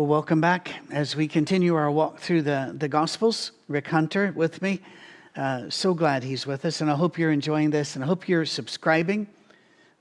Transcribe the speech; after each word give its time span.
Well, 0.00 0.06
welcome 0.06 0.40
back 0.40 0.76
as 0.90 1.14
we 1.14 1.28
continue 1.28 1.74
our 1.74 1.90
walk 1.90 2.20
through 2.20 2.40
the, 2.40 2.74
the 2.74 2.88
Gospels. 2.88 3.52
Rick 3.68 3.88
Hunter 3.88 4.32
with 4.34 4.62
me. 4.62 4.80
Uh, 5.36 5.68
so 5.68 5.92
glad 5.92 6.22
he's 6.22 6.46
with 6.46 6.64
us, 6.64 6.80
and 6.80 6.90
I 6.90 6.94
hope 6.94 7.18
you're 7.18 7.32
enjoying 7.32 7.68
this, 7.68 7.96
and 7.96 8.02
I 8.02 8.06
hope 8.06 8.26
you're 8.26 8.46
subscribing, 8.46 9.26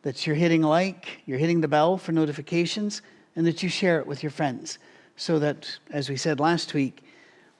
that 0.04 0.26
you're 0.26 0.38
hitting 0.38 0.62
like, 0.62 1.20
you're 1.26 1.38
hitting 1.38 1.60
the 1.60 1.68
bell 1.68 1.98
for 1.98 2.14
notifications, 2.14 3.02
and 3.36 3.46
that 3.46 3.62
you 3.62 3.68
share 3.68 4.00
it 4.00 4.08
with 4.08 4.24
your 4.24 4.30
friends, 4.30 4.80
so 5.18 5.38
that, 5.40 5.70
as 5.90 6.10
we 6.10 6.16
said 6.16 6.40
last 6.40 6.74
week, 6.74 7.04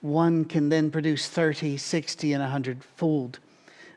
one 0.00 0.46
can 0.46 0.70
then 0.70 0.90
produce 0.90 1.28
30, 1.28 1.76
60, 1.76 2.32
and 2.32 2.42
100 2.42 2.82
fold. 2.96 3.38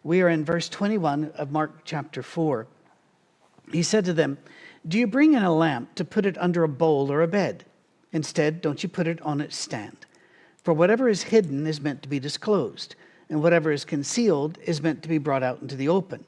We 0.04 0.22
are 0.22 0.28
in 0.28 0.44
verse 0.44 0.68
21 0.68 1.32
of 1.36 1.54
Mark 1.54 1.86
chapter 1.86 2.22
4. 2.22 2.68
He 3.72 3.84
said 3.84 4.04
to 4.04 4.12
them, 4.12 4.38
Do 4.86 5.00
you 5.00 5.08
bring 5.08 5.34
in 5.34 5.44
a 5.44 5.56
lamp 5.56 5.96
to 5.96 6.04
put 6.04 6.26
it 6.26 6.38
under 6.38 6.66
a 6.66 6.68
bowl 6.68 7.10
or 7.10 7.22
a 7.22 7.28
bed? 7.30 7.64
Instead, 8.14 8.62
don't 8.62 8.84
you 8.84 8.88
put 8.88 9.08
it 9.08 9.22
on 9.24 9.42
its 9.42 9.58
stand. 9.58 10.06
For 10.64 10.74
whatever 10.74 11.10
is 11.10 11.24
hidden 11.24 11.68
is 11.68 11.82
meant 11.82 12.02
to 12.04 12.10
be 12.10 12.20
disclosed, 12.20 12.96
and 13.30 13.42
whatever 13.42 13.72
is 13.72 13.84
concealed 13.84 14.58
is 14.64 14.82
meant 14.82 15.02
to 15.04 15.10
be 15.10 15.18
brought 15.18 15.44
out 15.44 15.62
into 15.62 15.76
the 15.76 15.90
open. 15.90 16.24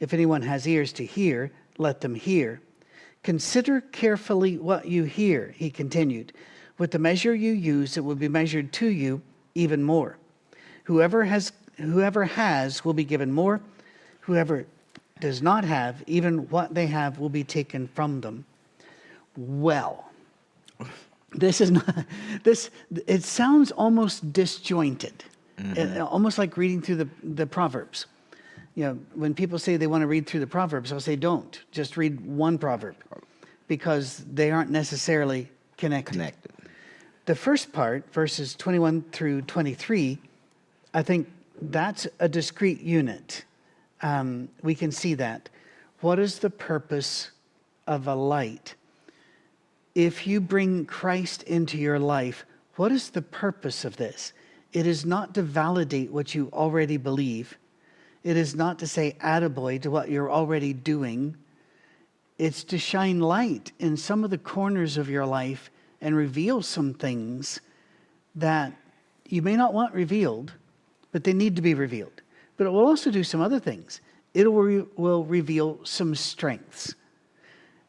If 0.00 0.12
anyone 0.12 0.42
has 0.42 0.66
ears 0.66 0.92
to 0.94 1.06
hear, 1.06 1.50
let 1.78 2.00
them 2.00 2.14
hear. 2.14 2.60
Consider 3.22 3.80
carefully 3.80 4.58
what 4.58 4.86
you 4.86 5.04
hear, 5.04 5.54
he 5.56 5.70
continued. 5.70 6.32
With 6.78 6.90
the 6.90 6.98
measure 6.98 7.34
you 7.34 7.52
use, 7.52 7.96
it 7.96 8.04
will 8.04 8.14
be 8.14 8.28
measured 8.28 8.72
to 8.74 8.86
you 8.86 9.22
even 9.54 9.82
more. 9.82 10.16
Whoever 10.84 11.24
has, 11.24 11.52
whoever 11.76 12.24
has 12.24 12.84
will 12.84 12.94
be 12.94 13.04
given 13.04 13.30
more. 13.32 13.60
Whoever 14.20 14.66
does 15.20 15.42
not 15.42 15.64
have, 15.64 16.02
even 16.06 16.48
what 16.48 16.74
they 16.74 16.86
have 16.86 17.18
will 17.18 17.28
be 17.28 17.44
taken 17.44 17.86
from 17.88 18.20
them. 18.22 18.44
Well, 19.36 20.09
this 21.32 21.60
is 21.60 21.70
not 21.70 22.04
this 22.42 22.70
it 23.06 23.22
sounds 23.22 23.70
almost 23.72 24.32
disjointed. 24.32 25.24
Mm-hmm. 25.58 25.76
it, 25.76 26.00
almost 26.00 26.38
like 26.38 26.56
reading 26.56 26.80
through 26.80 26.96
the, 26.96 27.08
the 27.22 27.46
proverbs. 27.46 28.06
You 28.74 28.84
know 28.84 28.98
when 29.14 29.34
people 29.34 29.58
say 29.58 29.76
they 29.76 29.86
want 29.86 30.02
to 30.02 30.06
read 30.06 30.26
through 30.26 30.40
the 30.40 30.46
proverbs 30.46 30.92
i'll 30.92 31.00
say 31.00 31.16
don't. 31.16 31.62
Just 31.70 31.96
read 31.96 32.20
one 32.20 32.58
proverb 32.58 32.96
because 33.68 34.24
they 34.32 34.50
aren't 34.50 34.70
necessarily 34.70 35.48
connected. 35.76 36.12
Connected. 36.12 36.52
The 37.26 37.34
first 37.34 37.72
part 37.72 38.12
verses 38.12 38.54
21 38.54 39.02
through 39.12 39.42
23 39.42 40.18
i 40.94 41.02
think 41.02 41.28
that's 41.62 42.06
a 42.18 42.28
discrete 42.28 42.80
unit. 42.80 43.44
Um, 44.02 44.48
we 44.62 44.74
can 44.74 44.90
see 44.90 45.14
that. 45.14 45.50
What 46.00 46.18
is 46.18 46.38
the 46.38 46.50
purpose 46.50 47.30
of 47.86 48.06
a 48.06 48.14
light 48.14 48.74
if 49.94 50.26
you 50.26 50.40
bring 50.40 50.86
Christ 50.86 51.42
into 51.44 51.76
your 51.76 51.98
life, 51.98 52.44
what 52.76 52.92
is 52.92 53.10
the 53.10 53.22
purpose 53.22 53.84
of 53.84 53.96
this? 53.96 54.32
It 54.72 54.86
is 54.86 55.04
not 55.04 55.34
to 55.34 55.42
validate 55.42 56.12
what 56.12 56.34
you 56.34 56.48
already 56.52 56.96
believe. 56.96 57.58
It 58.22 58.36
is 58.36 58.54
not 58.54 58.78
to 58.80 58.86
say 58.86 59.16
attaboy 59.20 59.82
to 59.82 59.90
what 59.90 60.10
you're 60.10 60.30
already 60.30 60.72
doing. 60.72 61.36
It's 62.38 62.64
to 62.64 62.78
shine 62.78 63.20
light 63.20 63.72
in 63.78 63.96
some 63.96 64.24
of 64.24 64.30
the 64.30 64.38
corners 64.38 64.96
of 64.96 65.08
your 65.08 65.26
life 65.26 65.70
and 66.00 66.14
reveal 66.16 66.62
some 66.62 66.94
things 66.94 67.60
that 68.36 68.72
you 69.28 69.42
may 69.42 69.56
not 69.56 69.74
want 69.74 69.94
revealed, 69.94 70.52
but 71.12 71.24
they 71.24 71.32
need 71.32 71.56
to 71.56 71.62
be 71.62 71.74
revealed. 71.74 72.22
But 72.56 72.66
it 72.66 72.70
will 72.70 72.86
also 72.86 73.10
do 73.10 73.24
some 73.24 73.40
other 73.40 73.58
things. 73.58 74.00
It 74.34 74.50
will, 74.50 74.86
will 74.96 75.24
reveal 75.24 75.80
some 75.84 76.14
strengths. 76.14 76.94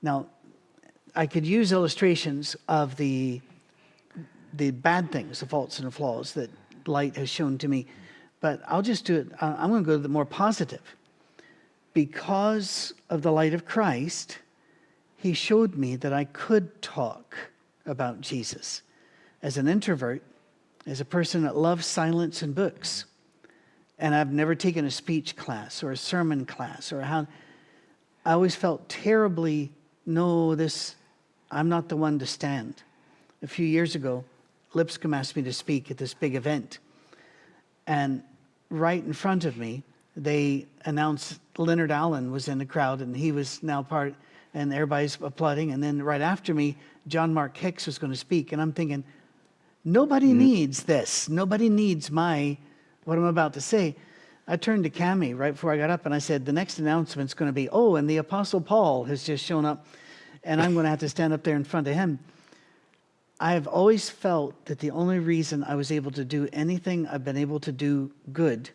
Now, 0.01 0.27
I 1.15 1.27
could 1.27 1.45
use 1.45 1.71
illustrations 1.71 2.55
of 2.67 2.95
the 2.95 3.41
the 4.53 4.71
bad 4.71 5.11
things, 5.11 5.39
the 5.39 5.45
faults 5.45 5.79
and 5.79 5.87
the 5.87 5.91
flaws 5.91 6.33
that 6.33 6.49
light 6.85 7.15
has 7.15 7.29
shown 7.29 7.57
to 7.59 7.67
me, 7.67 7.85
but 8.41 8.61
I'll 8.67 8.81
just 8.81 9.05
do 9.05 9.15
it. 9.15 9.31
Uh, 9.41 9.55
I'm 9.57 9.69
going 9.69 9.83
to 9.83 9.87
go 9.87 9.93
to 9.93 10.01
the 10.01 10.09
more 10.09 10.25
positive. 10.25 10.81
Because 11.93 12.93
of 13.09 13.21
the 13.21 13.31
light 13.31 13.53
of 13.53 13.65
Christ, 13.65 14.39
He 15.15 15.33
showed 15.33 15.75
me 15.75 15.95
that 15.97 16.11
I 16.11 16.25
could 16.25 16.81
talk 16.81 17.37
about 17.85 18.21
Jesus 18.21 18.81
as 19.41 19.57
an 19.57 19.67
introvert, 19.67 20.21
as 20.85 20.99
a 20.99 21.05
person 21.05 21.43
that 21.43 21.55
loves 21.55 21.85
silence 21.85 22.41
and 22.41 22.53
books. 22.53 23.05
And 23.99 24.15
I've 24.15 24.31
never 24.31 24.55
taken 24.55 24.85
a 24.85 24.91
speech 24.91 25.35
class 25.35 25.83
or 25.83 25.91
a 25.91 25.97
sermon 25.97 26.45
class 26.45 26.91
or 26.91 27.01
how. 27.01 27.27
I 28.25 28.33
always 28.33 28.55
felt 28.55 28.87
terribly, 28.89 29.71
no, 30.05 30.55
this 30.55 30.95
I'm 31.51 31.67
not 31.67 31.89
the 31.89 31.97
one 31.97 32.17
to 32.19 32.25
stand. 32.25 32.81
A 33.43 33.47
few 33.47 33.65
years 33.65 33.95
ago, 33.95 34.23
Lipscomb 34.73 35.13
asked 35.13 35.35
me 35.35 35.41
to 35.43 35.53
speak 35.53 35.91
at 35.91 35.97
this 35.97 36.13
big 36.13 36.35
event. 36.35 36.79
And 37.87 38.23
right 38.69 39.03
in 39.03 39.11
front 39.11 39.43
of 39.43 39.57
me, 39.57 39.83
they 40.15 40.65
announced 40.85 41.39
Leonard 41.57 41.91
Allen 41.91 42.31
was 42.31 42.47
in 42.47 42.57
the 42.57 42.65
crowd 42.65 43.01
and 43.01 43.15
he 43.15 43.31
was 43.31 43.61
now 43.61 43.83
part, 43.83 44.13
and 44.53 44.73
everybody's 44.73 45.17
applauding. 45.21 45.71
And 45.71 45.83
then 45.83 46.01
right 46.01 46.21
after 46.21 46.53
me, 46.53 46.77
John 47.07 47.33
Mark 47.33 47.57
Hicks 47.57 47.85
was 47.85 47.97
going 47.97 48.13
to 48.13 48.17
speak. 48.17 48.53
And 48.53 48.61
I'm 48.61 48.71
thinking, 48.71 49.03
nobody 49.83 50.27
mm-hmm. 50.27 50.39
needs 50.39 50.83
this. 50.83 51.27
Nobody 51.27 51.67
needs 51.67 52.09
my, 52.09 52.57
what 53.03 53.17
I'm 53.17 53.25
about 53.25 53.53
to 53.53 53.61
say. 53.61 53.95
I 54.47 54.55
turned 54.55 54.83
to 54.85 54.89
Cami 54.89 55.37
right 55.37 55.51
before 55.51 55.71
I 55.71 55.77
got 55.77 55.89
up 55.89 56.05
and 56.05 56.15
I 56.15 56.19
said, 56.19 56.45
the 56.45 56.53
next 56.53 56.79
announcement's 56.79 57.33
going 57.33 57.49
to 57.49 57.53
be, 57.53 57.69
oh, 57.69 57.95
and 57.95 58.09
the 58.09 58.17
Apostle 58.17 58.61
Paul 58.61 59.03
has 59.05 59.23
just 59.23 59.43
shown 59.43 59.65
up 59.65 59.85
and 60.43 60.61
I'm 60.61 60.73
going 60.73 60.83
to 60.83 60.89
have 60.89 60.99
to 60.99 61.09
stand 61.09 61.33
up 61.33 61.43
there 61.43 61.55
in 61.55 61.63
front 61.63 61.87
of 61.87 61.93
him. 61.93 62.19
I 63.39 63.53
have 63.53 63.67
always 63.67 64.09
felt 64.09 64.65
that 64.65 64.79
the 64.79 64.91
only 64.91 65.19
reason 65.19 65.63
I 65.63 65.75
was 65.75 65.91
able 65.91 66.11
to 66.11 66.23
do 66.23 66.47
anything 66.53 67.07
I've 67.07 67.25
been 67.25 67.37
able 67.37 67.59
to 67.61 67.71
do 67.71 68.11
good 68.31 68.69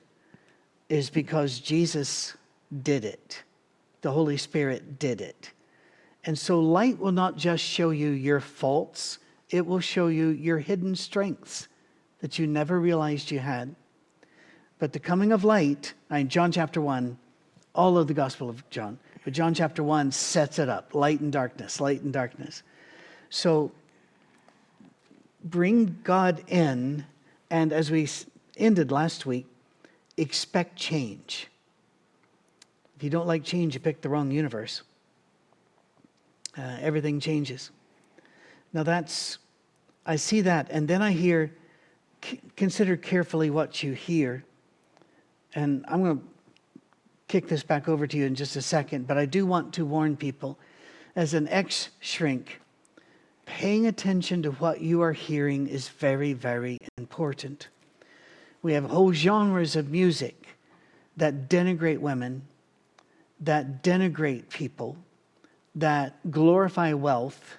is 0.88 1.08
because 1.10 1.60
Jesus 1.60 2.34
did 2.82 3.04
it. 3.04 3.42
The 4.02 4.10
Holy 4.10 4.36
Spirit 4.36 4.98
did 4.98 5.20
it. 5.20 5.52
And 6.24 6.36
so 6.36 6.58
light 6.60 6.98
will 6.98 7.12
not 7.12 7.36
just 7.36 7.62
show 7.62 7.90
you 7.90 8.08
your 8.10 8.40
faults, 8.40 9.18
it 9.50 9.64
will 9.64 9.80
show 9.80 10.08
you 10.08 10.28
your 10.28 10.58
hidden 10.58 10.96
strengths 10.96 11.68
that 12.20 12.38
you 12.38 12.48
never 12.48 12.80
realized 12.80 13.30
you 13.30 13.38
had. 13.38 13.74
But 14.78 14.92
the 14.92 14.98
coming 14.98 15.30
of 15.32 15.44
light, 15.44 15.94
in 16.10 16.28
John 16.28 16.50
chapter 16.50 16.80
1, 16.80 17.16
all 17.74 17.96
of 17.96 18.08
the 18.08 18.14
Gospel 18.14 18.50
of 18.50 18.68
John, 18.70 18.98
but 19.26 19.32
John 19.32 19.54
chapter 19.54 19.82
1 19.82 20.12
sets 20.12 20.60
it 20.60 20.68
up 20.68 20.94
light 20.94 21.18
and 21.18 21.32
darkness, 21.32 21.80
light 21.80 22.00
and 22.00 22.12
darkness. 22.12 22.62
So 23.28 23.72
bring 25.42 25.98
God 26.04 26.44
in, 26.46 27.04
and 27.50 27.72
as 27.72 27.90
we 27.90 28.08
ended 28.56 28.92
last 28.92 29.26
week, 29.26 29.46
expect 30.16 30.76
change. 30.76 31.48
If 32.94 33.02
you 33.02 33.10
don't 33.10 33.26
like 33.26 33.42
change, 33.42 33.74
you 33.74 33.80
picked 33.80 34.02
the 34.02 34.08
wrong 34.08 34.30
universe. 34.30 34.82
Uh, 36.56 36.76
everything 36.80 37.18
changes. 37.18 37.72
Now 38.72 38.84
that's, 38.84 39.38
I 40.06 40.14
see 40.14 40.40
that, 40.42 40.68
and 40.70 40.86
then 40.86 41.02
I 41.02 41.10
hear, 41.10 41.52
consider 42.54 42.96
carefully 42.96 43.50
what 43.50 43.82
you 43.82 43.92
hear. 43.92 44.44
And 45.52 45.84
I'm 45.88 46.04
going 46.04 46.18
to 46.18 46.24
kick 47.28 47.48
this 47.48 47.62
back 47.62 47.88
over 47.88 48.06
to 48.06 48.16
you 48.16 48.24
in 48.24 48.34
just 48.34 48.56
a 48.56 48.62
second, 48.62 49.06
but 49.06 49.18
I 49.18 49.26
do 49.26 49.46
want 49.46 49.74
to 49.74 49.84
warn 49.84 50.16
people 50.16 50.58
as 51.16 51.34
an 51.34 51.48
ex 51.48 51.90
shrink, 52.00 52.60
paying 53.46 53.86
attention 53.86 54.42
to 54.42 54.50
what 54.52 54.80
you 54.80 55.02
are 55.02 55.12
hearing 55.12 55.66
is 55.66 55.88
very, 55.88 56.32
very 56.32 56.78
important. 56.98 57.68
We 58.62 58.74
have 58.74 58.84
whole 58.84 59.12
genres 59.12 59.76
of 59.76 59.90
music 59.90 60.46
that 61.16 61.48
denigrate 61.48 61.98
women, 61.98 62.42
that 63.40 63.82
denigrate 63.82 64.48
people, 64.50 64.96
that 65.74 66.30
glorify 66.30 66.92
wealth, 66.92 67.56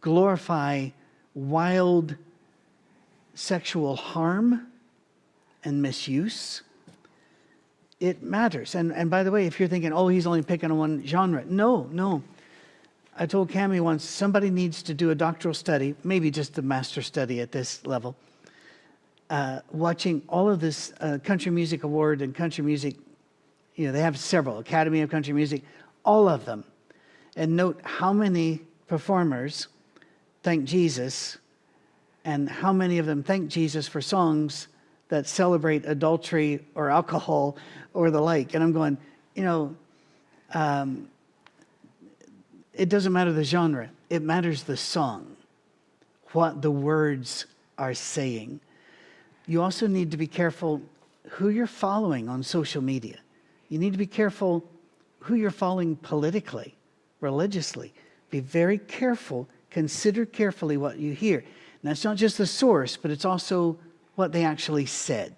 glorify 0.00 0.88
wild 1.34 2.16
sexual 3.34 3.96
harm 3.96 4.66
and 5.64 5.80
misuse 5.80 6.62
it 8.02 8.20
matters. 8.20 8.74
And, 8.74 8.92
and 8.92 9.08
by 9.08 9.22
the 9.22 9.30
way, 9.30 9.46
if 9.46 9.60
you're 9.60 9.68
thinking, 9.68 9.92
oh, 9.92 10.08
he's 10.08 10.26
only 10.26 10.42
picking 10.42 10.72
on 10.72 10.76
one 10.76 11.06
genre, 11.06 11.44
no, 11.46 11.88
no. 11.92 12.20
I 13.16 13.26
told 13.26 13.48
Cami 13.48 13.80
once 13.80 14.04
somebody 14.04 14.50
needs 14.50 14.82
to 14.82 14.94
do 14.94 15.10
a 15.10 15.14
doctoral 15.14 15.54
study, 15.54 15.94
maybe 16.02 16.28
just 16.28 16.58
a 16.58 16.62
master 16.62 17.00
study 17.00 17.40
at 17.40 17.52
this 17.52 17.86
level, 17.86 18.16
uh, 19.30 19.60
watching 19.70 20.20
all 20.28 20.50
of 20.50 20.58
this 20.58 20.92
uh, 21.00 21.18
country 21.22 21.52
music 21.52 21.84
award 21.84 22.22
and 22.22 22.34
country 22.34 22.64
music. 22.64 22.96
You 23.76 23.86
know, 23.86 23.92
they 23.92 24.00
have 24.00 24.18
several 24.18 24.58
Academy 24.58 25.00
of 25.02 25.08
Country 25.08 25.32
Music, 25.32 25.62
all 26.04 26.28
of 26.28 26.44
them, 26.44 26.64
and 27.36 27.56
note 27.56 27.80
how 27.84 28.12
many 28.12 28.62
performers 28.88 29.68
thank 30.42 30.64
Jesus 30.64 31.38
and 32.24 32.48
how 32.48 32.72
many 32.72 32.98
of 32.98 33.06
them 33.06 33.22
thank 33.22 33.48
Jesus 33.48 33.86
for 33.86 34.00
songs 34.00 34.66
that 35.12 35.26
celebrate 35.26 35.84
adultery 35.84 36.58
or 36.74 36.88
alcohol 36.88 37.54
or 37.92 38.10
the 38.10 38.20
like. 38.20 38.54
And 38.54 38.64
I'm 38.64 38.72
going, 38.72 38.96
you 39.34 39.44
know, 39.44 39.76
um, 40.54 41.06
it 42.72 42.88
doesn't 42.88 43.12
matter 43.12 43.30
the 43.30 43.44
genre, 43.44 43.90
it 44.08 44.22
matters 44.22 44.62
the 44.62 44.76
song, 44.76 45.36
what 46.32 46.62
the 46.62 46.70
words 46.70 47.44
are 47.76 47.92
saying. 47.92 48.60
You 49.46 49.60
also 49.60 49.86
need 49.86 50.12
to 50.12 50.16
be 50.16 50.26
careful 50.26 50.80
who 51.28 51.50
you're 51.50 51.66
following 51.66 52.30
on 52.30 52.42
social 52.42 52.80
media. 52.80 53.18
You 53.68 53.78
need 53.78 53.92
to 53.92 53.98
be 53.98 54.06
careful 54.06 54.64
who 55.18 55.34
you're 55.34 55.50
following 55.50 55.96
politically, 55.96 56.74
religiously. 57.20 57.92
Be 58.30 58.40
very 58.40 58.78
careful. 58.78 59.46
Consider 59.68 60.24
carefully 60.24 60.78
what 60.78 60.96
you 60.96 61.12
hear. 61.12 61.40
And 61.40 61.90
that's 61.90 62.02
not 62.02 62.16
just 62.16 62.38
the 62.38 62.46
source, 62.46 62.96
but 62.96 63.10
it's 63.10 63.26
also 63.26 63.76
what 64.14 64.32
they 64.32 64.44
actually 64.44 64.86
said. 64.86 65.34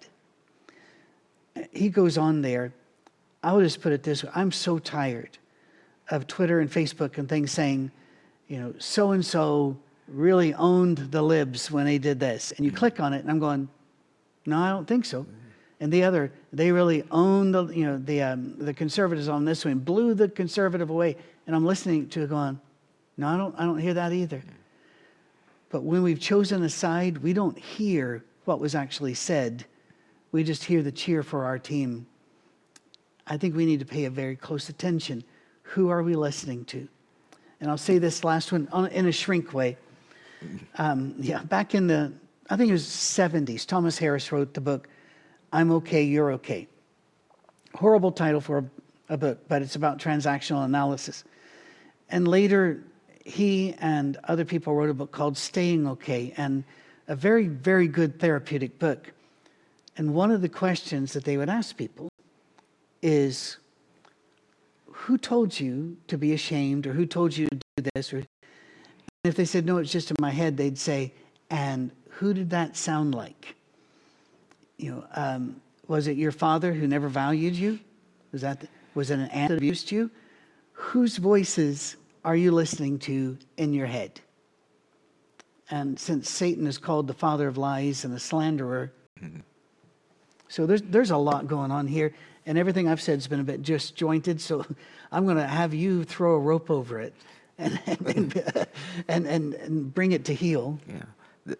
He 1.71 1.89
goes 1.89 2.17
on 2.17 2.41
there. 2.41 2.73
I 3.41 3.53
will 3.53 3.61
just 3.61 3.81
put 3.81 3.93
it 3.93 4.03
this 4.03 4.23
way 4.23 4.31
I'm 4.35 4.51
so 4.51 4.79
tired 4.79 5.37
of 6.09 6.27
Twitter 6.27 6.59
and 6.59 6.69
Facebook 6.69 7.17
and 7.17 7.27
things 7.27 7.51
saying, 7.51 7.91
you 8.47 8.59
know, 8.59 8.73
so 8.79 9.11
and 9.11 9.25
so 9.25 9.77
really 10.07 10.53
owned 10.53 10.97
the 10.97 11.21
libs 11.21 11.71
when 11.71 11.85
they 11.85 11.97
did 11.97 12.19
this. 12.19 12.51
And 12.51 12.65
you 12.65 12.71
mm-hmm. 12.71 12.77
click 12.77 12.99
on 12.99 13.13
it, 13.13 13.21
and 13.21 13.31
I'm 13.31 13.39
going, 13.39 13.67
no, 14.45 14.57
I 14.59 14.69
don't 14.69 14.87
think 14.87 15.05
so. 15.05 15.21
Mm-hmm. 15.21 15.31
And 15.79 15.91
the 15.91 16.03
other, 16.03 16.31
they 16.53 16.71
really 16.71 17.03
owned 17.11 17.53
the, 17.53 17.67
you 17.67 17.85
know, 17.85 17.97
the, 17.97 18.21
um, 18.21 18.55
the 18.57 18.73
conservatives 18.73 19.27
on 19.27 19.45
this 19.45 19.65
one, 19.65 19.79
blew 19.79 20.13
the 20.13 20.29
conservative 20.29 20.89
away. 20.89 21.17
And 21.47 21.55
I'm 21.55 21.65
listening 21.65 22.07
to 22.09 22.23
it 22.23 22.29
going, 22.29 22.59
no, 23.17 23.27
I 23.27 23.37
don't, 23.37 23.55
I 23.57 23.63
don't 23.65 23.79
hear 23.79 23.93
that 23.95 24.13
either. 24.13 24.37
Mm-hmm. 24.37 24.49
But 25.69 25.83
when 25.83 26.03
we've 26.03 26.19
chosen 26.19 26.63
a 26.63 26.69
side, 26.69 27.17
we 27.17 27.33
don't 27.33 27.57
hear 27.57 28.23
what 28.45 28.59
was 28.59 28.75
actually 28.75 29.13
said. 29.13 29.65
We 30.31 30.43
just 30.43 30.63
hear 30.63 30.81
the 30.81 30.91
cheer 30.91 31.23
for 31.23 31.45
our 31.45 31.59
team. 31.59 32.07
I 33.27 33.37
think 33.37 33.55
we 33.55 33.65
need 33.65 33.79
to 33.79 33.85
pay 33.85 34.05
a 34.05 34.09
very 34.09 34.35
close 34.35 34.69
attention 34.69 35.23
who 35.65 35.89
are 35.89 36.03
we 36.03 36.15
listening 36.15 36.63
to? 36.65 36.87
And 37.59 37.69
I'll 37.69 37.77
say 37.77 37.97
this 37.97 38.23
last 38.23 38.51
one 38.51 38.67
in 38.91 39.07
a 39.07 39.11
shrink 39.11 39.53
way. 39.53 39.77
Um, 40.77 41.15
yeah, 41.19 41.41
back 41.43 41.73
in 41.73 41.87
the, 41.87 42.13
I 42.49 42.55
think 42.55 42.69
it 42.69 42.73
was 42.73 42.85
70s, 42.85 43.65
Thomas 43.65 43.97
Harris 43.97 44.31
wrote 44.31 44.53
the 44.53 44.61
book, 44.61 44.87
I'm 45.51 45.71
Okay, 45.71 46.03
You're 46.03 46.33
Okay. 46.33 46.67
Horrible 47.73 48.11
title 48.11 48.41
for 48.41 48.59
a, 48.59 49.13
a 49.13 49.17
book, 49.17 49.39
but 49.47 49.61
it's 49.61 49.75
about 49.75 49.97
transactional 49.97 50.63
analysis. 50.63 51.23
And 52.09 52.27
later, 52.27 52.83
he 53.25 53.73
and 53.79 54.17
other 54.25 54.45
people 54.45 54.75
wrote 54.75 54.89
a 54.89 54.93
book 54.93 55.11
called 55.11 55.35
Staying 55.35 55.87
Okay, 55.87 56.33
and 56.37 56.63
a 57.07 57.15
very, 57.15 57.47
very 57.47 57.87
good 57.87 58.19
therapeutic 58.19 58.79
book. 58.79 59.11
And 59.97 60.13
one 60.13 60.31
of 60.31 60.41
the 60.41 60.49
questions 60.49 61.13
that 61.13 61.23
they 61.23 61.37
would 61.37 61.49
ask 61.49 61.77
people 61.77 62.09
is 63.01 63.57
who 64.87 65.17
told 65.17 65.59
you 65.59 65.97
to 66.07 66.17
be 66.17 66.33
ashamed 66.33 66.87
or 66.87 66.93
who 66.93 67.05
told 67.05 67.35
you 67.35 67.47
to 67.47 67.59
do 67.77 67.89
this? 67.93 68.13
Or 68.13 68.23
if 69.23 69.35
they 69.35 69.45
said, 69.45 69.65
no, 69.65 69.77
it's 69.77 69.91
just 69.91 70.09
in 70.09 70.17
my 70.19 70.31
head, 70.31 70.57
they'd 70.57 70.77
say, 70.77 71.13
and 71.49 71.91
who 72.09 72.33
did 72.33 72.49
that 72.49 72.75
sound 72.75 73.13
like? 73.13 73.55
You 74.77 74.91
know, 74.91 75.07
um, 75.13 75.61
was 75.87 76.07
it 76.07 76.17
your 76.17 76.31
father 76.31 76.73
who 76.73 76.87
never 76.87 77.07
valued 77.07 77.55
you? 77.55 77.79
Was 78.31 78.41
that 78.41 78.67
was 78.95 79.11
it 79.11 79.19
an 79.19 79.29
aunt 79.29 79.49
that 79.49 79.57
abused 79.57 79.91
you? 79.91 80.09
Whose 80.73 81.17
voices 81.17 81.97
are 82.23 82.35
you 82.35 82.51
listening 82.51 82.97
to 82.99 83.37
in 83.57 83.73
your 83.73 83.87
head? 83.87 84.21
And 85.71 85.99
since 85.99 86.29
Satan 86.29 86.67
is 86.67 86.77
called 86.77 87.07
the 87.07 87.13
father 87.13 87.47
of 87.47 87.57
lies 87.57 88.05
and 88.05 88.13
a 88.13 88.19
slanderer, 88.19 88.91
mm-hmm. 89.21 89.39
so 90.47 90.65
there's 90.65 90.83
there's 90.83 91.11
a 91.11 91.17
lot 91.17 91.47
going 91.47 91.71
on 91.71 91.87
here 91.87 92.13
and 92.45 92.57
everything 92.57 92.87
I've 92.87 93.01
said 93.01 93.15
has 93.15 93.27
been 93.27 93.39
a 93.39 93.43
bit 93.43 93.63
disjointed, 93.63 94.39
so 94.39 94.65
I'm 95.11 95.25
going 95.25 95.37
to 95.37 95.47
have 95.47 95.73
you 95.73 96.03
throw 96.03 96.35
a 96.35 96.39
rope 96.39 96.69
over 96.69 96.99
it 96.99 97.13
and, 97.57 97.79
and, 97.87 98.67
and, 99.07 99.27
and, 99.27 99.53
and 99.53 99.93
bring 99.93 100.11
it 100.11 100.25
to 100.25 100.33
heel. 100.33 100.77
Yeah. 100.87 101.55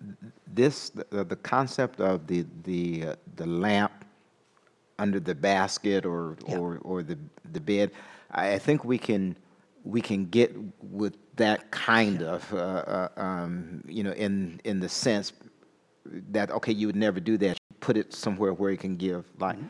This, 0.45 0.89
the, 0.89 1.23
the 1.23 1.37
concept 1.37 2.01
of 2.01 2.27
the, 2.27 2.45
the, 2.63 3.05
uh, 3.07 3.15
the 3.37 3.45
lamp 3.45 4.03
under 4.99 5.19
the 5.19 5.35
basket 5.35 6.05
or, 6.05 6.37
yeah. 6.47 6.57
or, 6.57 6.79
or 6.83 7.01
the, 7.01 7.17
the 7.53 7.61
bed, 7.61 7.91
I 8.31 8.57
think 8.57 8.83
we 8.83 8.97
can, 8.97 9.37
we 9.85 10.01
can 10.01 10.25
get 10.25 10.53
with 10.81 11.15
that 11.37 11.71
kind 11.71 12.23
of, 12.23 12.53
uh, 12.53 12.57
uh, 12.57 13.09
um, 13.15 13.83
you 13.87 14.03
know, 14.03 14.11
in, 14.11 14.59
in 14.63 14.79
the 14.79 14.89
sense 14.89 15.31
that, 16.31 16.51
okay, 16.51 16.73
you 16.73 16.87
would 16.87 16.95
never 16.95 17.19
do 17.19 17.37
that. 17.37 17.57
You 17.69 17.75
Put 17.79 17.97
it 17.97 18.13
somewhere 18.13 18.53
where 18.53 18.71
it 18.71 18.79
can 18.79 18.97
give 18.97 19.25
light. 19.39 19.57
Mm-hmm. 19.57 19.67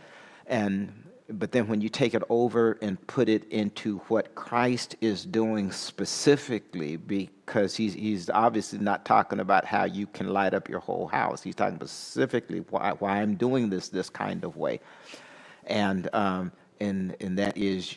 And 0.47 1.05
but 1.27 1.51
then 1.51 1.67
when 1.67 1.81
you 1.81 1.89
take 1.89 2.13
it 2.13 2.21
over 2.29 2.77
and 2.81 3.05
put 3.07 3.29
it 3.29 3.45
into 3.49 3.97
what 4.09 4.35
Christ 4.35 4.95
is 5.01 5.25
doing 5.25 5.71
specifically, 5.71 6.97
because 6.97 7.75
he's, 7.75 7.93
he's 7.93 8.29
obviously 8.29 8.79
not 8.79 9.05
talking 9.05 9.39
about 9.39 9.65
how 9.65 9.85
you 9.85 10.05
can 10.05 10.29
light 10.29 10.53
up 10.53 10.69
your 10.69 10.79
whole 10.79 11.07
house. 11.07 11.41
He's 11.41 11.55
talking 11.55 11.77
specifically 11.77 12.59
why, 12.69 12.91
why 12.99 13.21
I'm 13.21 13.35
doing 13.35 13.69
this 13.69 13.89
this 13.89 14.09
kind 14.09 14.43
of 14.43 14.55
way. 14.55 14.79
And, 15.65 16.07
um, 16.13 16.51
and, 16.79 17.15
and 17.19 17.39
that 17.39 17.57
is 17.57 17.95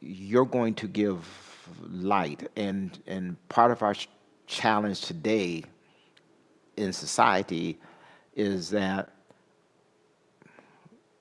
you're 0.00 0.44
going 0.44 0.74
to 0.74 0.86
give 0.86 1.24
light. 1.88 2.48
And, 2.56 2.98
and 3.06 3.36
part 3.48 3.70
of 3.70 3.82
our 3.82 3.94
challenge 4.46 5.00
today 5.02 5.64
in 6.76 6.92
society 6.92 7.78
is 8.34 8.70
that 8.70 9.10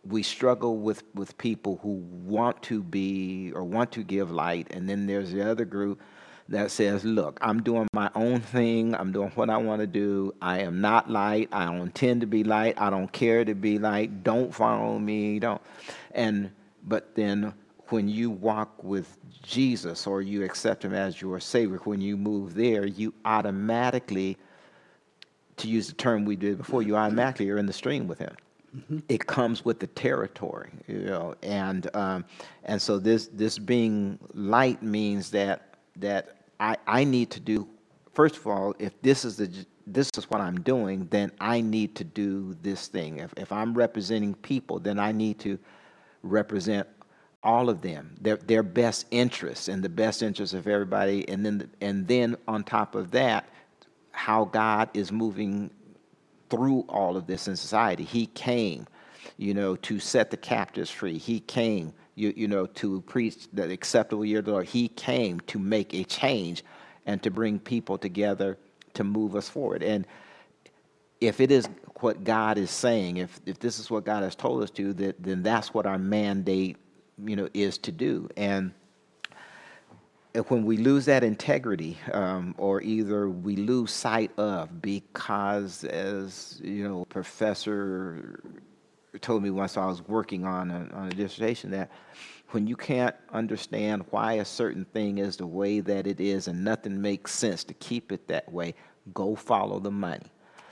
we 0.08 0.22
struggle 0.22 0.78
with, 0.78 1.04
with 1.16 1.38
people 1.38 1.80
who 1.82 1.94
want 2.26 2.62
to 2.64 2.84
be 2.84 3.52
or 3.56 3.64
want 3.64 3.92
to 3.94 4.04
give 4.04 4.32
light, 4.32 4.68
and 4.72 4.88
then 4.88 5.08
there's 5.08 5.32
the 5.32 5.50
other 5.50 5.66
group 5.66 6.00
that 6.50 6.70
says, 6.70 7.04
Look, 7.04 7.40
I'm 7.42 7.64
doing 7.64 7.88
my 7.92 8.12
own 8.14 8.40
thing, 8.40 8.94
I'm 8.94 9.12
doing 9.12 9.32
what 9.32 9.50
I 9.50 9.58
want 9.58 9.82
to 9.82 9.88
do, 9.88 10.34
I 10.42 10.60
am 10.60 10.80
not 10.80 11.10
light, 11.10 11.50
I 11.52 11.66
don't 11.66 11.82
intend 11.82 12.22
to 12.22 12.28
be 12.28 12.44
light, 12.44 12.80
I 12.80 12.90
don't 12.90 13.12
care 13.12 13.44
to 13.44 13.56
be 13.56 13.80
light, 13.80 14.24
don't 14.24 14.54
follow 14.54 15.00
me, 15.00 15.40
don't. 15.40 15.62
And 16.12 16.52
but 16.88 17.16
then 17.16 17.54
when 17.92 18.08
you 18.08 18.30
walk 18.30 18.84
with 18.84 19.18
Jesus 19.44 20.08
or 20.08 20.22
you 20.22 20.44
accept 20.44 20.84
him 20.84 20.94
as 20.94 21.22
your 21.22 21.40
Savior, 21.40 21.78
when 21.84 22.02
you 22.02 22.18
move 22.18 22.54
there, 22.54 22.86
you 22.86 23.14
automatically, 23.26 24.38
to 25.58 25.68
use 25.68 25.88
the 25.88 25.94
term 25.94 26.26
we 26.26 26.36
did 26.36 26.58
before, 26.58 26.82
you 26.82 26.96
automatically 26.96 27.50
are 27.50 27.58
in 27.58 27.66
the 27.66 27.74
stream 27.74 28.08
with 28.08 28.20
him. 28.20 28.36
Mm-hmm. 28.76 29.00
It 29.08 29.26
comes 29.26 29.64
with 29.64 29.80
the 29.80 29.88
territory, 29.88 30.70
you 30.88 31.00
know, 31.00 31.36
and 31.42 31.94
um, 31.96 32.26
and 32.66 32.82
so 32.82 33.00
this 33.00 33.28
this 33.28 33.58
being 33.58 34.20
light 34.34 34.84
means 34.84 35.32
that 35.32 35.76
that 35.96 36.38
I 36.60 36.76
I 36.86 37.04
need 37.06 37.30
to 37.32 37.40
do 37.40 37.68
first 38.14 38.36
of 38.36 38.48
all 38.48 38.76
if 38.78 39.02
this 39.02 39.24
is 39.24 39.38
the 39.38 39.50
this 39.88 40.10
is 40.18 40.30
what 40.30 40.42
I'm 40.42 40.60
doing, 40.62 41.08
then 41.12 41.32
I 41.40 41.62
need 41.62 41.96
to 41.96 42.04
do 42.04 42.56
this 42.64 42.88
thing. 42.88 43.20
If 43.20 43.34
if 43.38 43.52
I'm 43.52 43.74
representing 43.74 44.34
people, 44.34 44.80
then 44.80 45.00
I 45.00 45.14
need 45.14 45.40
to 45.40 45.58
represent 46.24 46.88
all 47.46 47.70
of 47.70 47.82
them, 47.82 48.16
their 48.20 48.38
their 48.38 48.64
best 48.64 49.06
interests 49.12 49.70
and 49.70 49.84
the 49.84 49.90
best 49.90 50.22
interests 50.22 50.54
of 50.54 50.68
everybody, 50.68 51.28
and 51.30 51.46
then 51.46 51.70
and 51.80 52.08
then 52.08 52.36
on 52.48 52.64
top 52.64 52.96
of 52.96 53.12
that, 53.12 53.48
how 54.12 54.46
God 54.46 54.90
is 54.94 55.12
moving 55.12 55.70
through 56.50 56.86
all 56.90 57.16
of 57.16 57.28
this 57.28 57.48
in 57.48 57.56
society. 57.56 58.04
He 58.04 58.26
came, 58.28 58.88
you 59.38 59.54
know, 59.54 59.76
to 59.78 60.00
set 60.00 60.32
the 60.32 60.38
captives 60.38 60.90
free. 60.90 61.18
He 61.18 61.40
came, 61.40 61.94
you, 62.16 62.34
you 62.36 62.48
know, 62.48 62.66
to 62.66 63.02
preach 63.02 63.48
the 63.54 63.72
acceptable 63.72 64.26
year 64.26 64.40
of 64.40 64.46
the 64.46 64.52
Lord. 64.52 64.68
He 64.68 64.88
came 64.90 65.40
to 65.42 65.60
make 65.60 65.94
a 65.94 66.04
change 66.04 66.64
and 67.06 67.22
to 67.24 67.32
bring 67.32 67.60
people 67.60 67.98
together 67.98 68.58
to 68.94 69.04
move 69.04 69.36
us 69.36 69.50
forward. 69.50 69.84
And 69.84 70.08
if 71.22 71.40
it 71.40 71.52
is 71.52 71.68
what 72.00 72.24
God 72.24 72.58
is 72.58 72.72
saying, 72.72 73.18
if, 73.18 73.40
if 73.46 73.60
this 73.60 73.80
is 73.80 73.90
what 73.90 74.06
God 74.06 74.24
has 74.24 74.36
told 74.36 74.64
us 74.64 74.72
to, 74.72 74.94
that, 74.94 75.22
then 75.22 75.44
that's 75.44 75.74
what 75.74 75.86
our 75.86 75.98
mandate, 75.98 76.78
you 77.24 77.36
know, 77.36 77.50
is 77.54 77.78
to 77.80 77.92
do. 77.92 78.30
And 78.36 78.74
when 80.48 80.66
we 80.66 80.78
lose 80.78 81.06
that 81.06 81.24
integrity, 81.24 81.98
um, 82.12 82.56
or 82.58 82.82
either 82.82 83.30
we 83.30 83.56
lose 83.56 83.92
sight 83.92 84.32
of 84.38 84.82
because, 84.82 85.84
as 85.86 86.60
you 86.64 86.88
know, 86.88 87.06
Professor 87.06 88.42
told 89.22 89.44
me 89.44 89.50
once 89.50 89.78
I 89.78 89.86
was 89.86 90.02
working 90.08 90.46
on 90.46 90.72
a, 90.72 90.90
on 90.94 91.08
a 91.08 91.12
dissertation 91.12 91.72
that 91.72 91.90
when 92.50 92.68
you 92.68 92.76
can't 92.76 93.16
understand 93.32 94.04
why 94.12 94.34
a 94.34 94.46
certain 94.46 94.86
thing 94.86 95.18
is 95.18 95.38
the 95.38 95.48
way 95.48 95.80
that 95.80 96.06
it 96.06 96.20
is 96.20 96.48
and 96.48 96.64
nothing 96.64 97.02
makes 97.02 97.34
sense 97.34 97.64
to 97.66 97.74
keep 97.76 98.12
it 98.12 98.28
that 98.28 98.52
way, 98.52 98.76
go 99.14 99.36
follow 99.36 99.80
the 99.80 99.92
money. 99.92 100.32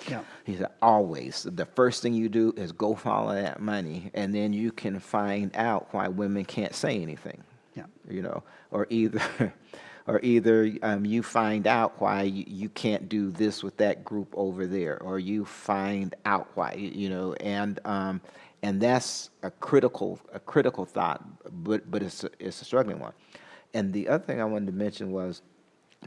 Yeah. 0.10 0.24
He 0.46 0.56
said, 0.56 0.68
always. 0.82 1.44
The 1.44 1.66
first 1.66 2.02
thing 2.02 2.14
you 2.14 2.30
do 2.30 2.54
is 2.58 2.72
go 2.72 2.96
follow 2.96 3.34
that 3.34 3.62
money, 3.62 4.12
and 4.14 4.34
then 4.34 4.54
you 4.54 4.72
can 4.72 5.00
find 5.00 5.52
out 5.56 5.88
why 5.92 6.08
women 6.08 6.46
can't 6.46 6.76
say 6.76 7.02
anything. 7.02 7.44
Yeah. 7.76 7.86
You 8.10 8.22
know, 8.22 8.44
or 8.72 8.88
either, 8.90 9.54
or 10.08 10.20
either 10.22 10.72
um, 10.82 11.06
you 11.06 11.24
find 11.24 11.68
out 11.68 12.00
why 12.02 12.24
you, 12.24 12.44
you 12.48 12.70
can't 12.70 13.08
do 13.08 13.32
this 13.32 13.64
with 13.64 13.78
that 13.78 14.04
group 14.04 14.34
over 14.36 14.66
there, 14.68 15.02
or 15.02 15.20
you 15.20 15.46
find 15.46 16.16
out 16.26 16.50
why. 16.56 16.74
You 16.74 17.10
know, 17.10 17.34
and 17.36 17.80
um, 17.86 18.22
and 18.62 18.82
that's 18.82 19.30
a 19.44 19.52
critical 19.52 20.20
a 20.34 20.40
critical 20.40 20.86
thought, 20.86 21.24
but 21.64 21.90
but 21.90 22.04
it's 22.04 22.24
a, 22.24 22.30
it's 22.40 22.62
a 22.62 22.66
struggling 22.66 23.00
one. 23.00 23.14
And 23.74 23.92
the 23.92 24.08
other 24.08 24.24
thing 24.24 24.40
I 24.40 24.46
wanted 24.46 24.68
to 24.68 24.72
mention 24.74 25.12
was 25.12 25.42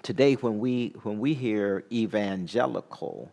today 0.02 0.34
when 0.34 0.58
we 0.58 0.94
when 1.02 1.18
we 1.18 1.34
hear 1.34 1.84
evangelical 1.92 3.30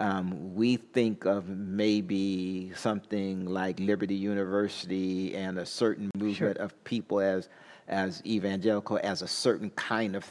um, 0.00 0.54
we 0.54 0.76
think 0.76 1.26
of 1.26 1.48
maybe 1.48 2.72
something 2.74 3.44
like 3.46 3.78
Liberty 3.78 4.14
University 4.14 5.34
and 5.36 5.58
a 5.58 5.66
certain 5.66 6.10
movement 6.16 6.56
of 6.58 6.72
people 6.84 7.20
as 7.20 7.48
as 7.88 8.22
evangelical 8.24 8.98
as 9.02 9.20
a 9.22 9.28
certain 9.28 9.70
kind 9.70 10.14
of 10.16 10.24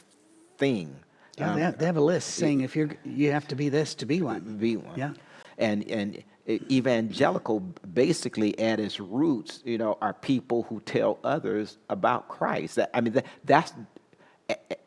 thing. 0.57 0.95
Yeah, 1.37 1.49
Um, 1.51 1.55
they, 1.55 1.61
have, 1.61 1.77
they 1.77 1.85
have 1.85 1.97
a 1.97 2.01
list 2.01 2.31
saying 2.35 2.61
if 2.61 2.75
you're 2.75 2.89
you 3.05 3.31
have 3.31 3.47
to 3.49 3.55
be 3.55 3.69
this 3.69 3.95
to 3.95 4.05
be 4.05 4.21
one. 4.21 4.57
be 4.57 4.75
one. 4.77 4.97
Yeah. 4.97 5.13
And 5.57 5.89
and 5.89 6.23
evangelical 6.71 7.59
basically 7.93 8.57
at 8.59 8.79
its 8.79 8.99
roots, 8.99 9.61
you 9.65 9.77
know, 9.77 9.97
are 10.01 10.13
people 10.13 10.63
who 10.63 10.79
tell 10.81 11.19
others 11.23 11.77
about 11.89 12.27
Christ. 12.27 12.75
That, 12.77 12.89
I 12.93 13.01
mean, 13.01 13.13
that, 13.13 13.25
that's 13.45 13.73
a- 14.49 14.77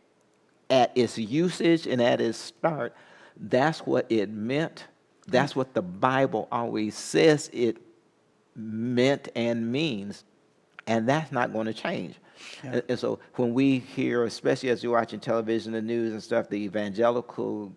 at 0.70 0.90
its 0.96 1.18
usage 1.18 1.86
and 1.86 2.00
at 2.02 2.20
its 2.20 2.38
start. 2.38 2.94
That's 3.36 3.80
what 3.80 4.06
it 4.10 4.30
meant. 4.30 4.86
That's 5.26 5.54
what 5.54 5.74
the 5.74 5.82
Bible 5.82 6.48
always 6.50 6.96
says 6.96 7.48
it 7.52 7.78
meant 8.56 9.28
and 9.34 9.70
means, 9.70 10.24
and 10.86 11.08
that's 11.08 11.32
not 11.32 11.52
going 11.52 11.66
to 11.66 11.74
change. 11.74 12.16
Yeah. 12.64 12.72
And, 12.72 12.82
and 12.90 12.98
so 12.98 13.20
when 13.36 13.54
we 13.54 13.78
hear, 13.78 14.24
especially 14.24 14.70
as 14.70 14.82
you're 14.82 14.92
watching 14.92 15.20
television 15.20 15.72
the 15.72 15.82
news 15.82 16.12
and 16.12 16.22
stuff, 16.22 16.48
the 16.48 16.56
evangelical 16.56 17.72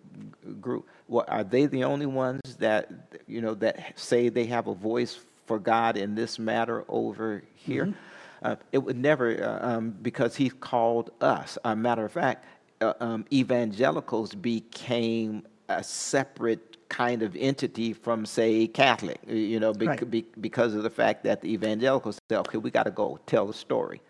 group, 0.59 0.87
what 1.07 1.29
are 1.29 1.43
they 1.43 1.67
the 1.67 1.83
only 1.83 2.07
ones 2.07 2.41
that 2.57 2.89
you 3.27 3.41
know 3.41 3.53
that 3.55 3.97
say 3.97 4.29
they 4.29 4.45
have 4.45 4.67
a 4.67 4.73
voice 4.73 5.19
for 5.45 5.59
God 5.59 5.97
in 5.97 6.15
this 6.15 6.39
matter 6.39 6.83
over 6.87 7.43
here? 7.53 7.93
Uh, 8.41 8.55
it 8.71 8.77
would 8.77 8.97
never, 8.97 9.43
uh, 9.43 9.67
um, 9.67 9.95
because 10.01 10.35
He 10.35 10.49
called 10.49 11.11
us. 11.21 11.57
A 11.63 11.75
matter 11.75 12.05
of 12.05 12.11
fact, 12.11 12.45
uh, 12.81 12.93
um, 12.99 13.25
evangelicals 13.31 14.33
became 14.35 15.43
a 15.69 15.83
separate 15.83 16.77
kind 16.89 17.23
of 17.23 17.35
entity 17.35 17.93
from, 17.93 18.25
say, 18.25 18.67
Catholic. 18.67 19.19
You 19.27 19.59
know, 19.59 19.73
bec- 19.73 19.87
Right. 20.01 20.11
be- 20.11 20.25
because 20.41 20.73
of 20.75 20.83
the 20.83 20.89
fact 20.89 21.23
that 21.23 21.41
the 21.41 21.51
evangelicals 21.51 22.19
said, 22.29 22.39
okay, 22.39 22.57
we 22.57 22.69
got 22.71 22.83
to 22.83 22.91
go 22.91 23.19
tell 23.25 23.47
the 23.47 23.53
story. 23.53 24.01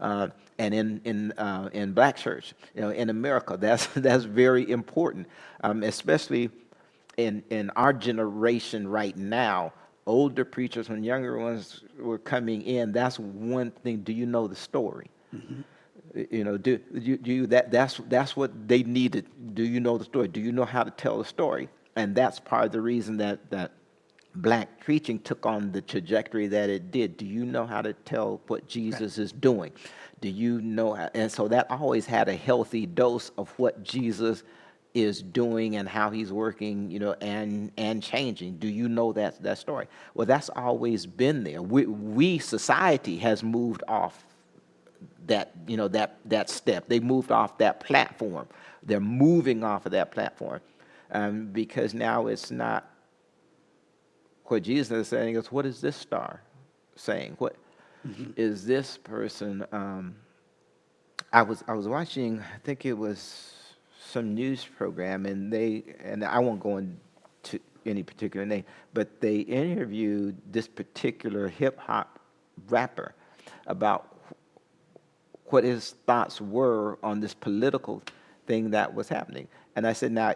Uh, 0.00 0.28
and 0.58 0.74
in 0.74 1.00
in 1.04 1.32
uh, 1.32 1.70
in 1.72 1.92
black 1.92 2.16
church, 2.16 2.54
you 2.74 2.80
know, 2.80 2.90
in 2.90 3.08
America, 3.08 3.56
that's 3.60 3.86
that's 3.94 4.24
very 4.24 4.68
important, 4.68 5.28
um, 5.62 5.82
especially 5.84 6.50
in 7.16 7.42
in 7.50 7.70
our 7.76 7.92
generation 7.92 8.88
right 8.88 9.16
now. 9.16 9.72
Older 10.06 10.44
preachers, 10.44 10.88
when 10.88 11.04
younger 11.04 11.38
ones 11.38 11.84
were 11.98 12.18
coming 12.18 12.62
in, 12.62 12.90
that's 12.90 13.18
one 13.18 13.70
thing. 13.70 13.98
Do 13.98 14.12
you 14.12 14.26
know 14.26 14.48
the 14.48 14.56
story? 14.56 15.08
Y- 15.32 15.38
You 16.14 16.44
know, 16.44 16.56
do, 16.56 16.78
do, 16.78 17.16
do 17.16 17.32
you 17.32 17.46
that 17.48 17.70
that's 17.70 18.00
that's 18.08 18.36
what 18.36 18.68
they 18.68 18.82
needed. 18.82 19.26
Do 19.54 19.62
you 19.62 19.80
know 19.80 19.96
the 19.96 20.04
story? 20.04 20.28
Do 20.28 20.40
you 20.40 20.52
know 20.52 20.64
how 20.64 20.82
to 20.82 20.90
tell 20.90 21.18
the 21.18 21.24
story? 21.24 21.68
And 21.96 22.14
that's 22.14 22.40
part 22.40 22.66
of 22.66 22.72
the 22.72 22.80
reason 22.80 23.16
that 23.18 23.50
that 23.50 23.72
black 24.34 24.80
preaching 24.80 25.18
took 25.20 25.46
on 25.46 25.72
the 25.72 25.80
trajectory 25.80 26.46
that 26.48 26.70
it 26.70 26.90
did. 26.90 27.16
Do 27.16 27.26
you 27.26 27.44
know 27.44 27.66
how 27.66 27.82
to 27.82 27.92
tell 27.92 28.40
what 28.46 28.66
Jesus 28.66 29.18
is 29.18 29.32
doing? 29.32 29.72
Do 30.20 30.28
you 30.28 30.60
know? 30.60 30.94
How, 30.94 31.10
and 31.14 31.30
so 31.30 31.48
that 31.48 31.70
always 31.70 32.06
had 32.06 32.28
a 32.28 32.36
healthy 32.36 32.86
dose 32.86 33.30
of 33.38 33.50
what 33.58 33.82
Jesus 33.82 34.42
is 34.92 35.22
doing 35.22 35.76
and 35.76 35.88
how 35.88 36.10
he's 36.10 36.32
working, 36.32 36.90
you 36.90 36.98
know, 36.98 37.14
and 37.20 37.70
and 37.78 38.02
changing. 38.02 38.56
Do 38.56 38.66
you 38.66 38.88
know 38.88 39.12
that 39.12 39.40
that 39.42 39.58
story? 39.58 39.86
Well, 40.14 40.26
that's 40.26 40.50
always 40.50 41.06
been 41.06 41.44
there. 41.44 41.62
We, 41.62 41.86
we 41.86 42.38
society 42.38 43.16
has 43.18 43.44
moved 43.44 43.84
off 43.86 44.24
that 45.30 45.52
you 45.68 45.78
know 45.78 45.88
that 45.88 46.18
that 46.26 46.50
step. 46.50 46.88
They 46.88 47.00
moved 47.00 47.32
off 47.32 47.58
that 47.58 47.80
platform. 47.80 48.48
They're 48.84 49.00
moving 49.00 49.64
off 49.64 49.86
of 49.86 49.92
that 49.92 50.12
platform 50.12 50.60
um, 51.12 51.46
because 51.46 51.94
now 51.94 52.28
it's 52.28 52.50
not 52.52 52.90
what 54.46 54.64
Jesus 54.64 54.92
is 54.92 55.08
saying. 55.08 55.36
Is 55.36 55.52
what 55.52 55.66
is 55.66 55.80
this 55.80 55.96
star 55.96 56.42
saying? 56.96 57.36
What 57.38 57.56
is 58.36 58.66
this 58.66 58.98
person? 58.98 59.64
Um, 59.72 60.16
I 61.32 61.42
was 61.42 61.64
I 61.68 61.74
was 61.74 61.88
watching. 61.88 62.40
I 62.40 62.58
think 62.64 62.86
it 62.86 62.94
was 62.94 63.52
some 64.00 64.34
news 64.34 64.64
program, 64.64 65.26
and 65.26 65.52
they 65.52 65.84
and 66.04 66.24
I 66.24 66.40
won't 66.40 66.60
go 66.60 66.78
into 66.78 67.60
any 67.86 68.02
particular 68.02 68.46
name, 68.46 68.64
but 68.94 69.20
they 69.20 69.38
interviewed 69.38 70.36
this 70.52 70.68
particular 70.68 71.48
hip 71.48 71.78
hop 71.78 72.20
rapper 72.68 73.14
about 73.68 74.19
what 75.52 75.64
his 75.64 75.94
thoughts 76.06 76.40
were 76.40 76.98
on 77.02 77.20
this 77.20 77.34
political 77.34 78.02
thing 78.46 78.70
that 78.70 78.94
was 78.94 79.08
happening. 79.08 79.48
And 79.76 79.86
I 79.86 79.92
said, 79.92 80.12
now, 80.12 80.34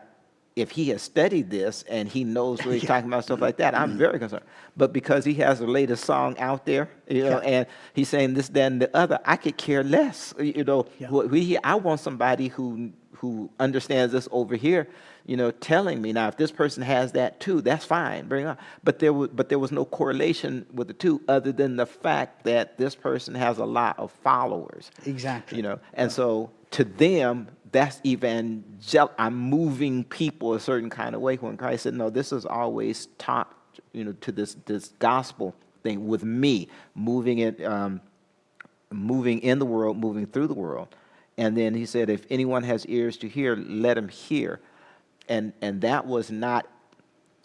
if 0.56 0.71
he 0.71 0.90
has 0.90 1.02
studied 1.02 1.50
this 1.50 1.83
and 1.88 2.09
he 2.09 2.23
knows 2.23 2.64
what 2.64 2.75
he's 2.75 2.85
talking 2.87 3.09
about, 3.09 3.25
stuff 3.25 3.40
like 3.40 3.56
that, 3.56 3.75
I'm 3.75 3.90
mm-hmm. 3.90 3.99
very 3.99 4.18
concerned. 4.18 4.44
But 4.76 4.92
because 4.92 5.25
he 5.25 5.35
has 5.35 5.59
the 5.59 5.66
latest 5.66 6.04
song 6.04 6.38
out 6.38 6.64
there, 6.64 6.88
you 7.09 7.25
know, 7.25 7.42
Yeah. 7.42 7.49
and 7.49 7.66
he's 7.92 8.09
saying 8.09 8.35
this, 8.35 8.49
that, 8.50 8.73
and 8.73 8.80
the 8.83 8.97
other, 8.97 9.18
I 9.25 9.37
could 9.37 9.56
care 9.56 9.83
less. 9.83 10.35
You 10.38 10.64
know, 10.64 10.87
Yeah. 10.99 11.11
what 11.11 11.30
we, 11.30 11.56
I 11.59 11.75
want 11.75 12.00
somebody 12.00 12.49
who 12.49 12.92
who 13.25 13.50
understands 13.59 14.12
this 14.12 14.28
over 14.31 14.54
here, 14.54 14.87
you 15.25 15.35
know, 15.35 15.50
telling 15.50 16.02
me 16.02 16.12
now 16.12 16.28
if 16.28 16.37
this 16.37 16.50
person 16.50 16.83
has 16.83 17.12
that 17.12 17.40
too, 17.40 17.62
that's 17.62 17.85
fine, 17.85 18.28
bring 18.28 18.47
on. 18.47 18.59
But 18.83 18.99
there 18.99 19.14
was 19.14 19.31
but 19.31 19.49
there 19.49 19.59
was 19.59 19.73
no 19.73 19.87
correlation 19.87 20.66
with 20.75 20.88
the 20.88 20.95
two 20.95 21.23
other 21.26 21.52
than 21.52 21.76
the 21.76 21.87
fact 21.87 22.45
that 22.45 22.76
this 22.76 22.95
person 22.95 23.35
has 23.35 23.57
a 23.57 23.64
lot 23.64 23.99
of 23.99 24.12
followers. 24.23 24.90
Exactly. 25.07 25.57
You 25.57 25.62
know, 25.62 25.81
and 25.95 26.12
so 26.12 26.50
to 26.73 26.85
them, 26.85 27.49
that's 27.73 27.99
evangel. 28.04 29.11
I'm 29.19 29.35
moving 29.35 30.04
people 30.04 30.52
a 30.52 30.61
certain 30.61 30.90
kind 30.90 31.14
of 31.14 31.23
way. 31.23 31.37
When 31.37 31.57
Christ 31.57 31.85
said, 31.85 31.95
"No, 31.95 32.11
this 32.11 32.31
is 32.31 32.45
always 32.45 33.07
taught," 33.16 33.50
you 33.93 34.04
know, 34.04 34.12
to 34.21 34.33
this 34.33 34.57
this 34.66 34.88
gospel 34.99 35.54
thing 35.83 36.07
with 36.07 36.25
me, 36.25 36.69
moving 36.95 37.38
it, 37.38 37.64
um, 37.64 38.02
moving 38.93 39.40
in 39.40 39.59
the 39.59 39.66
world, 39.66 39.97
moving 39.97 40.26
through 40.26 40.49
the 40.49 40.54
world. 40.54 40.95
And 41.37 41.57
then 41.57 41.75
he 41.75 41.87
said, 41.87 42.11
"If 42.11 42.26
anyone 42.31 42.62
has 42.62 42.87
ears 42.87 43.17
to 43.19 43.29
hear, 43.29 43.57
let 43.57 43.99
him 43.99 44.09
hear." 44.09 44.61
And 45.29 45.53
and 45.61 45.81
that 45.81 46.07
was 46.07 46.31
not 46.31 46.67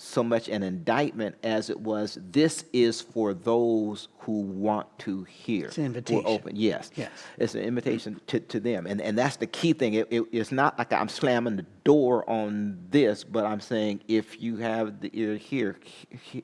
so 0.02 0.24
much 0.24 0.48
an 0.48 0.64
indictment 0.64 1.36
as 1.44 1.70
it 1.70 1.78
was 1.78 2.18
this 2.32 2.64
is 2.72 3.02
for 3.02 3.34
those 3.34 4.08
who 4.20 4.40
want 4.40 4.88
to 5.00 5.24
hear. 5.26 5.66
It's 5.66 5.78
an 5.78 5.88
invitation. 5.88 6.24
open. 6.26 6.56
Yes. 6.56 6.90
Yes. 6.96 7.10
It's 7.38 7.54
an 7.54 7.62
invitation 7.64 8.22
to, 8.28 8.40
to 8.40 8.62
them. 8.62 8.88
And, 8.88 9.02
and 9.02 9.18
that's 9.18 9.36
the 9.36 9.48
key 9.48 9.74
thing. 9.74 9.96
It, 9.96 10.08
it- 10.10 10.24
it's 10.32 10.54
not 10.54 10.78
like 10.80 10.94
I'm 10.94 11.10
slamming 11.10 11.58
the 11.58 11.66
door 11.84 12.30
on 12.30 12.80
this, 12.92 13.26
but 13.26 13.44
I'm 13.46 13.60
saying 13.60 14.00
if 14.08 14.42
you 14.42 14.56
have 14.58 15.02
the 15.02 15.10
ear 15.14 15.36
here, 15.36 15.76
he- 15.84 16.18
he- 16.32 16.44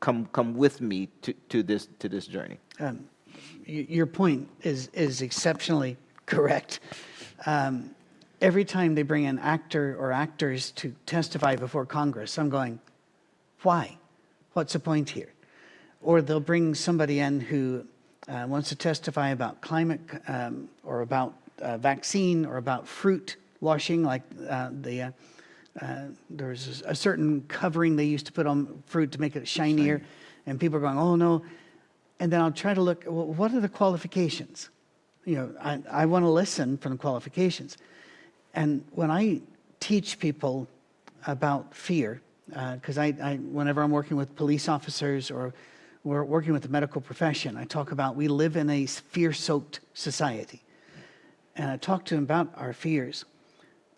come, 0.00 0.24
come 0.32 0.54
with 0.54 0.80
me 0.80 1.10
to, 1.22 1.34
to, 1.50 1.62
this, 1.62 1.88
to 1.98 2.08
this 2.08 2.26
journey. 2.26 2.58
um, 2.80 3.04
your 3.66 4.06
point 4.06 4.48
is 4.62 4.88
is 4.94 5.20
exceptionally 5.20 5.98
correct. 6.26 6.80
Um, 7.46 7.94
every 8.40 8.64
time 8.64 8.94
they 8.94 9.02
bring 9.02 9.26
an 9.26 9.38
actor 9.38 9.96
or 9.98 10.12
actors 10.12 10.70
to 10.72 10.94
testify 11.06 11.56
before 11.56 11.86
Congress, 11.86 12.38
I'm 12.38 12.50
going, 12.50 12.78
why? 13.62 13.96
What's 14.52 14.74
the 14.74 14.80
point 14.80 15.10
here? 15.10 15.32
Or 16.02 16.22
they'll 16.22 16.40
bring 16.40 16.74
somebody 16.74 17.20
in 17.20 17.40
who 17.40 17.86
uh, 18.28 18.44
wants 18.46 18.68
to 18.68 18.76
testify 18.76 19.30
about 19.30 19.60
climate 19.60 20.00
um, 20.28 20.68
or 20.82 21.00
about 21.00 21.34
uh, 21.60 21.78
vaccine 21.78 22.44
or 22.44 22.58
about 22.58 22.86
fruit 22.86 23.36
washing, 23.60 24.02
like 24.02 24.22
uh, 24.48 24.70
the. 24.80 25.02
Uh, 25.02 25.10
uh, 25.80 26.04
there's 26.30 26.84
a 26.86 26.94
certain 26.94 27.42
covering 27.48 27.96
they 27.96 28.04
used 28.04 28.26
to 28.26 28.32
put 28.32 28.46
on 28.46 28.80
fruit 28.86 29.10
to 29.10 29.20
make 29.20 29.34
it 29.34 29.48
shinier, 29.48 30.00
and 30.46 30.60
people 30.60 30.76
are 30.76 30.80
going, 30.80 30.96
"Oh 30.96 31.16
no!" 31.16 31.42
And 32.20 32.32
then 32.32 32.40
I'll 32.40 32.52
try 32.52 32.74
to 32.74 32.80
look. 32.80 33.04
Well, 33.06 33.26
what 33.26 33.52
are 33.52 33.60
the 33.60 33.68
qualifications? 33.68 34.68
You 35.24 35.36
know, 35.36 35.54
I, 35.60 35.82
I 35.90 36.06
want 36.06 36.24
to 36.24 36.28
listen 36.28 36.76
the 36.92 36.98
qualifications. 36.98 37.78
And 38.54 38.84
when 38.92 39.10
I 39.10 39.40
teach 39.80 40.18
people 40.18 40.68
about 41.26 41.74
fear, 41.74 42.20
uh, 42.54 42.74
because 42.74 42.98
I, 42.98 43.14
I, 43.22 43.36
whenever 43.36 43.82
I'm 43.82 43.90
working 43.90 44.16
with 44.16 44.36
police 44.36 44.68
officers 44.68 45.30
or 45.30 45.54
we're 46.04 46.22
working 46.22 46.52
with 46.52 46.62
the 46.62 46.68
medical 46.68 47.00
profession. 47.00 47.56
I 47.56 47.64
talk 47.64 47.90
about 47.90 48.14
we 48.14 48.28
live 48.28 48.56
in 48.56 48.68
a 48.68 48.84
fear 48.86 49.32
soaked 49.32 49.80
society. 49.94 50.62
And 51.56 51.70
I 51.70 51.78
talk 51.78 52.04
to 52.06 52.14
them 52.14 52.24
about 52.24 52.52
our 52.56 52.74
fears. 52.74 53.24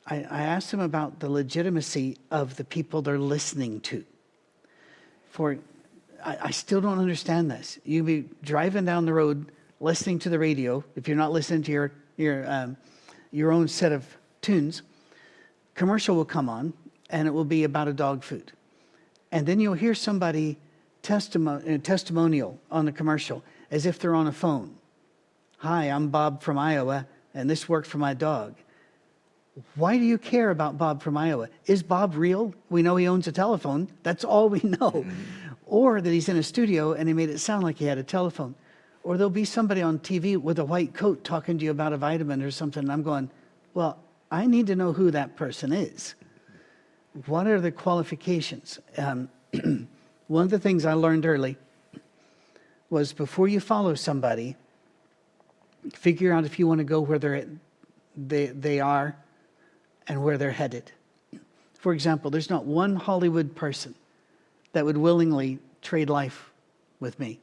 I, 0.06 0.18
I 0.30 0.42
asked 0.42 0.70
them 0.70 0.80
about 0.80 1.18
the 1.18 1.28
legitimacy 1.28 2.18
of 2.30 2.56
the 2.56 2.64
people 2.64 3.02
they're 3.02 3.18
listening 3.18 3.80
to. 3.80 4.04
For 5.30 5.58
I, 6.24 6.38
I 6.44 6.50
still 6.52 6.80
don't 6.80 7.00
understand 7.00 7.50
this. 7.50 7.78
You 7.84 8.04
be 8.04 8.28
driving 8.42 8.84
down 8.84 9.04
the 9.04 9.12
road 9.12 9.50
listening 9.80 10.18
to 10.20 10.28
the 10.28 10.38
radio, 10.38 10.84
if 10.94 11.08
you're 11.08 11.16
not 11.16 11.32
listening 11.32 11.62
to 11.62 11.72
your, 11.72 11.92
your, 12.16 12.50
um, 12.50 12.76
your 13.30 13.52
own 13.52 13.68
set 13.68 13.92
of 13.92 14.06
tunes, 14.40 14.82
commercial 15.74 16.16
will 16.16 16.24
come 16.24 16.48
on 16.48 16.72
and 17.10 17.28
it 17.28 17.30
will 17.30 17.44
be 17.44 17.64
about 17.64 17.88
a 17.88 17.92
dog 17.92 18.22
food. 18.22 18.52
And 19.30 19.46
then 19.46 19.60
you'll 19.60 19.74
hear 19.74 19.94
somebody 19.94 20.58
testimo- 21.02 21.74
uh, 21.74 21.78
testimonial 21.82 22.58
on 22.70 22.84
the 22.84 22.92
commercial 22.92 23.42
as 23.70 23.86
if 23.86 23.98
they're 23.98 24.14
on 24.14 24.26
a 24.26 24.32
phone. 24.32 24.76
Hi, 25.58 25.84
I'm 25.84 26.08
Bob 26.08 26.42
from 26.42 26.58
Iowa, 26.58 27.06
and 27.34 27.48
this 27.48 27.68
worked 27.68 27.86
for 27.86 27.98
my 27.98 28.14
dog. 28.14 28.54
Why 29.74 29.96
do 29.96 30.04
you 30.04 30.18
care 30.18 30.50
about 30.50 30.76
Bob 30.76 31.02
from 31.02 31.16
Iowa? 31.16 31.48
Is 31.64 31.82
Bob 31.82 32.14
real? 32.14 32.54
We 32.68 32.82
know 32.82 32.96
he 32.96 33.08
owns 33.08 33.26
a 33.26 33.32
telephone. 33.32 33.88
That's 34.02 34.22
all 34.22 34.48
we 34.48 34.60
know. 34.62 34.90
Mm-hmm. 34.90 35.10
Or 35.66 36.00
that 36.00 36.10
he's 36.10 36.28
in 36.28 36.36
a 36.36 36.42
studio 36.42 36.92
and 36.92 37.08
he 37.08 37.14
made 37.14 37.30
it 37.30 37.38
sound 37.38 37.64
like 37.64 37.76
he 37.78 37.86
had 37.86 37.98
a 37.98 38.02
telephone. 38.02 38.54
Or 39.06 39.16
there'll 39.16 39.30
be 39.30 39.44
somebody 39.44 39.82
on 39.82 40.00
TV 40.00 40.36
with 40.36 40.58
a 40.58 40.64
white 40.64 40.92
coat 40.92 41.22
talking 41.22 41.58
to 41.58 41.64
you 41.64 41.70
about 41.70 41.92
a 41.92 41.96
vitamin 41.96 42.42
or 42.42 42.50
something. 42.50 42.82
And 42.82 42.90
I'm 42.90 43.04
going, 43.04 43.30
well, 43.72 44.00
I 44.32 44.46
need 44.46 44.66
to 44.66 44.74
know 44.74 44.92
who 44.92 45.12
that 45.12 45.36
person 45.36 45.72
is. 45.72 46.16
What 47.26 47.46
are 47.46 47.60
the 47.60 47.70
qualifications? 47.70 48.80
Um, 48.98 49.28
one 50.26 50.42
of 50.42 50.50
the 50.50 50.58
things 50.58 50.84
I 50.84 50.94
learned 50.94 51.24
early 51.24 51.56
was 52.90 53.12
before 53.12 53.46
you 53.46 53.60
follow 53.60 53.94
somebody, 53.94 54.56
figure 55.94 56.32
out 56.32 56.44
if 56.44 56.58
you 56.58 56.66
want 56.66 56.78
to 56.78 56.84
go 56.84 57.00
where 57.00 57.20
they're, 57.20 57.46
they, 58.16 58.46
they 58.46 58.80
are 58.80 59.16
and 60.08 60.24
where 60.24 60.36
they're 60.36 60.50
headed. 60.50 60.90
For 61.74 61.92
example, 61.92 62.32
there's 62.32 62.50
not 62.50 62.64
one 62.64 62.96
Hollywood 62.96 63.54
person 63.54 63.94
that 64.72 64.84
would 64.84 64.96
willingly 64.96 65.60
trade 65.80 66.10
life 66.10 66.50
with 66.98 67.20
me. 67.20 67.38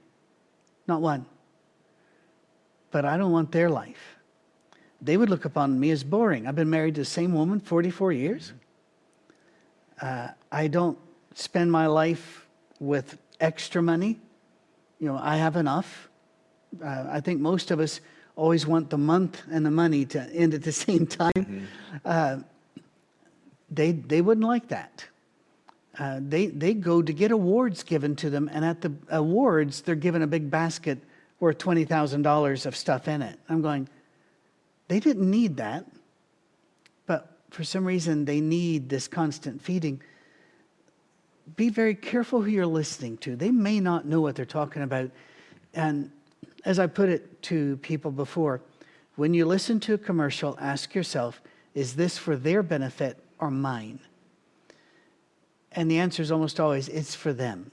Not 0.89 0.99
one. 0.99 1.25
But 2.93 3.05
I 3.05 3.17
don't 3.17 3.31
want 3.31 3.51
their 3.51 3.71
life. 3.71 4.19
They 5.01 5.17
would 5.17 5.29
look 5.29 5.45
upon 5.45 5.79
me 5.79 5.89
as 5.89 6.03
boring. 6.03 6.45
I've 6.45 6.55
been 6.55 6.69
married 6.69 6.93
to 6.95 7.01
the 7.01 7.05
same 7.05 7.33
woman 7.33 7.59
44 7.59 8.11
years. 8.11 8.53
Uh, 9.99 10.27
I 10.51 10.67
don't 10.67 10.99
spend 11.33 11.71
my 11.71 11.87
life 11.87 12.45
with 12.79 13.17
extra 13.39 13.81
money. 13.81 14.19
You 14.99 15.07
know, 15.07 15.17
I 15.19 15.37
have 15.37 15.55
enough. 15.55 16.07
Uh, 16.81 17.07
I 17.09 17.19
think 17.19 17.41
most 17.41 17.71
of 17.71 17.79
us 17.79 17.99
always 18.35 18.67
want 18.67 18.91
the 18.91 18.99
month 18.99 19.41
and 19.51 19.65
the 19.65 19.71
money 19.71 20.05
to 20.05 20.21
end 20.31 20.53
at 20.53 20.61
the 20.61 20.71
same 20.85 21.07
time. 21.07 21.31
Mm-hmm. 21.35 21.65
Uh, 22.05 22.37
they, 23.71 23.93
they 23.93 24.21
wouldn't 24.21 24.45
like 24.45 24.67
that. 24.67 25.07
Uh, 25.97 26.19
they, 26.21 26.45
they 26.45 26.75
go 26.75 27.01
to 27.01 27.11
get 27.11 27.31
awards 27.31 27.81
given 27.81 28.15
to 28.17 28.29
them, 28.29 28.51
and 28.53 28.63
at 28.63 28.81
the 28.81 28.93
awards, 29.09 29.81
they're 29.81 29.95
given 29.95 30.21
a 30.21 30.27
big 30.27 30.51
basket 30.51 30.99
worth 31.43 31.57
$20,000 31.57 32.65
of 32.65 32.73
stuff 32.73 33.09
in 33.09 33.21
it. 33.21 33.37
I'm 33.49 33.61
going, 33.61 33.89
they 34.87 35.01
didn't 35.01 35.29
need 35.29 35.57
that, 35.57 35.85
but 37.05 37.37
for 37.49 37.65
some 37.65 37.83
reason, 37.83 38.23
they 38.23 38.39
need 38.39 38.87
this 38.87 39.09
constant 39.09 39.61
feeding. 39.61 40.01
Be 41.57 41.67
very 41.67 41.95
careful 41.95 42.41
who 42.41 42.49
you're 42.49 42.65
listening 42.65 43.17
to. 43.17 43.35
They 43.35 43.51
may 43.51 43.81
not 43.81 44.05
know 44.05 44.21
what 44.21 44.35
they're 44.35 44.45
talking 44.45 44.83
about. 44.83 45.11
And 45.73 46.11
as 46.63 46.79
I 46.79 46.87
put 46.87 47.09
it 47.09 47.41
to 47.43 47.75
people 47.77 48.09
before, 48.09 48.61
when 49.17 49.33
you 49.33 49.45
listen 49.45 49.81
to 49.81 49.95
a 49.95 49.97
commercial, 49.97 50.57
ask 50.61 50.95
yourself, 50.95 51.41
is 51.75 51.97
this 51.97 52.17
for 52.17 52.37
their 52.37 52.63
benefit 52.63 53.21
or 53.37 53.51
mine? 53.51 53.99
And 55.73 55.91
the 55.91 55.99
answer 55.99 56.21
is 56.21 56.31
almost 56.31 56.57
always 56.61 56.87
it's 56.87 57.15
for 57.15 57.33
them. 57.33 57.69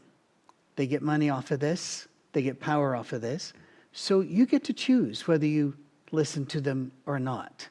They 0.75 0.88
get 0.88 1.03
money 1.03 1.31
off 1.31 1.53
of 1.53 1.61
this, 1.61 2.09
they 2.33 2.42
get 2.42 2.59
power 2.59 2.97
off 2.97 3.12
of 3.12 3.21
this. 3.21 3.53
So 3.92 4.20
you 4.20 4.46
get 4.46 4.64
to 4.64 4.72
choose 4.72 5.26
whether 5.26 5.46
you 5.46 5.76
listen 6.12 6.46
to 6.46 6.61
them 6.61 6.92
or 7.07 7.18
not. 7.18 7.68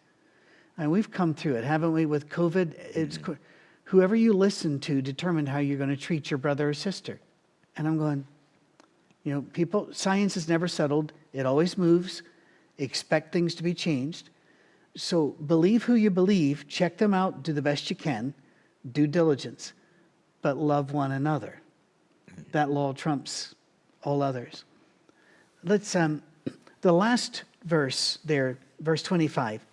And 0.77 0.91
we've 0.91 1.11
come 1.11 1.33
through 1.33 1.55
it, 1.55 1.63
haven't 1.63 1.91
we? 1.91 2.05
With 2.05 2.29
COVID, 2.29 2.73
it's 2.95 3.17
mm-hmm. 3.17 3.33
whoever 3.83 4.15
you 4.15 4.33
listen 4.33 4.79
to 4.81 5.01
determined 5.01 5.49
how 5.49 5.59
you're 5.59 5.77
going 5.77 5.89
to 5.89 5.97
treat 5.97 6.31
your 6.31 6.37
brother 6.37 6.69
or 6.69 6.73
sister. 6.73 7.19
And 7.75 7.87
I'm 7.87 7.97
going, 7.97 8.25
you 9.23 9.33
know, 9.33 9.41
people, 9.53 9.89
science 9.91 10.37
is 10.37 10.47
never 10.47 10.67
settled, 10.67 11.11
it 11.33 11.45
always 11.45 11.77
moves. 11.77 12.23
Expect 12.77 13.33
things 13.33 13.55
to 13.55 13.63
be 13.63 13.73
changed. 13.73 14.29
So 14.95 15.35
believe 15.45 15.83
who 15.83 15.95
you 15.95 16.09
believe, 16.09 16.67
check 16.67 16.97
them 16.97 17.13
out, 17.13 17.43
do 17.43 17.51
the 17.51 17.61
best 17.61 17.89
you 17.89 17.95
can, 17.95 18.33
due 18.91 19.07
diligence, 19.07 19.73
but 20.41 20.57
love 20.57 20.93
one 20.93 21.11
another. 21.11 21.61
That 22.53 22.71
law 22.71 22.93
trumps 22.93 23.53
all 24.03 24.21
others. 24.21 24.63
Let's, 25.63 25.95
um, 25.95 26.21
the 26.81 26.91
last 26.91 27.43
verse 27.65 28.19
there, 28.23 28.57
verse 28.79 29.03
25. 29.03 29.65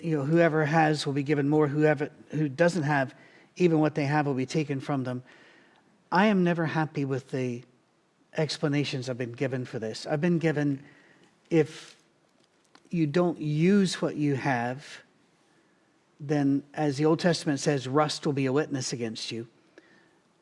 You 0.00 0.16
know, 0.16 0.24
whoever 0.24 0.64
has 0.64 1.06
will 1.06 1.12
be 1.12 1.22
given 1.22 1.48
more, 1.48 1.68
whoever 1.68 2.10
who 2.30 2.48
doesn't 2.48 2.82
have, 2.82 3.14
even 3.56 3.80
what 3.80 3.94
they 3.94 4.04
have 4.04 4.26
will 4.26 4.34
be 4.34 4.46
taken 4.46 4.80
from 4.80 5.04
them. 5.04 5.22
I 6.10 6.26
am 6.26 6.44
never 6.44 6.66
happy 6.66 7.04
with 7.04 7.30
the 7.30 7.62
explanations 8.36 9.08
I've 9.08 9.18
been 9.18 9.32
given 9.32 9.64
for 9.64 9.78
this. 9.78 10.06
I've 10.06 10.20
been 10.20 10.38
given 10.38 10.82
if 11.50 11.96
you 12.90 13.06
don't 13.06 13.40
use 13.40 14.00
what 14.00 14.16
you 14.16 14.34
have, 14.36 15.02
then, 16.20 16.62
as 16.74 16.96
the 16.96 17.04
Old 17.04 17.20
Testament 17.20 17.60
says, 17.60 17.86
rust 17.86 18.26
will 18.26 18.32
be 18.32 18.46
a 18.46 18.52
witness 18.52 18.92
against 18.92 19.30
you, 19.30 19.46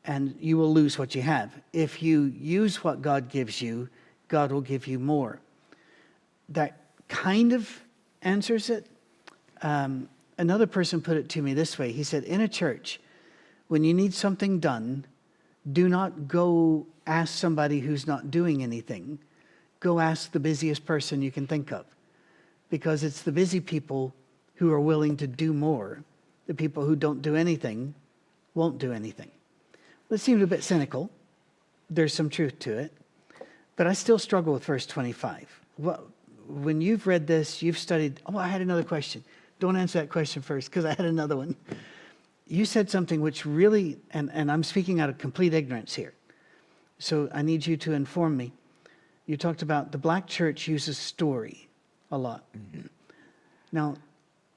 and 0.07 0.33
you 0.39 0.57
will 0.57 0.73
lose 0.73 0.97
what 0.97 1.13
you 1.13 1.21
have. 1.21 1.51
If 1.73 2.01
you 2.01 2.33
use 2.39 2.83
what 2.83 3.01
God 3.01 3.29
gives 3.29 3.61
you, 3.61 3.89
God 4.29 4.51
will 4.53 4.61
give 4.61 4.87
you 4.87 4.99
more. 4.99 5.39
That 6.49 6.79
kind 7.09 7.51
of 7.51 7.69
answers 8.21 8.69
it. 8.69 8.87
Um, 9.61 10.07
another 10.37 10.65
person 10.65 11.01
put 11.01 11.17
it 11.17 11.29
to 11.29 11.41
me 11.41 11.53
this 11.53 11.77
way 11.77 11.91
He 11.91 12.03
said, 12.03 12.23
In 12.23 12.41
a 12.41 12.47
church, 12.47 13.01
when 13.67 13.83
you 13.83 13.93
need 13.93 14.13
something 14.13 14.59
done, 14.59 15.05
do 15.73 15.89
not 15.89 16.29
go 16.29 16.87
ask 17.05 17.37
somebody 17.37 17.81
who's 17.81 18.07
not 18.07 18.31
doing 18.31 18.63
anything. 18.63 19.19
Go 19.81 19.99
ask 19.99 20.31
the 20.31 20.39
busiest 20.39 20.85
person 20.85 21.21
you 21.21 21.31
can 21.31 21.45
think 21.47 21.71
of. 21.73 21.85
Because 22.69 23.03
it's 23.03 23.21
the 23.21 23.31
busy 23.31 23.59
people 23.59 24.13
who 24.55 24.71
are 24.71 24.79
willing 24.79 25.17
to 25.17 25.27
do 25.27 25.53
more. 25.53 26.03
The 26.47 26.53
people 26.53 26.85
who 26.85 26.95
don't 26.95 27.21
do 27.21 27.35
anything 27.35 27.93
won't 28.53 28.77
do 28.77 28.93
anything. 28.93 29.31
That 30.09 30.19
seems 30.19 30.41
a 30.41 30.47
bit 30.47 30.63
cynical. 30.63 31.09
There's 31.89 32.13
some 32.13 32.29
truth 32.29 32.59
to 32.59 32.77
it. 32.77 32.93
But 33.75 33.87
I 33.87 33.93
still 33.93 34.19
struggle 34.19 34.53
with 34.53 34.65
verse 34.65 34.85
25. 34.85 35.47
Well, 35.77 36.03
when 36.47 36.81
you've 36.81 37.05
read 37.05 37.27
this, 37.27 37.61
you've 37.61 37.77
studied. 37.77 38.21
Oh, 38.25 38.37
I 38.37 38.47
had 38.47 38.61
another 38.61 38.83
question. 38.83 39.23
Don't 39.59 39.75
answer 39.75 39.99
that 39.99 40.09
question 40.09 40.41
first 40.41 40.69
because 40.69 40.85
I 40.85 40.89
had 40.89 41.05
another 41.05 41.35
one 41.35 41.55
you 42.49 42.65
said 42.65 42.89
something 42.89 43.21
which 43.21 43.45
really, 43.45 43.97
and, 44.11 44.29
and 44.33 44.51
I'm 44.51 44.63
speaking 44.63 44.99
out 44.99 45.09
of 45.09 45.17
complete 45.17 45.53
ignorance 45.53 45.93
here. 45.93 46.13
So 46.99 47.29
I 47.33 47.41
need 47.41 47.65
you 47.65 47.77
to 47.77 47.93
inform 47.93 48.37
me. 48.37 48.53
You 49.25 49.37
talked 49.37 49.61
about 49.61 49.91
the 49.91 49.97
black 49.97 50.27
church 50.27 50.67
uses 50.67 50.97
story 50.97 51.67
a 52.11 52.17
lot. 52.17 52.45
Mm-hmm. 52.57 52.87
Now, 53.71 53.95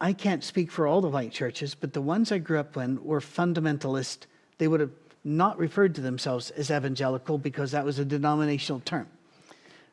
I 0.00 0.12
can't 0.12 0.42
speak 0.42 0.70
for 0.70 0.86
all 0.86 1.00
the 1.00 1.08
white 1.08 1.32
churches, 1.32 1.74
but 1.74 1.92
the 1.92 2.00
ones 2.00 2.32
I 2.32 2.38
grew 2.38 2.58
up 2.58 2.76
in 2.76 3.02
were 3.04 3.20
fundamentalist. 3.20 4.20
They 4.58 4.68
would 4.68 4.80
have 4.80 4.92
not 5.24 5.58
referred 5.58 5.94
to 5.96 6.00
themselves 6.00 6.50
as 6.50 6.70
evangelical 6.70 7.38
because 7.38 7.72
that 7.72 7.84
was 7.84 7.98
a 7.98 8.04
denominational 8.04 8.80
term, 8.80 9.06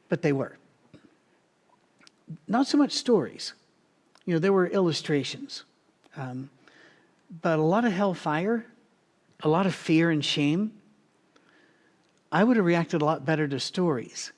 but 0.10 0.22
they 0.22 0.32
were. 0.32 0.58
Not 2.48 2.68
so 2.68 2.78
much 2.78 2.92
stories. 2.92 3.54
You 4.26 4.34
know, 4.34 4.40
there 4.40 4.54
were 4.54 4.68
illustrations. 4.68 5.63
Um, 6.16 6.50
but 7.42 7.60
a 7.60 7.62
lot 7.62 7.86
of 7.86 7.92
hellfire, 7.92 8.66
a 9.42 9.50
lot 9.50 9.66
of 9.66 9.76
fear 9.76 10.10
and 10.10 10.24
shame. 10.24 10.72
I 12.32 12.44
would 12.44 12.58
have 12.58 12.66
reacted 12.66 13.02
a 13.02 13.06
lot 13.06 13.26
better 13.26 13.48
to 13.48 13.60
stories. 13.60 14.32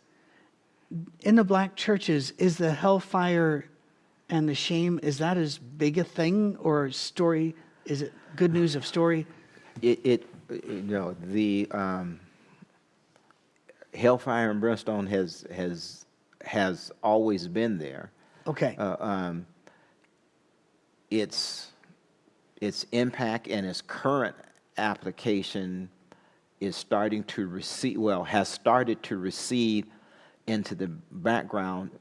In 1.21 1.35
the 1.35 1.43
black 1.43 1.75
churches, 1.75 2.31
is 2.37 2.57
the 2.57 2.73
hellfire 2.73 3.65
and 4.29 4.47
the 4.47 4.55
shame, 4.55 4.99
is 5.01 5.17
that 5.19 5.37
as 5.37 5.57
big 5.57 5.97
a 5.97 6.03
thing 6.03 6.55
or 6.59 6.91
story? 6.91 7.55
Is 7.85 8.03
it 8.03 8.13
good 8.35 8.53
news 8.53 8.75
of 8.75 8.85
story? 8.85 9.25
It, 9.81 9.99
it 10.03 10.27
you 10.49 10.81
know, 10.83 11.15
the 11.21 11.67
um, 11.71 12.19
hellfire 13.93 14.51
and 14.51 14.59
brimstone 14.59 15.07
has, 15.07 15.45
has, 15.53 16.05
has 16.43 16.91
always 17.03 17.47
been 17.47 17.77
there. 17.77 18.11
Okay. 18.47 18.75
Uh, 18.77 18.95
um, 18.99 19.45
it's, 21.09 21.71
its 22.61 22.85
impact 22.91 23.47
and 23.47 23.65
its 23.65 23.81
current 23.81 24.35
application 24.77 25.89
is 26.59 26.75
starting 26.75 27.23
to 27.23 27.47
recede, 27.47 27.97
well, 27.97 28.23
has 28.23 28.49
started 28.49 29.01
to 29.03 29.17
recede 29.17 29.85
into 30.47 30.75
the 30.75 30.87
background, 30.87 31.91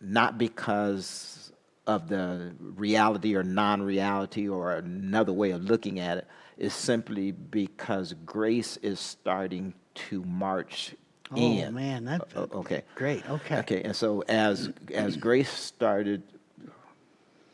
not 0.00 0.38
because 0.38 1.52
of 1.86 2.08
the 2.08 2.52
reality 2.60 3.34
or 3.34 3.42
non 3.42 3.82
reality 3.82 4.48
or 4.48 4.76
another 4.76 5.32
way 5.32 5.50
of 5.50 5.64
looking 5.64 5.98
at 5.98 6.18
it, 6.18 6.28
is 6.60 6.74
simply 6.74 7.32
because 7.32 8.14
grace 8.24 8.76
is 8.78 9.00
starting 9.00 9.74
to 9.94 10.22
march 10.24 10.94
Oh, 11.32 11.36
in. 11.36 11.68
Oh 11.68 11.70
man, 11.70 12.04
that 12.06 12.22
O- 12.34 12.48
okay. 12.54 12.82
great. 12.96 13.28
Okay. 13.28 13.58
Okay, 13.60 13.82
and 13.82 13.94
so 13.94 14.22
as 14.28 14.70
as 14.92 15.16
grace 15.16 15.50
started 15.50 16.22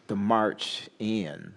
the 0.07 0.17
march 0.17 0.89
in, 0.99 1.53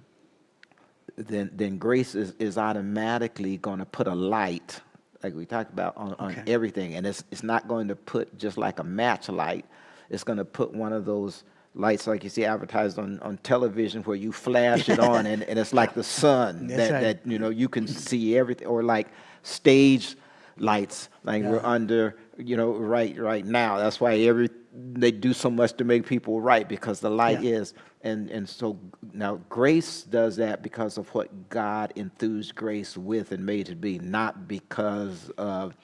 then 1.16 1.50
then 1.54 1.78
grace 1.78 2.16
is, 2.16 2.34
is 2.40 2.58
automatically 2.58 3.56
going 3.58 3.80
to 3.80 3.86
put 3.86 4.08
a 4.08 4.16
light, 4.16 4.82
like 5.24 5.34
we 5.34 5.46
talked 5.46 5.72
about, 5.72 5.96
on, 5.96 6.14
on 6.20 6.44
everything, 6.46 6.96
and 6.96 7.08
it's 7.08 7.24
it's 7.32 7.44
not 7.44 7.70
going 7.70 7.88
to 7.88 7.96
put 7.96 8.38
just 8.38 8.58
like 8.58 8.80
a 8.80 8.84
match 8.84 9.30
light. 9.30 9.66
It's 10.10 10.26
going 10.26 10.40
to 10.40 10.46
put 10.46 10.74
one 10.74 10.92
of 10.92 11.06
those 11.06 11.44
lights 11.76 12.08
like 12.08 12.24
you 12.24 12.30
see 12.30 12.46
advertised 12.46 12.98
on, 12.98 13.20
on 13.20 13.38
television 13.38 14.02
where 14.04 14.16
you 14.16 14.32
flash 14.32 14.90
it 14.90 15.00
on 15.00 15.26
and, 15.26 15.44
and 15.44 15.60
it's 15.60 15.74
like 15.74 15.94
the 15.94 16.04
sun 16.04 16.68
that, 16.78 16.92
right. 16.92 17.02
that 17.02 17.20
you 17.26 17.38
know 17.40 17.50
you 17.50 17.70
can 17.70 17.88
see 17.88 18.38
everything 18.38 18.68
or 18.68 18.84
like 18.84 19.08
stage 19.44 20.16
lights 20.58 21.10
like 21.24 21.44
we're 21.44 21.64
under 21.64 22.18
you 22.38 22.58
know 22.58 22.72
right 22.72 23.18
right 23.18 23.46
now 23.46 23.78
that's 23.78 24.00
why 24.02 24.16
every 24.18 24.50
they 24.74 25.12
do 25.12 25.32
so 25.34 25.50
much 25.50 25.74
to 25.74 25.84
make 25.84 26.06
people 26.06 26.42
right 26.42 26.68
because 26.68 27.00
the 27.00 27.10
light 27.10 27.42
Yeah. 27.42 27.60
is 27.60 27.74
and 28.02 28.30
and 28.30 28.48
so 28.48 28.78
now 29.14 29.40
grace 29.50 30.04
does 30.04 30.36
that 30.38 30.62
because 30.62 30.98
of 30.98 31.08
what 31.14 31.50
god 31.50 31.94
enthused 31.96 32.56
grace 32.56 32.98
with 32.98 33.32
and 33.32 33.46
made 33.46 33.70
it 33.70 33.80
be 33.80 34.00
not 34.00 34.48
because 34.48 35.30
of 35.38 35.76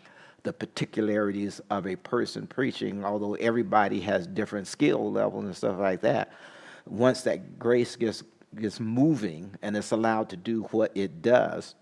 the 0.46 0.54
particularities 0.54 1.62
of 1.70 1.88
a 1.88 1.98
person 1.98 2.48
preaching 2.48 3.04
although 3.04 3.36
everybody 3.36 4.00
has 4.02 4.28
different 4.28 4.68
skill 4.68 5.12
levels 5.12 5.46
and 5.46 5.58
stuff 5.58 5.78
like 5.80 6.02
that. 6.02 6.32
Once 6.88 7.24
that 7.24 7.60
grace 7.60 7.98
gets 7.98 8.24
gets 8.56 8.80
moving 8.80 9.54
and 9.62 9.76
it's 9.76 9.92
allowed 9.92 10.30
to 10.30 10.38
do 10.38 10.64
what 10.72 10.92
it 10.96 11.22
does 11.22 11.76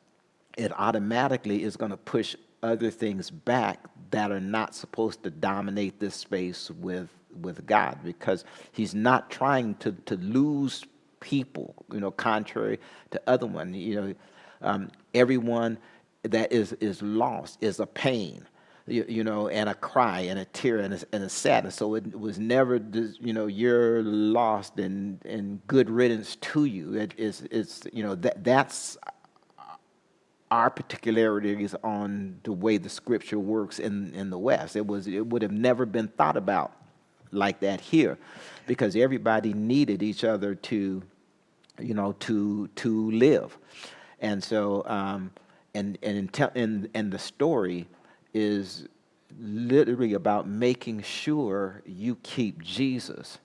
it 0.57 0.71
automatically 0.79 1.63
is 1.63 1.77
going 1.77 1.91
to 1.91 1.97
push 1.97 2.35
other 2.63 2.91
things 2.91 3.29
back 3.31 3.79
that 4.11 4.31
are 4.31 4.39
not 4.39 4.75
supposed 4.75 5.23
to 5.23 5.29
dominate 5.31 5.99
this 5.99 6.15
space 6.15 6.71
with 6.71 7.09
with 7.41 7.65
God 7.65 7.99
because 8.03 8.45
he's 8.71 8.93
not 8.95 9.31
trying 9.31 9.75
to 9.75 9.91
to 10.05 10.15
lose 10.17 10.85
people 11.19 11.73
you 11.91 11.99
know 11.99 12.11
contrary 12.11 12.79
to 13.11 13.21
other 13.27 13.47
one. 13.47 13.73
You 13.73 13.95
know 13.95 14.15
um, 14.61 14.91
everyone 15.13 15.77
that 16.23 16.51
is 16.53 16.73
is 16.73 17.01
lost 17.01 17.57
is 17.61 17.79
a 17.79 17.87
pain 17.87 18.45
you, 18.87 19.05
you 19.07 19.23
know 19.23 19.47
and 19.47 19.69
a 19.69 19.73
cry 19.75 20.21
and 20.21 20.39
a 20.39 20.45
tear 20.45 20.79
and 20.79 20.93
a, 20.93 20.99
and 21.13 21.23
a 21.23 21.29
sadness. 21.29 21.75
So 21.75 21.95
it 21.95 22.19
was 22.19 22.39
never 22.39 22.81
you 23.19 23.33
know 23.33 23.47
you're 23.47 24.03
lost 24.03 24.79
and 24.79 25.23
and 25.25 25.65
good 25.67 25.89
riddance 25.89 26.35
to 26.37 26.65
you. 26.65 26.95
It 26.95 27.13
is 27.17 27.47
it's 27.51 27.83
you 27.93 28.03
know 28.03 28.15
that 28.15 28.43
that's 28.43 28.97
our 30.53 30.69
particularities 30.69 31.73
on 31.83 32.39
the 32.43 32.51
way 32.51 32.77
the 32.77 32.87
scripture 32.87 33.39
works 33.39 33.79
in, 33.79 34.13
in 34.13 34.29
the 34.29 34.37
West. 34.37 34.75
It 34.75 34.85
was 34.85 35.07
it 35.07 35.25
would 35.25 35.41
have 35.41 35.51
never 35.51 35.83
been 35.85 36.07
thought 36.09 36.37
about 36.37 36.71
like 37.31 37.59
that 37.61 37.81
here, 37.81 38.19
because 38.67 38.95
everybody 38.95 39.53
needed 39.53 40.03
each 40.03 40.23
other 40.23 40.53
to, 40.53 41.01
you 41.79 41.93
know, 41.95 42.11
to 42.19 42.67
to 42.75 43.09
live, 43.11 43.57
and 44.19 44.43
so 44.43 44.83
um, 44.85 45.31
and 45.73 45.97
and 46.03 46.17
in, 46.17 46.27
te- 46.27 46.87
and 46.93 47.11
the 47.11 47.17
story 47.17 47.87
is 48.33 48.87
literally 49.39 50.13
about 50.13 50.47
making 50.47 51.01
sure 51.01 51.81
you 51.85 52.15
keep 52.23 52.61
Jesus 52.61 53.39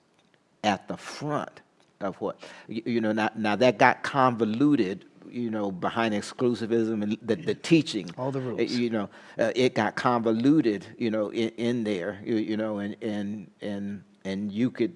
at 0.64 0.88
the 0.88 0.96
front 0.96 1.60
of 2.00 2.16
what 2.20 2.38
you, 2.68 2.82
you 2.84 3.00
know 3.00 3.12
now, 3.12 3.30
now 3.36 3.56
that 3.56 3.78
got 3.78 4.02
convoluted 4.02 5.04
you 5.30 5.50
know 5.50 5.70
behind 5.70 6.14
exclusivism 6.14 7.02
and 7.02 7.18
the, 7.22 7.34
the 7.36 7.54
teaching 7.54 8.10
All 8.16 8.30
the 8.30 8.40
rules. 8.40 8.70
you 8.72 8.90
know 8.90 9.08
uh, 9.38 9.52
it 9.54 9.74
got 9.74 9.96
convoluted 9.96 10.86
you 10.96 11.10
know 11.10 11.30
in, 11.30 11.50
in 11.50 11.84
there 11.84 12.20
you, 12.24 12.36
you 12.36 12.56
know 12.56 12.78
and 12.78 12.96
and 13.02 13.50
and 13.60 14.02
and 14.24 14.52
you 14.52 14.70
could 14.70 14.94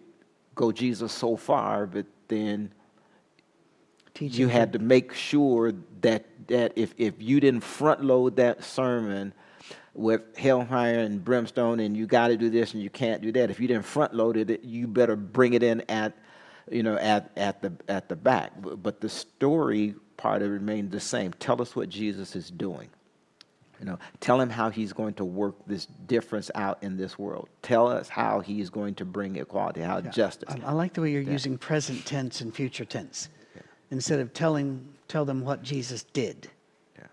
go 0.54 0.72
jesus 0.72 1.12
so 1.12 1.36
far 1.36 1.86
but 1.86 2.06
then 2.28 2.72
Teaching 4.14 4.40
you 4.40 4.48
had 4.48 4.72
to 4.74 4.78
make 4.78 5.14
sure 5.14 5.72
that 6.02 6.26
that 6.48 6.72
if 6.76 6.94
if 6.98 7.14
you 7.18 7.40
didn't 7.40 7.62
front 7.62 8.04
load 8.04 8.36
that 8.36 8.62
sermon 8.62 9.32
with 9.94 10.36
hellfire 10.36 11.00
and 11.00 11.24
brimstone 11.24 11.80
and 11.80 11.96
you 11.96 12.06
got 12.06 12.28
to 12.28 12.36
do 12.36 12.48
this 12.48 12.72
and 12.74 12.82
you 12.82 12.90
can't 12.90 13.20
do 13.20 13.30
that 13.30 13.50
if 13.50 13.60
you 13.60 13.68
didn't 13.68 13.84
front 13.84 14.14
load 14.14 14.36
it 14.36 14.64
you 14.64 14.86
better 14.86 15.16
bring 15.16 15.52
it 15.52 15.62
in 15.62 15.82
at 15.82 16.16
you 16.70 16.82
know 16.82 16.96
at 16.96 17.30
at 17.36 17.60
the 17.60 17.72
at 17.88 18.08
the 18.08 18.16
back 18.16 18.52
but 18.56 19.00
the 19.00 19.08
story 19.08 19.94
part 20.16 20.40
of 20.40 20.48
it 20.48 20.52
remained 20.52 20.90
the 20.90 21.00
same 21.00 21.30
tell 21.34 21.60
us 21.60 21.76
what 21.76 21.90
jesus 21.90 22.34
is 22.34 22.50
doing 22.50 22.88
you 23.82 23.86
know, 23.86 23.98
tell 24.20 24.40
him 24.40 24.48
how 24.48 24.70
he's 24.70 24.92
going 24.92 25.14
to 25.14 25.24
work 25.24 25.56
this 25.66 25.86
difference 26.06 26.52
out 26.54 26.80
in 26.84 26.96
this 26.96 27.18
world. 27.18 27.48
Tell 27.62 27.88
us 27.88 28.08
how 28.08 28.38
he's 28.38 28.70
going 28.70 28.94
to 28.94 29.04
bring 29.04 29.34
equality, 29.34 29.80
how 29.80 30.00
justice. 30.00 30.48
I, 30.48 30.68
I 30.68 30.72
like 30.72 30.92
the 30.92 31.00
way 31.00 31.10
you're 31.10 31.20
using 31.20 31.58
present 31.58 32.06
tense 32.06 32.40
and 32.42 32.54
future 32.54 32.84
tense 32.84 33.28
instead 33.90 34.20
of 34.20 34.32
telling 34.32 34.86
tell 35.08 35.24
them 35.24 35.40
what 35.40 35.64
Jesus 35.64 36.04
did. 36.12 36.48
Yeah, 36.96 37.04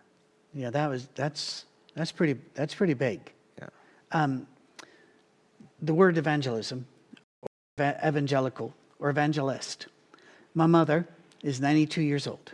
Yeah, 0.53 0.69
that 0.69 0.89
was 0.91 1.09
that's 1.15 1.65
that's 1.99 2.13
pretty 2.13 2.39
that's 2.53 2.73
pretty 2.73 2.93
big. 2.93 3.19
yeah. 3.57 3.67
Um, 4.13 4.47
the 5.81 5.93
word 5.93 6.17
evangelism, 6.17 6.88
eva- 7.77 7.99
evangelical 8.07 8.73
or 8.99 9.09
evangelist. 9.09 9.88
My 10.55 10.65
mother 10.65 11.05
is 11.43 11.59
92 11.59 12.01
years 12.01 12.25
old. 12.25 12.53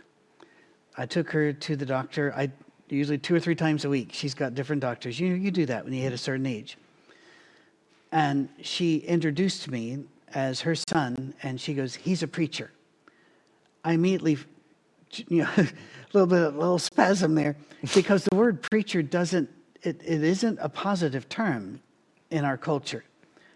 I 0.98 1.06
took 1.06 1.30
her 1.30 1.52
to 1.52 1.76
the 1.76 1.86
doctor. 1.86 2.34
I 2.36 2.50
usually 2.88 3.18
two 3.18 3.36
or 3.36 3.40
three 3.40 3.54
times 3.54 3.84
a 3.84 3.88
week. 3.88 4.10
She's 4.12 4.34
got 4.34 4.56
different 4.56 4.82
doctors. 4.82 5.20
You 5.20 5.34
you 5.34 5.52
do 5.52 5.64
that 5.66 5.84
when 5.84 5.94
you 5.94 6.02
hit 6.02 6.12
a 6.12 6.18
certain 6.18 6.46
age. 6.46 6.76
And 8.10 8.48
she 8.62 8.96
introduced 8.98 9.70
me 9.70 10.06
as 10.34 10.60
her 10.62 10.74
son, 10.74 11.34
and 11.44 11.60
she 11.60 11.72
goes, 11.72 11.94
"He's 11.94 12.24
a 12.24 12.28
preacher." 12.28 12.72
I 13.84 13.92
immediately, 13.92 14.38
you 15.28 15.44
know, 15.44 15.66
little 16.16 16.26
bit, 16.26 16.48
of 16.48 16.56
a 16.56 16.58
little 16.58 16.78
spasm 16.92 17.34
there, 17.34 17.56
because 17.94 18.24
the 18.24 18.36
word 18.36 18.62
preacher 18.62 19.02
doesn't, 19.02 19.48
it, 19.82 20.00
it 20.04 20.22
isn't 20.22 20.58
a 20.60 20.68
positive 20.68 21.28
term 21.28 21.80
in 22.30 22.44
our 22.44 22.56
culture 22.56 23.04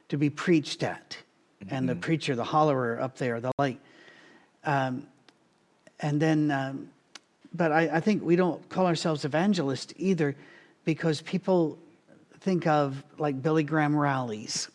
to 0.08 0.16
be 0.16 0.30
preached 0.30 0.82
at. 0.82 1.16
And 1.68 1.86
the 1.88 1.94
preacher, 1.94 2.34
the 2.34 2.44
hollerer 2.44 3.00
up 3.00 3.18
there, 3.18 3.38
the 3.38 3.52
like. 3.58 3.78
Um, 4.64 5.06
and 6.00 6.20
then, 6.20 6.50
um, 6.50 6.88
but 7.52 7.70
I, 7.70 7.96
I 7.96 8.00
think 8.00 8.22
we 8.22 8.34
don't 8.34 8.66
call 8.70 8.86
ourselves 8.86 9.26
evangelists 9.26 9.92
either 9.98 10.34
because 10.84 11.20
people 11.20 11.78
think 12.40 12.66
of 12.66 13.04
like 13.18 13.42
Billy 13.42 13.62
Graham 13.62 13.94
rallies 13.94 14.68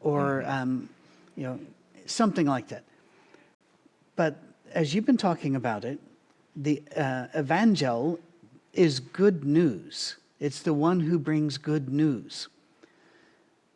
or, 0.00 0.42
um, 0.46 0.88
you 1.36 1.44
know, 1.44 1.60
something 2.06 2.46
like 2.46 2.68
that. 2.68 2.84
But 4.16 4.38
as 4.72 4.94
you've 4.94 5.06
been 5.06 5.18
talking 5.18 5.56
about 5.56 5.84
it, 5.84 5.98
the 6.56 6.82
uh, 6.96 7.26
evangel 7.36 8.18
is 8.72 9.00
good 9.00 9.44
news. 9.44 10.16
It's 10.38 10.62
the 10.62 10.74
one 10.74 11.00
who 11.00 11.18
brings 11.18 11.58
good 11.58 11.88
news. 11.88 12.48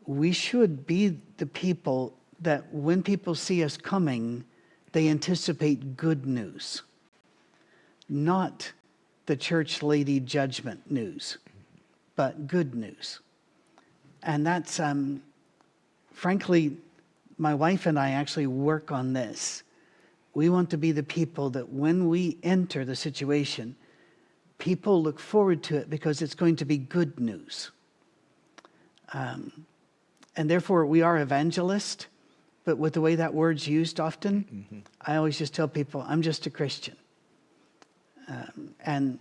We 0.07 0.33
should 0.33 0.87
be 0.87 1.19
the 1.37 1.47
people 1.47 2.15
that 2.41 2.73
when 2.73 3.03
people 3.03 3.35
see 3.35 3.65
us 3.65 3.77
coming, 3.77 4.45
they 4.93 5.09
anticipate 5.09 5.97
good 5.97 6.27
news, 6.27 6.83
not 8.09 8.73
the 9.27 9.37
church 9.37 9.83
lady 9.83 10.21
judgment 10.21 10.91
news, 10.91 11.39
but 12.17 12.47
good 12.47 12.75
news. 12.75 13.21
And 14.23 14.47
that's, 14.47 14.79
um, 14.79 15.23
frankly, 16.13 16.77
my 17.39 17.55
wife 17.55 17.87
and 17.87 17.99
I 17.99 18.11
actually 18.11 18.47
work 18.47 18.93
on 18.93 19.13
this. 19.13 19.63
We 20.35 20.49
want 20.49 20.71
to 20.71 20.79
be 20.79 20.93
the 20.93 21.03
people 21.03 21.51
that 21.51 21.71
when 21.71 22.09
we 22.09 22.39
enter 22.43 22.85
the 22.85 22.97
situation, 22.97 23.77
people 24.59 25.03
look 25.03 25.21
forward 25.21 25.63
to 25.65 25.77
it 25.77 25.89
because 25.89 26.23
it's 26.23 26.35
going 26.35 26.57
to 26.57 26.65
be 26.65 26.77
good 26.77 27.21
news. 27.21 27.71
Um, 29.13 29.67
and 30.37 30.51
therefore, 30.51 30.87
we 30.87 31.03
are 31.03 31.19
evangelists, 31.19 32.09
but 32.65 32.79
with 32.79 32.95
the 32.95 33.01
way 33.01 33.15
that 33.15 33.33
word's 33.33 33.69
used 33.69 34.01
often, 34.01 34.85
I 35.01 35.17
always 35.17 35.39
just 35.39 35.55
tell 35.55 35.69
people, 35.69 36.05
I'm 36.07 36.23
just 36.23 36.47
a 36.47 36.51
Christian. 36.51 36.97
Um, 38.27 38.75
and, 38.85 39.19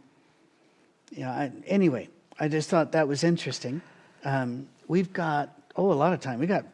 you 1.11 1.21
know, 1.21 1.29
I, 1.29 1.51
anyway, 1.67 2.09
I 2.39 2.47
just 2.47 2.69
thought 2.69 2.93
that 2.93 3.07
was 3.07 3.23
interesting. 3.23 3.81
Um, 4.23 4.67
we've 4.87 5.13
got, 5.13 5.55
oh, 5.75 5.91
a 5.91 5.93
lot 5.93 6.13
of 6.13 6.21
time. 6.21 6.39
We 6.39 6.47
got 6.47 6.65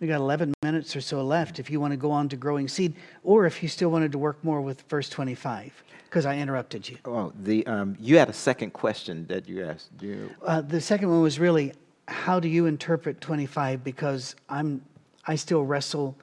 We 0.00 0.06
got 0.06 0.20
11 0.20 0.54
minutes 0.62 0.94
or 0.94 1.00
so 1.00 1.22
left 1.24 1.58
if 1.58 1.70
you 1.70 1.80
want 1.80 1.92
to 1.92 1.96
go 1.96 2.10
on 2.10 2.28
to 2.28 2.36
growing 2.36 2.68
seed, 2.68 2.94
or 3.24 3.46
if 3.46 3.62
you 3.62 3.68
still 3.68 3.90
wanted 3.90 4.12
to 4.12 4.18
work 4.18 4.42
more 4.44 4.60
with 4.60 4.82
verse 4.82 5.08
25, 5.08 5.72
because 6.04 6.24
I 6.24 6.38
interrupted 6.38 6.88
you. 6.88 6.98
Oh, 7.04 7.32
the 7.42 7.66
um, 7.66 7.96
you 7.98 8.16
had 8.16 8.28
a 8.28 8.32
second 8.32 8.72
question 8.72 9.26
that 9.26 9.48
you 9.48 9.64
asked. 9.64 9.90
You, 10.00 10.30
Uh, 10.42 10.60
the 10.60 10.80
second 10.80 11.10
one 11.10 11.20
was 11.20 11.40
really, 11.40 11.72
how 12.06 12.38
do 12.38 12.48
you 12.48 12.66
interpret 12.66 13.20
25? 13.20 13.82
Because 13.82 14.36
I'm, 14.48 14.82
I 15.26 15.34
still 15.34 15.64
wrestle. 15.64 16.16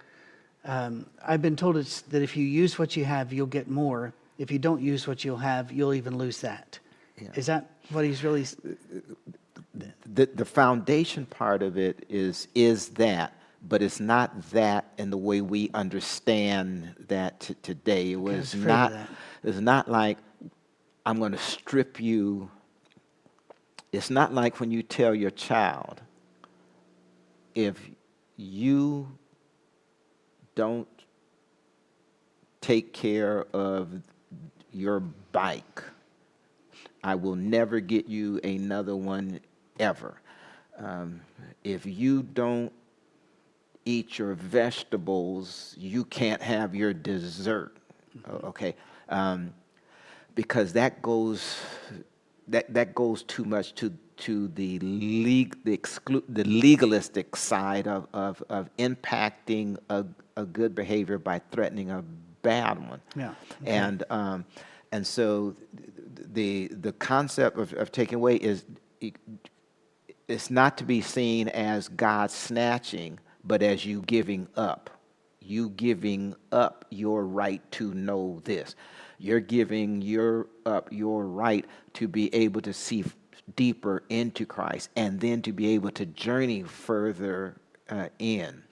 Um, 0.63 1.05
I've 1.25 1.41
been 1.41 1.57
told 1.57 1.75
it's 1.75 2.01
that 2.01 2.21
if 2.21 2.37
you 2.37 2.45
use 2.45 2.79
what 2.79 2.95
you 2.95 3.03
have, 3.03 3.33
you'll 3.33 3.45
get 3.45 3.69
more. 3.69 4.13
If 4.37 4.51
you 4.51 4.59
don't 4.59 4.81
use 4.81 5.05
what 5.05 5.23
you'll 5.25 5.37
have, 5.37 5.71
you'll 5.71 5.93
even 5.93 6.17
lose 6.17 6.39
that. 6.41 6.79
Is 7.35 7.45
that 7.45 7.69
what 7.91 8.03
he's 8.05 8.23
really? 8.23 8.45
the 10.05 10.25
the 10.25 10.45
foundation 10.45 11.25
part 11.25 11.61
of 11.61 11.77
it 11.77 12.05
is 12.09 12.47
is 12.55 12.89
that, 12.89 13.33
but 13.67 13.81
it's 13.81 13.99
not 13.99 14.49
that 14.51 14.85
in 14.97 15.09
the 15.09 15.17
way 15.17 15.41
we 15.41 15.69
understand 15.73 16.95
that 17.07 17.39
t- 17.39 17.55
today. 17.61 18.11
It 18.11 18.21
was 18.21 18.37
was 18.37 18.53
afraid 18.53 18.63
of 18.63 18.91
not. 18.91 19.09
It's 19.43 19.59
not 19.59 19.89
like 19.89 20.17
I'm 21.05 21.19
going 21.19 21.31
to 21.31 21.37
strip 21.37 21.99
you. 21.99 22.49
It's 23.91 24.09
not 24.09 24.33
like 24.33 24.59
when 24.59 24.71
you 24.71 24.83
tell 24.83 25.15
your 25.15 25.31
child, 25.31 26.01
if 27.53 27.79
you 28.37 29.07
don't 30.53 30.87
take 32.61 32.93
care 32.93 33.45
of 33.53 33.89
your 34.71 34.99
bike, 34.99 35.83
I 37.03 37.15
will 37.15 37.35
never 37.35 37.79
get 37.79 38.07
you 38.07 38.39
another 38.43 38.95
one 38.95 39.39
ever. 39.79 40.19
Um, 40.77 41.21
if 41.63 41.85
you 41.85 42.23
don't 42.23 42.73
eat 43.85 44.17
your 44.17 44.33
vegetables, 44.33 45.75
you 45.77 46.03
can't 46.05 46.41
have 46.41 46.75
your 46.75 46.93
dessert. 46.93 47.77
O- 48.27 48.47
Okay, 48.49 48.75
um, 49.09 49.53
because 50.35 50.73
that 50.73 51.01
goes 51.01 51.57
that 52.47 52.73
that 52.73 52.93
goes 52.95 53.23
too 53.23 53.45
much 53.45 53.73
to 53.75 53.93
to 54.17 54.47
the 54.49 54.77
the 54.79 55.77
exclu- 55.77 56.23
the 56.29 56.43
legalistic 56.45 57.35
side 57.35 57.87
of, 57.87 58.07
of, 58.13 58.41
of 58.49 58.69
impacting 58.77 59.77
a, 59.89 60.05
a 60.37 60.45
good 60.45 60.73
behavior 60.73 61.17
by 61.17 61.39
threatening 61.51 61.91
a 61.91 62.01
bad 62.41 62.79
one. 62.89 63.01
Yeah, 63.15 63.33
okay. 63.61 63.71
And 63.71 64.03
um, 64.09 64.45
and 64.91 65.05
so 65.05 65.55
the 66.33 66.67
the 66.67 66.93
concept 66.93 67.57
of, 67.57 67.73
of 67.73 67.91
taking 67.91 68.15
away 68.15 68.35
is 68.37 68.65
it's 70.27 70.49
not 70.49 70.77
to 70.77 70.83
be 70.83 71.01
seen 71.01 71.49
as 71.49 71.87
God 71.89 72.31
snatching, 72.31 73.19
but 73.45 73.61
as 73.61 73.85
you 73.85 74.01
giving 74.01 74.47
up. 74.55 74.89
You 75.39 75.69
giving 75.69 76.33
up 76.51 76.85
your 76.89 77.25
right 77.25 77.61
to 77.73 77.93
know 77.93 78.41
this. 78.45 78.75
You're 79.19 79.39
giving 79.39 80.01
your 80.01 80.47
up 80.65 80.89
your 80.91 81.27
right 81.27 81.65
to 81.93 82.07
be 82.07 82.33
able 82.33 82.61
to 82.61 82.73
see 82.73 83.01
f- 83.01 83.15
deeper 83.55 84.03
into 84.09 84.45
Christ 84.47 84.89
and 84.95 85.19
then 85.19 85.43
to 85.43 85.53
be 85.53 85.67
able 85.75 85.91
to 85.91 86.05
journey 86.07 86.63
further 86.63 87.57
uh, 87.89 88.09
in. 88.17 88.63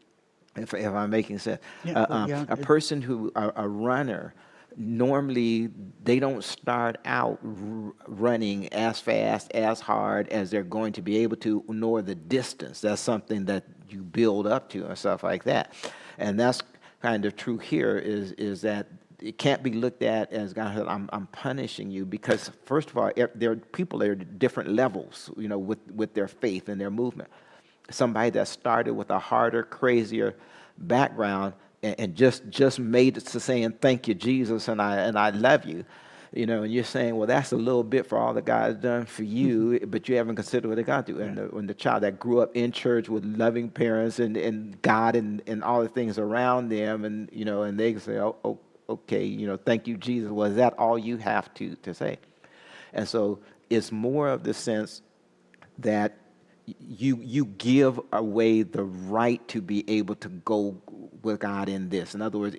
If, 0.56 0.74
if 0.74 0.92
I'm 0.92 1.12
making 1.12 1.40
sense, 1.40 1.62
Yeah, 1.84 2.02
Uh, 2.04 2.06
um, 2.10 2.30
yeah, 2.30 2.46
a 2.50 2.58
person 2.58 3.02
who 3.04 3.32
a, 3.36 3.52
a 3.56 3.68
runner 3.68 4.34
normally 4.78 5.70
they 6.04 6.20
don't 6.20 6.44
start 6.44 6.98
out 7.06 7.40
r- 7.44 7.94
running 8.08 8.72
as 8.74 9.00
fast 9.00 9.52
as 9.54 9.80
hard 9.80 10.28
as 10.30 10.52
they're 10.52 10.64
going 10.64 10.94
to 10.94 11.02
be 11.02 11.18
able 11.18 11.38
to 11.38 11.64
nor 11.68 12.02
the 12.02 12.16
distance. 12.16 12.82
That's 12.82 13.02
something 13.02 13.46
that 13.46 13.66
you 13.90 14.02
build 14.02 14.48
up 14.48 14.70
to 14.70 14.86
and 14.86 14.98
stuff 14.98 15.24
like 15.24 15.44
that. 15.46 15.74
And 16.18 16.40
that's 16.40 16.62
kind 17.02 17.26
of 17.26 17.36
true 17.36 17.58
here 17.58 17.98
is 17.98 18.32
is 18.34 18.62
that 18.62 18.88
it 19.22 19.38
can't 19.38 19.64
be 19.64 19.72
looked 19.72 20.04
at 20.04 20.34
as 20.34 20.54
God 20.54 20.76
said, 20.76 20.88
I'm, 20.88 21.10
I'm 21.14 21.28
punishing 21.28 21.90
you 21.90 22.06
because 22.06 22.52
first 22.66 22.90
of 22.90 22.98
all 22.98 23.12
there 23.36 23.52
are 23.52 23.56
people 23.56 24.00
that 24.00 24.10
are 24.10 24.16
different 24.16 24.70
levels 24.70 25.30
you 25.38 25.48
know 25.48 25.58
with 25.58 25.80
with 25.92 26.14
their 26.14 26.28
faith 26.28 26.70
and 26.70 26.80
their 26.80 26.92
movement. 26.92 27.30
Somebody 27.90 28.30
that 28.32 28.48
started 28.48 28.94
with 28.94 29.10
a 29.10 29.20
harder, 29.20 29.64
crazier 29.64 30.36
background 30.78 31.54
and, 31.84 32.00
and 32.00 32.16
just 32.16 32.50
just 32.50 32.80
made 32.80 33.18
it 33.18 33.26
to 33.28 33.40
saying 33.40 33.76
thank 33.82 34.08
you, 34.08 34.16
Jesus, 34.16 34.68
and 34.68 34.82
I 34.82 34.98
and 34.98 35.18
I 35.20 35.30
love 35.30 35.66
you. 35.66 35.86
You 36.36 36.48
know, 36.48 36.64
and 36.64 36.74
you're 36.74 36.84
saying, 36.84 37.16
well, 37.16 37.28
that's 37.28 37.52
a 37.52 37.56
little 37.56 37.84
bit 37.84 38.08
for 38.08 38.18
all 38.18 38.34
that 38.34 38.46
God's 38.46 38.82
done 38.82 39.06
for 39.06 39.22
you, 39.22 39.74
mm-hmm. 39.74 39.90
but 39.92 40.10
you 40.10 40.16
haven't 40.16 40.36
considered 40.36 40.68
what 40.68 40.84
God 40.84 41.06
do. 41.06 41.22
And 41.22 41.38
the, 41.38 41.44
when 41.44 41.68
the 41.68 41.76
child 41.76 42.02
that 42.02 42.20
grew 42.20 42.42
up 42.42 42.56
in 42.56 42.72
church 42.72 43.08
with 43.08 43.24
loving 43.24 43.70
parents 43.70 44.18
and, 44.18 44.36
and 44.36 44.82
God 44.82 45.16
and, 45.16 45.44
and 45.46 45.64
all 45.64 45.84
the 45.84 45.90
things 45.90 46.18
around 46.18 46.70
them, 46.70 47.06
and 47.06 47.30
you 47.32 47.46
know, 47.46 47.62
and 47.62 47.80
they 47.80 47.96
say, 48.00 48.18
oh, 48.18 48.36
oh, 48.44 48.58
okay, 48.90 49.24
you 49.24 49.46
know, 49.46 49.58
thank 49.58 49.88
you, 49.88 49.96
Jesus. 49.96 50.32
Was 50.32 50.56
that 50.56 50.74
all 50.80 50.98
you 50.98 51.18
have 51.18 51.54
to 51.56 51.76
to 51.76 51.94
say? 51.94 52.18
And 52.94 53.08
so 53.08 53.40
it's 53.70 53.92
more 53.92 54.28
of 54.28 54.44
the 54.44 54.56
sense 54.56 55.04
that 55.78 56.18
you 56.66 57.20
you 57.22 57.46
give 57.46 58.00
away 58.12 58.64
the 58.64 58.84
right 58.84 59.46
to 59.50 59.62
be 59.62 59.84
able 59.90 60.16
to 60.16 60.30
go 60.30 60.82
with 61.22 61.40
God 61.40 61.70
in 61.70 61.90
this. 61.90 62.16
In 62.16 62.22
other 62.22 62.38
words, 62.38 62.58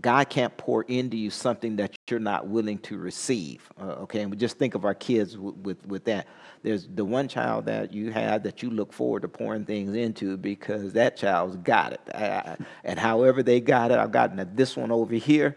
God 0.00 0.28
can't 0.28 0.56
pour 0.56 0.82
into 0.84 1.16
you 1.16 1.30
something 1.30 1.76
that 1.76 1.96
you're 2.10 2.20
not 2.20 2.48
willing 2.48 2.78
to 2.80 2.98
receive. 2.98 3.68
Uh, 3.80 4.02
okay, 4.02 4.20
and 4.20 4.30
we 4.30 4.36
just 4.36 4.58
think 4.58 4.74
of 4.74 4.84
our 4.84 4.94
kids 4.94 5.34
w- 5.34 5.56
with 5.62 5.84
with 5.86 6.04
that. 6.04 6.26
There's 6.62 6.88
the 6.88 7.04
one 7.04 7.28
child 7.28 7.66
that 7.66 7.92
you 7.92 8.10
have 8.10 8.42
that 8.42 8.62
you 8.62 8.70
look 8.70 8.92
forward 8.92 9.22
to 9.22 9.28
pouring 9.28 9.64
things 9.64 9.94
into 9.94 10.36
because 10.36 10.92
that 10.94 11.16
child's 11.16 11.56
got 11.56 11.92
it, 11.92 12.00
and 12.84 12.98
however 12.98 13.42
they 13.42 13.60
got 13.60 13.90
it, 13.90 13.98
I've 13.98 14.12
gotten 14.12 14.48
this 14.54 14.76
one 14.76 14.90
over 14.90 15.14
here. 15.14 15.56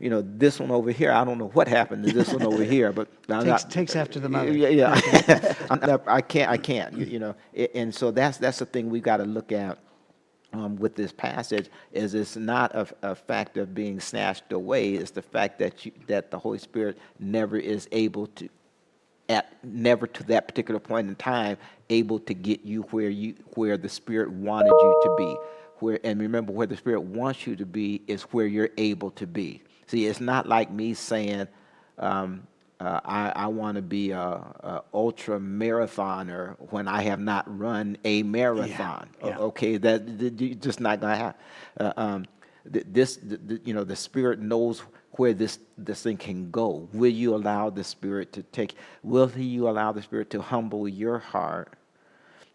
You 0.00 0.10
know, 0.10 0.22
this 0.22 0.60
one 0.60 0.70
over 0.70 0.90
here, 0.92 1.10
I 1.10 1.24
don't 1.24 1.38
know 1.38 1.48
what 1.48 1.66
happened 1.66 2.04
to 2.04 2.12
this 2.12 2.32
one 2.32 2.42
over 2.42 2.62
here, 2.76 2.92
but 2.92 3.08
I'm 3.28 3.44
Takes- 3.44 3.64
not- 3.64 3.70
takes 3.70 3.96
after 3.96 4.20
the 4.20 4.28
mother. 4.28 4.52
Yeah, 4.52 4.68
yeah. 4.68 5.54
I'm 5.70 5.80
not- 5.80 6.02
I 6.06 6.20
can't. 6.20 6.50
I 6.50 6.56
can't. 6.56 6.96
You, 6.96 7.04
you 7.06 7.18
know, 7.18 7.34
A- 7.54 7.76
and 7.76 7.94
so 7.94 8.10
that's 8.10 8.38
that's 8.38 8.58
the 8.60 8.66
thing 8.66 8.90
we've 8.90 9.02
got 9.02 9.16
to 9.18 9.24
look 9.24 9.50
at 9.50 9.78
um, 10.52 10.76
with 10.76 10.94
this 10.94 11.10
passage. 11.12 11.68
Is 11.92 12.14
it's 12.14 12.36
not 12.36 12.74
a, 12.74 12.86
a 13.02 13.14
fact 13.16 13.56
of 13.56 13.74
being 13.74 13.98
snatched 13.98 14.52
away. 14.52 14.94
It's 14.94 15.10
the 15.10 15.22
fact 15.22 15.58
that 15.58 15.84
you, 15.84 15.92
that 16.06 16.30
the 16.30 16.38
Holy 16.38 16.58
Spirit 16.58 16.96
never 17.18 17.56
is 17.56 17.88
able 17.90 18.28
to, 18.28 18.48
at 19.28 19.52
never 19.64 20.06
to 20.06 20.22
that 20.24 20.46
particular 20.46 20.78
point 20.80 21.08
in 21.08 21.16
time, 21.16 21.56
able 21.90 22.20
to 22.20 22.34
get 22.34 22.64
you 22.64 22.82
where 22.92 23.10
you 23.10 23.34
where 23.54 23.76
the 23.76 23.88
Spirit 23.88 24.30
wanted 24.30 24.68
you 24.70 25.00
to 25.02 25.14
be. 25.18 25.36
Where 25.80 25.98
and 26.04 26.20
remember, 26.20 26.52
where 26.52 26.66
the 26.68 26.76
Spirit 26.76 27.00
wants 27.02 27.48
you 27.48 27.56
to 27.56 27.66
be 27.66 28.02
is 28.06 28.22
where 28.30 28.46
you're 28.46 28.70
able 28.78 29.10
to 29.12 29.26
be. 29.26 29.62
See, 29.88 30.06
it's 30.06 30.20
not 30.20 30.48
like 30.48 30.70
me 30.70 30.94
saying. 30.94 31.48
Um, 31.98 32.46
uh, 32.80 33.00
I, 33.04 33.32
I 33.34 33.46
want 33.48 33.76
to 33.76 33.82
be 33.82 34.12
a, 34.12 34.20
a 34.20 34.82
ultra 34.94 35.40
marathoner 35.40 36.56
when 36.70 36.88
I 36.88 37.02
have 37.02 37.20
not 37.20 37.44
run 37.58 37.98
a 38.04 38.22
marathon. 38.22 39.10
O- 39.22 39.28
yeah. 39.28 39.38
Okay, 39.38 39.78
that, 39.78 40.18
that 40.20 40.40
you 40.40 40.54
just 40.54 40.80
not 40.80 41.00
gonna 41.00 41.16
happen. 41.16 41.40
Uh, 41.80 41.94
um, 41.96 42.26
this, 42.64 43.16
th- 43.16 43.40
th- 43.48 43.62
you 43.64 43.74
know, 43.74 43.84
the 43.84 43.96
Spirit 43.96 44.40
knows 44.40 44.82
where 45.12 45.34
this 45.34 45.58
this 45.78 46.02
thing 46.02 46.18
can 46.18 46.50
go. 46.52 46.88
Will 46.92 47.10
you 47.12 47.34
allow 47.34 47.70
the 47.70 47.84
Spirit 47.84 48.32
to 48.34 48.44
take? 48.44 48.76
Will 49.02 49.30
you 49.32 49.68
allow 49.68 49.92
the 49.92 50.02
Spirit 50.02 50.30
to 50.30 50.42
humble 50.42 50.88
your 50.88 51.18
heart 51.18 51.74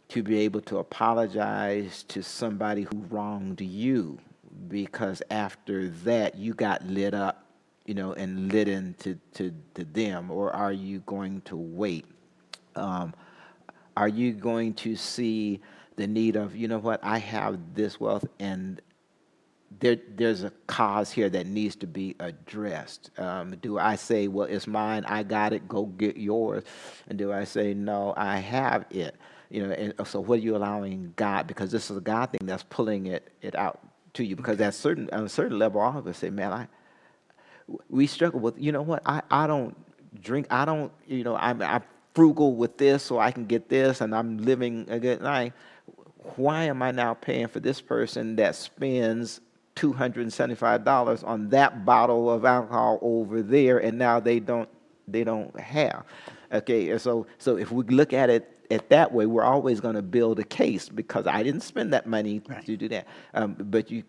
to 0.10 0.24
be 0.24 0.40
able 0.40 0.62
to 0.62 0.80
apologize 0.80 2.04
to 2.04 2.24
somebody 2.24 2.84
who 2.84 3.00
wronged 3.10 3.62
you? 3.62 4.20
Because 4.68 5.22
after 5.30 5.90
that, 5.90 6.36
you 6.36 6.54
got 6.54 6.86
lit 6.86 7.14
up, 7.14 7.46
you 7.86 7.94
know, 7.94 8.14
and 8.14 8.52
lit 8.52 8.68
into 8.68 9.20
to, 9.34 9.54
to 9.74 9.84
them, 9.86 10.32
or 10.32 10.52
are 10.56 10.74
you 10.74 11.00
going 11.06 11.42
to 11.42 11.56
wait? 11.56 12.06
Um, 12.76 13.14
are 13.96 14.08
you 14.08 14.32
going 14.34 14.74
to 14.76 14.96
see 14.96 15.60
the 15.96 16.08
need 16.08 16.36
of, 16.36 16.56
you 16.56 16.68
know 16.68 16.80
what, 16.80 17.00
I 17.04 17.20
have 17.20 17.76
this 17.76 18.00
wealth 18.00 18.26
and 18.40 18.82
there, 19.80 19.98
there's 20.16 20.44
a 20.44 20.52
cause 20.68 21.12
here 21.12 21.30
that 21.30 21.48
needs 21.48 21.76
to 21.78 21.88
be 21.88 22.16
addressed. 22.20 23.12
Um, 23.20 23.56
do 23.62 23.80
I 23.80 23.96
say, 23.96 24.28
well, 24.28 24.48
it's 24.48 24.68
mine, 24.68 25.04
I 25.06 25.24
got 25.24 25.54
it, 25.54 25.68
go 25.68 25.86
get 25.86 26.18
yours? 26.18 26.64
And 27.08 27.18
do 27.18 27.34
I 27.34 27.44
say, 27.44 27.74
no, 27.74 28.14
I 28.16 28.38
have 28.38 28.86
it? 28.90 29.16
You 29.50 29.68
know, 29.68 29.74
and 29.74 29.94
so 30.08 30.20
what 30.20 30.40
are 30.40 30.42
you 30.42 30.56
allowing 30.56 31.14
God? 31.16 31.48
Because 31.48 31.72
this 31.72 31.92
is 31.92 31.98
a 31.98 32.02
God 32.02 32.32
thing 32.32 32.42
that's 32.44 32.64
pulling 32.64 33.08
it, 33.08 33.32
it 33.42 33.56
out 33.56 33.80
to 34.14 34.24
you. 34.24 34.36
Because 34.36 34.60
at 34.62 34.74
certain, 34.74 35.10
on 35.12 35.26
a 35.26 35.30
certain 35.30 35.58
level, 35.60 35.82
all 35.82 35.98
of 35.98 36.08
us 36.08 36.18
say, 36.18 36.30
man, 36.30 36.52
I, 36.52 36.68
we 37.90 38.08
struggle 38.08 38.40
with, 38.40 38.60
you 38.60 38.72
know 38.72 38.82
what, 38.82 39.02
I, 39.06 39.22
I 39.30 39.48
don't 39.48 39.76
drink, 40.22 40.48
I 40.50 40.66
don't, 40.66 40.92
you 41.08 41.24
know, 41.24 41.36
I'm, 41.36 41.62
I'm 41.62 41.84
frugal 42.14 42.56
with 42.56 42.78
this 42.78 43.04
so 43.04 43.20
I 43.20 43.32
can 43.32 43.46
get 43.46 43.70
this 43.70 44.02
and 44.02 44.16
I'm 44.16 44.38
living 44.38 44.86
a 44.90 45.00
good 45.00 45.22
life. 45.22 45.54
Why 46.36 46.66
am 46.66 46.82
I 46.82 46.92
now 46.92 47.14
paying 47.14 47.48
for 47.48 47.60
this 47.60 47.82
person 47.82 48.36
that 48.38 48.56
spends 48.56 49.42
$275 49.76 51.28
on 51.28 51.50
that 51.50 51.84
bottle 51.84 52.30
of 52.30 52.46
alcohol 52.46 53.00
over 53.02 53.42
there 53.42 53.80
and 53.80 53.98
now 53.98 54.20
they 54.20 54.40
don't, 54.40 54.70
they 55.08 55.24
don't 55.24 55.58
have? 55.60 56.06
Okay, 56.52 56.92
and 56.92 57.02
so, 57.02 57.26
so 57.40 57.58
if 57.58 57.72
we 57.72 57.84
look 57.86 58.14
at 58.14 58.30
it 58.30 58.53
it 58.70 58.90
that 58.90 59.12
way, 59.12 59.26
we're 59.26 59.44
always 59.44 59.80
going 59.80 59.96
to 59.96 60.02
build 60.02 60.40
a 60.40 60.44
case 60.44 60.90
because 60.90 61.28
I 61.28 61.44
didn't 61.44 61.62
spend 61.62 61.94
that 61.94 62.08
money 62.08 62.42
Right. 62.48 62.66
to 62.66 62.78
do 62.78 62.88
that. 62.90 63.08
Um, 63.34 63.56
but 63.60 63.92
you, 63.92 64.04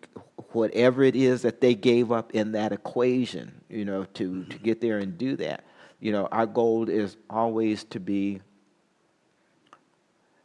whatever 0.51 1.03
it 1.03 1.15
is 1.15 1.41
that 1.43 1.61
they 1.61 1.75
gave 1.75 2.11
up 2.11 2.33
in 2.33 2.51
that 2.53 2.71
equation, 2.71 3.61
you 3.69 3.85
know, 3.85 4.05
to, 4.15 4.43
to 4.45 4.57
get 4.59 4.81
there 4.81 4.99
and 4.99 5.17
do 5.17 5.35
that, 5.37 5.65
you 5.99 6.11
know, 6.11 6.27
our 6.31 6.45
goal 6.45 6.89
is 6.89 7.17
always 7.29 7.83
to 7.85 7.99
be, 7.99 8.41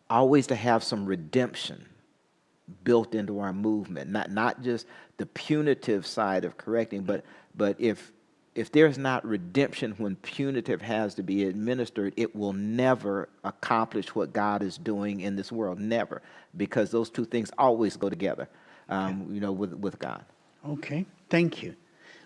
always 0.09 0.47
to 0.49 0.55
have 0.55 0.83
some 0.83 1.07
redemption 1.07 1.87
built 2.85 3.15
into 3.15 3.41
our 3.41 3.53
movement, 3.53 4.11
not 4.11 4.31
not 4.31 4.63
just 4.63 4.87
the 5.17 5.27
punitive 5.27 6.07
side 6.07 6.45
of 6.45 6.57
correcting, 6.57 7.03
but 7.03 7.25
but 7.55 7.77
if 7.81 8.13
if 8.55 8.73
there's 8.73 8.99
not 8.99 9.25
redemption 9.25 9.95
when 9.99 10.17
punitive 10.17 10.83
has 10.83 11.15
to 11.15 11.23
be 11.23 11.45
administered, 11.45 12.13
it 12.17 12.35
will 12.35 12.53
never 12.53 13.29
accomplish 13.45 14.15
what 14.15 14.33
God 14.33 14.63
is 14.63 14.77
doing 14.77 15.21
in 15.21 15.37
this 15.37 15.53
world. 15.53 15.79
Never, 15.79 16.21
because 16.57 16.91
those 16.91 17.11
two 17.11 17.25
things 17.25 17.51
always 17.59 17.97
go 17.97 18.09
together. 18.09 18.49
Um, 18.89 19.29
You 19.31 19.41
know, 19.41 19.53
with 19.53 19.75
with 19.75 19.99
God. 19.99 20.25
Okay, 20.69 21.07
thank 21.29 21.63
you. 21.63 21.75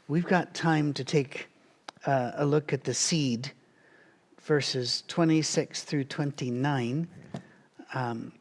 We've 0.08 0.26
got 0.26 0.54
time 0.54 0.92
to 0.94 1.04
take 1.04 1.48
uh, 2.06 2.32
a 2.36 2.44
look 2.44 2.72
at 2.72 2.84
the 2.84 2.94
seed, 2.94 3.52
verses 4.42 5.04
26 5.08 5.82
through 5.84 6.04
29. 6.04 7.08
Um, 7.94 8.32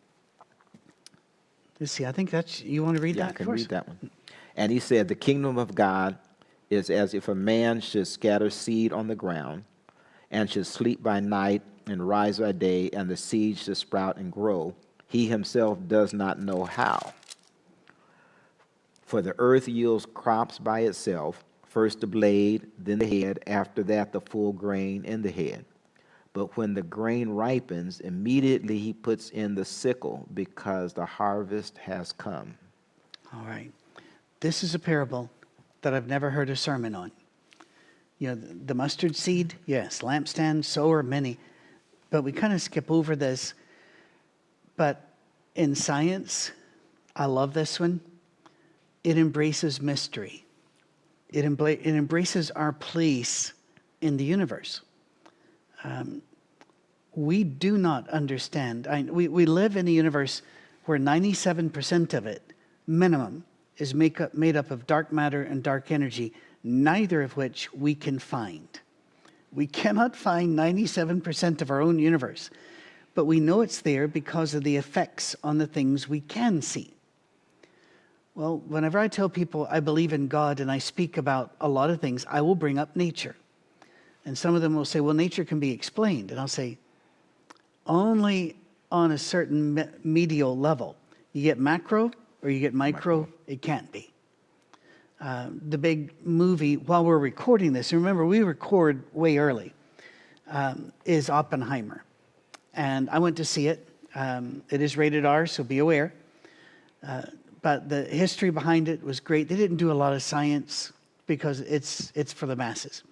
let's 1.79 1.91
see, 1.91 2.05
I 2.05 2.11
think 2.11 2.31
that's, 2.31 2.61
you 2.61 2.83
want 2.83 2.97
to 2.97 3.03
read 3.03 3.15
Yeah, 3.15 3.27
I 3.27 3.31
can 3.31 3.49
read 3.49 3.69
that 3.69 3.87
one. 3.87 4.09
And 4.55 4.71
he 4.71 4.79
said, 4.79 5.07
The 5.07 5.15
kingdom 5.15 5.57
of 5.57 5.73
God 5.75 6.17
is 6.69 6.89
as 6.89 7.13
if 7.13 7.27
a 7.27 7.35
man 7.35 7.79
should 7.81 8.07
scatter 8.07 8.49
seed 8.49 8.93
on 8.93 9.07
the 9.07 9.15
ground, 9.15 9.63
and 10.31 10.49
should 10.49 10.65
sleep 10.65 11.03
by 11.03 11.19
night 11.19 11.61
and 11.87 12.07
rise 12.07 12.39
by 12.39 12.51
day, 12.51 12.89
and 12.91 13.09
the 13.09 13.17
seed 13.17 13.57
should 13.57 13.77
sprout 13.77 14.17
and 14.17 14.31
grow. 14.31 14.73
He 15.07 15.27
himself 15.27 15.77
does 15.87 16.13
not 16.13 16.39
know 16.39 16.63
how. 16.63 17.13
For 19.05 19.21
the 19.21 19.35
earth 19.37 19.67
yields 19.67 20.07
crops 20.11 20.57
by 20.57 20.81
itself, 20.81 21.43
first 21.67 22.01
the 22.01 22.07
blade, 22.07 22.67
then 22.79 22.99
the 22.99 23.21
head, 23.21 23.39
after 23.45 23.83
that 23.83 24.11
the 24.11 24.21
full 24.21 24.53
grain 24.53 25.05
in 25.05 25.21
the 25.21 25.31
head. 25.31 25.65
But 26.33 26.57
when 26.57 26.73
the 26.73 26.81
grain 26.81 27.29
ripens, 27.29 27.99
immediately 27.99 28.79
he 28.79 28.93
puts 28.93 29.29
in 29.29 29.53
the 29.53 29.65
sickle, 29.65 30.27
because 30.33 30.93
the 30.93 31.05
harvest 31.05 31.77
has 31.77 32.11
come. 32.11 32.55
All 33.31 33.45
right. 33.45 33.71
This 34.39 34.63
is 34.63 34.73
a 34.73 34.79
parable 34.79 35.29
that 35.83 35.93
I've 35.93 36.07
never 36.07 36.29
heard 36.29 36.49
a 36.49 36.55
sermon 36.55 36.95
on. 36.95 37.11
You 38.19 38.29
know, 38.29 38.35
the, 38.35 38.73
mustard 38.73 39.15
seed, 39.15 39.53
yes, 39.65 39.99
lampstand, 39.99 40.65
so 40.65 40.91
are 40.91 41.03
many. 41.03 41.37
But 42.09 42.23
we 42.23 42.31
kind 42.31 42.53
of 42.53 42.61
skip 42.61 42.89
over 42.89 43.15
this. 43.15 43.53
But 44.75 45.09
in 45.55 45.75
science, 45.75 46.51
I 47.15 47.25
love 47.25 47.53
this 47.53 47.79
one. 47.79 47.99
It 49.03 49.17
embraces 49.17 49.81
mystery, 49.81 50.45
it, 51.29 51.43
embla- 51.45 51.79
it 51.79 51.85
embraces 51.85 52.49
our 52.51 52.71
place 52.71 53.53
in 54.01 54.17
the 54.17 54.23
universe. 54.23 54.81
Um, 55.83 56.21
we 57.15 57.43
do 57.43 57.77
not 57.77 58.09
understand. 58.09 58.87
I, 58.87 59.01
we, 59.03 59.27
we 59.27 59.45
live 59.45 59.75
in 59.75 59.87
a 59.87 59.91
universe 59.91 60.41
where 60.85 60.97
97% 60.97 62.13
of 62.13 62.25
it, 62.25 62.41
minimum, 62.87 63.43
is 63.77 63.93
make 63.93 64.21
up, 64.21 64.33
made 64.33 64.55
up 64.55 64.71
of 64.71 64.87
dark 64.87 65.11
matter 65.11 65.43
and 65.43 65.63
dark 65.63 65.91
energy, 65.91 66.33
neither 66.63 67.21
of 67.21 67.35
which 67.35 67.71
we 67.73 67.95
can 67.95 68.19
find. 68.19 68.67
We 69.51 69.67
cannot 69.67 70.15
find 70.15 70.57
97% 70.57 71.61
of 71.61 71.69
our 71.69 71.81
own 71.81 71.99
universe, 71.99 72.49
but 73.15 73.25
we 73.25 73.39
know 73.39 73.61
it's 73.61 73.81
there 73.81 74.07
because 74.07 74.53
of 74.53 74.63
the 74.63 74.77
effects 74.77 75.35
on 75.43 75.57
the 75.57 75.67
things 75.67 76.09
we 76.09 76.21
can 76.21 76.61
see. 76.61 76.93
Well, 78.35 78.57
whenever 78.67 78.97
I 78.97 79.07
tell 79.07 79.29
people 79.29 79.67
I 79.69 79.79
believe 79.79 80.11
in 80.11 80.27
God 80.27 80.59
and 80.59 80.71
I 80.71 80.79
speak 80.79 81.17
about 81.17 81.53
a 81.61 81.69
lot 81.69 81.91
of 81.91 82.01
things, 82.01 82.25
I 82.27 82.41
will 82.41 82.55
bring 82.55 82.79
up 82.79 82.95
nature. 82.95 83.35
And 84.25 84.35
some 84.35 84.55
of 84.55 84.61
them 84.61 84.73
will 84.73 84.85
say, 84.85 85.01
well, 85.01 85.13
nature 85.13 85.45
can 85.45 85.59
be 85.59 85.71
explained. 85.71 86.31
And 86.31 86.39
I'll 86.39 86.47
say, 86.47 86.77
only 87.85 88.55
on 88.91 89.11
a 89.11 89.17
certain 89.17 89.73
me- 89.73 89.85
medial 90.03 90.57
level. 90.57 90.95
You 91.33 91.43
get 91.43 91.59
macro 91.59 92.11
or 92.43 92.49
you 92.49 92.59
get 92.59 92.73
micro, 92.73 93.27
it 93.47 93.61
can't 93.61 93.91
be. 93.91 94.11
Uh, 95.21 95.47
the 95.69 95.77
big 95.77 96.13
movie, 96.25 96.75
while 96.75 97.05
we're 97.05 97.17
recording 97.17 97.71
this, 97.71 97.93
and 97.93 98.01
remember, 98.01 98.25
we 98.25 98.43
record 98.43 99.01
way 99.13 99.37
early, 99.37 99.73
um, 100.49 100.91
is 101.05 101.29
Oppenheimer. 101.29 102.03
And 102.73 103.09
I 103.09 103.19
went 103.19 103.37
to 103.37 103.45
see 103.45 103.67
it. 103.67 103.87
Um, 104.15 104.61
it 104.69 104.81
is 104.81 104.97
rated 104.97 105.25
R, 105.25 105.47
so 105.47 105.63
be 105.63 105.79
aware. 105.79 106.13
Uh, 107.07 107.23
but 107.61 107.87
the 107.87 108.03
history 108.03 108.49
behind 108.49 108.89
it 108.89 109.01
was 109.01 109.21
great. 109.21 109.47
They 109.47 109.55
didn't 109.55 109.77
do 109.77 109.91
a 109.91 109.93
lot 109.93 110.11
of 110.11 110.21
science 110.21 110.91
because 111.25 111.61
it's, 111.61 112.11
it's 112.13 112.33
for 112.33 112.45
the 112.45 112.57
masses. 112.57 113.03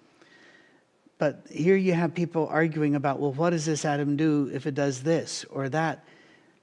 But 1.16 1.46
here 1.50 1.76
you 1.76 1.94
have 1.94 2.14
people 2.14 2.48
arguing 2.48 2.96
about, 2.96 3.20
well, 3.20 3.32
what 3.32 3.50
does 3.50 3.64
this 3.64 3.84
atom 3.86 4.16
do 4.16 4.50
if 4.52 4.66
it 4.66 4.74
does 4.74 5.02
this 5.02 5.46
or 5.48 5.70
that? 5.70 6.04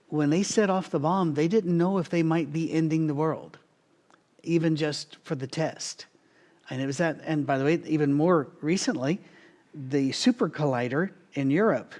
When 0.09 0.29
they 0.29 0.43
set 0.43 0.69
off 0.69 0.89
the 0.89 0.99
bomb, 0.99 1.35
they 1.35 1.47
didn't 1.47 1.77
know 1.77 1.97
if 1.99 2.09
they 2.09 2.23
might 2.23 2.51
be 2.51 2.71
ending 2.71 3.07
the 3.07 3.15
world, 3.15 3.57
even 4.43 4.75
just 4.75 5.17
for 5.23 5.35
the 5.35 5.47
test. 5.47 6.07
And 6.69 6.81
it 6.81 6.85
was 6.85 6.97
that, 6.97 7.19
and 7.23 7.45
by 7.45 7.57
the 7.57 7.63
way, 7.63 7.81
even 7.85 8.13
more 8.13 8.47
recently, 8.61 9.19
the 9.73 10.11
super 10.11 10.49
collider 10.49 11.11
in 11.33 11.51
Europe, 11.51 11.93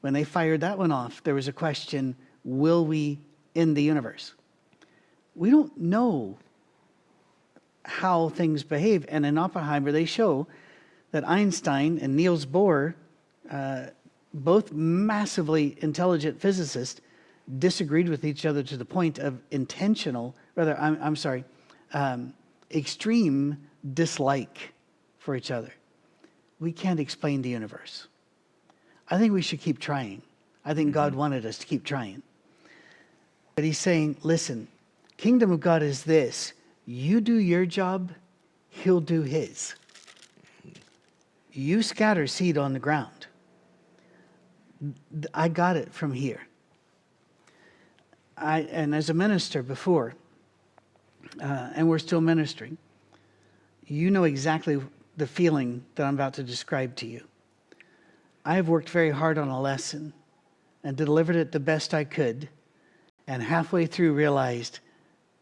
when 0.00 0.12
they 0.12 0.24
fired 0.24 0.60
that 0.60 0.78
one 0.78 0.92
off, 0.92 1.22
there 1.24 1.34
was 1.34 1.48
a 1.48 1.52
question 1.52 2.16
will 2.44 2.86
we 2.86 3.18
end 3.56 3.76
the 3.76 3.82
universe? 3.82 4.34
We 5.34 5.50
don't 5.50 5.76
know 5.76 6.38
how 7.84 8.28
things 8.28 8.62
behave. 8.62 9.04
And 9.08 9.24
in 9.26 9.38
Oppenheimer, 9.38 9.92
they 9.92 10.04
show 10.04 10.46
that 11.12 11.28
Einstein 11.28 11.98
and 11.98 12.16
Niels 12.16 12.46
Bohr, 12.46 12.94
uh, 13.50 13.86
both 14.34 14.72
massively 14.72 15.76
intelligent 15.80 16.40
physicists, 16.40 17.00
disagreed 17.58 18.08
with 18.08 18.24
each 18.24 18.44
other 18.44 18.62
to 18.62 18.76
the 18.76 18.84
point 18.84 19.18
of 19.18 19.40
intentional, 19.50 20.34
rather, 20.54 20.78
I'm, 20.78 20.98
I'm 21.00 21.16
sorry, 21.16 21.44
um, 21.92 22.34
extreme 22.70 23.56
dislike 23.94 24.72
for 25.18 25.36
each 25.36 25.50
other. 25.50 25.72
We 26.58 26.72
can't 26.72 27.00
explain 27.00 27.42
the 27.42 27.50
universe. 27.50 28.08
I 29.08 29.18
think 29.18 29.32
we 29.32 29.42
should 29.42 29.60
keep 29.60 29.78
trying. 29.78 30.22
I 30.64 30.74
think 30.74 30.92
God 30.92 31.14
wanted 31.14 31.46
us 31.46 31.58
to 31.58 31.66
keep 31.66 31.84
trying. 31.84 32.22
But 33.54 33.64
he's 33.64 33.78
saying, 33.78 34.16
listen, 34.22 34.68
kingdom 35.16 35.50
of 35.50 35.60
God 35.60 35.82
is 35.82 36.02
this. 36.02 36.52
You 36.84 37.20
do 37.20 37.36
your 37.36 37.66
job, 37.66 38.12
he'll 38.68 39.00
do 39.00 39.22
his. 39.22 39.74
You 41.52 41.82
scatter 41.82 42.26
seed 42.26 42.58
on 42.58 42.72
the 42.72 42.78
ground. 42.78 43.26
I 45.32 45.48
got 45.48 45.76
it 45.76 45.92
from 45.92 46.12
here. 46.12 46.45
I, 48.36 48.60
and 48.60 48.94
as 48.94 49.08
a 49.08 49.14
minister 49.14 49.62
before, 49.62 50.14
uh, 51.40 51.70
and 51.74 51.88
we're 51.88 51.98
still 51.98 52.20
ministering, 52.20 52.76
you 53.86 54.10
know 54.10 54.24
exactly 54.24 54.78
the 55.16 55.26
feeling 55.26 55.84
that 55.94 56.06
I'm 56.06 56.14
about 56.14 56.34
to 56.34 56.42
describe 56.42 56.96
to 56.96 57.06
you. 57.06 57.24
I 58.44 58.54
have 58.54 58.68
worked 58.68 58.90
very 58.90 59.10
hard 59.10 59.38
on 59.38 59.48
a 59.48 59.60
lesson 59.60 60.12
and 60.84 60.96
delivered 60.96 61.36
it 61.36 61.52
the 61.52 61.60
best 61.60 61.94
I 61.94 62.04
could, 62.04 62.48
and 63.26 63.42
halfway 63.42 63.86
through 63.86 64.12
realized 64.12 64.80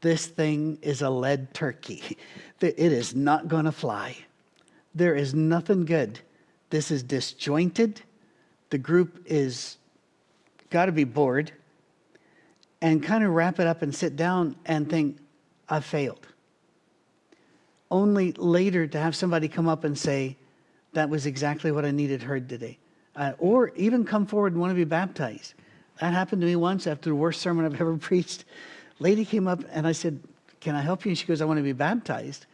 this 0.00 0.26
thing 0.26 0.78
is 0.82 1.02
a 1.02 1.10
lead 1.10 1.54
turkey. 1.54 2.16
It 2.60 2.78
is 2.78 3.14
not 3.14 3.46
going 3.46 3.66
to 3.66 3.72
fly. 3.72 4.16
There 4.94 5.14
is 5.14 5.34
nothing 5.34 5.84
good. 5.84 6.20
This 6.70 6.90
is 6.90 7.02
disjointed. 7.02 8.00
The 8.70 8.78
group 8.78 9.22
is 9.26 9.76
got 10.70 10.86
to 10.86 10.92
be 10.92 11.04
bored 11.04 11.52
and 12.84 13.02
kind 13.02 13.24
of 13.24 13.30
wrap 13.30 13.58
it 13.58 13.66
up 13.66 13.80
and 13.80 13.94
sit 13.94 14.14
down 14.14 14.54
and 14.66 14.90
think, 14.90 15.16
I 15.70 15.80
failed. 15.80 16.26
Only 17.90 18.32
later 18.32 18.86
to 18.86 19.00
have 19.00 19.16
somebody 19.16 19.48
come 19.48 19.66
up 19.66 19.84
and 19.84 19.98
say, 19.98 20.36
that 20.92 21.08
was 21.08 21.24
exactly 21.24 21.72
what 21.72 21.86
I 21.86 21.92
needed 21.92 22.22
heard 22.22 22.46
today. 22.46 22.76
Uh, 23.16 23.32
or 23.38 23.70
even 23.76 24.04
come 24.04 24.26
forward 24.26 24.52
and 24.52 24.60
want 24.60 24.70
to 24.70 24.74
be 24.74 24.84
baptized. 24.84 25.54
That 26.02 26.12
happened 26.12 26.42
to 26.42 26.46
me 26.46 26.56
once 26.56 26.86
after 26.86 27.08
the 27.08 27.16
worst 27.16 27.40
sermon 27.40 27.64
I've 27.64 27.72
ever 27.80 27.96
preached. 27.96 28.44
Lady 28.98 29.24
came 29.24 29.48
up 29.48 29.64
and 29.72 29.86
I 29.86 29.92
said, 29.92 30.20
Can 30.60 30.74
I 30.74 30.82
help 30.82 31.06
you? 31.06 31.08
And 31.08 31.18
she 31.18 31.26
goes, 31.26 31.40
I 31.40 31.46
want 31.46 31.56
to 31.56 31.64
be 31.64 31.72
baptized. 31.72 32.44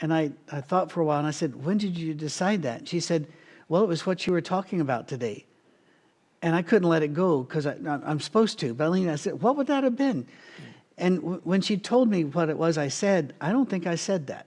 And 0.00 0.14
I, 0.14 0.30
I 0.52 0.60
thought 0.60 0.92
for 0.92 1.00
a 1.00 1.04
while 1.04 1.18
and 1.18 1.26
I 1.26 1.32
said, 1.32 1.64
When 1.64 1.78
did 1.78 1.98
you 1.98 2.14
decide 2.14 2.62
that? 2.62 2.78
And 2.78 2.88
she 2.88 3.00
said, 3.00 3.26
Well, 3.68 3.82
it 3.82 3.88
was 3.88 4.06
what 4.06 4.24
you 4.24 4.32
were 4.32 4.40
talking 4.40 4.80
about 4.80 5.08
today. 5.08 5.46
And 6.42 6.54
I 6.54 6.62
couldn't 6.62 6.88
let 6.88 7.02
it 7.02 7.12
go 7.12 7.42
because 7.42 7.66
I'm 7.66 8.20
supposed 8.20 8.58
to. 8.60 8.72
But 8.72 8.90
I 8.90 9.16
said, 9.16 9.42
What 9.42 9.56
would 9.56 9.66
that 9.66 9.84
have 9.84 9.96
been? 9.96 10.26
And 10.96 11.20
w- 11.20 11.40
when 11.44 11.60
she 11.60 11.76
told 11.76 12.08
me 12.10 12.24
what 12.24 12.48
it 12.48 12.56
was 12.58 12.78
I 12.78 12.88
said, 12.88 13.34
I 13.40 13.52
don't 13.52 13.68
think 13.68 13.86
I 13.86 13.94
said 13.94 14.26
that. 14.28 14.46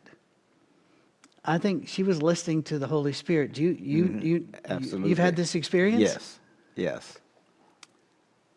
I 1.46 1.58
think 1.58 1.88
she 1.88 2.04
was 2.04 2.22
listening 2.22 2.64
to 2.64 2.80
the 2.80 2.88
Holy 2.88 3.12
Spirit. 3.12 3.54
Do 3.54 3.64
you, 3.64 3.78
you, 3.80 4.20
you, 4.22 4.48
Absolutely. 4.66 5.10
you've 5.10 5.18
had 5.18 5.36
this 5.36 5.56
experience? 5.56 6.02
Yes, 6.02 6.39
yes. 6.76 7.18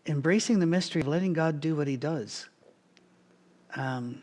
embracing 0.07 0.61
the 0.61 0.67
mystery 0.67 1.03
of 1.03 1.09
letting 1.09 1.33
God 1.33 1.61
do 1.61 1.75
what 1.75 1.89
He 1.89 1.97
does. 1.97 2.49
Um, 3.75 4.23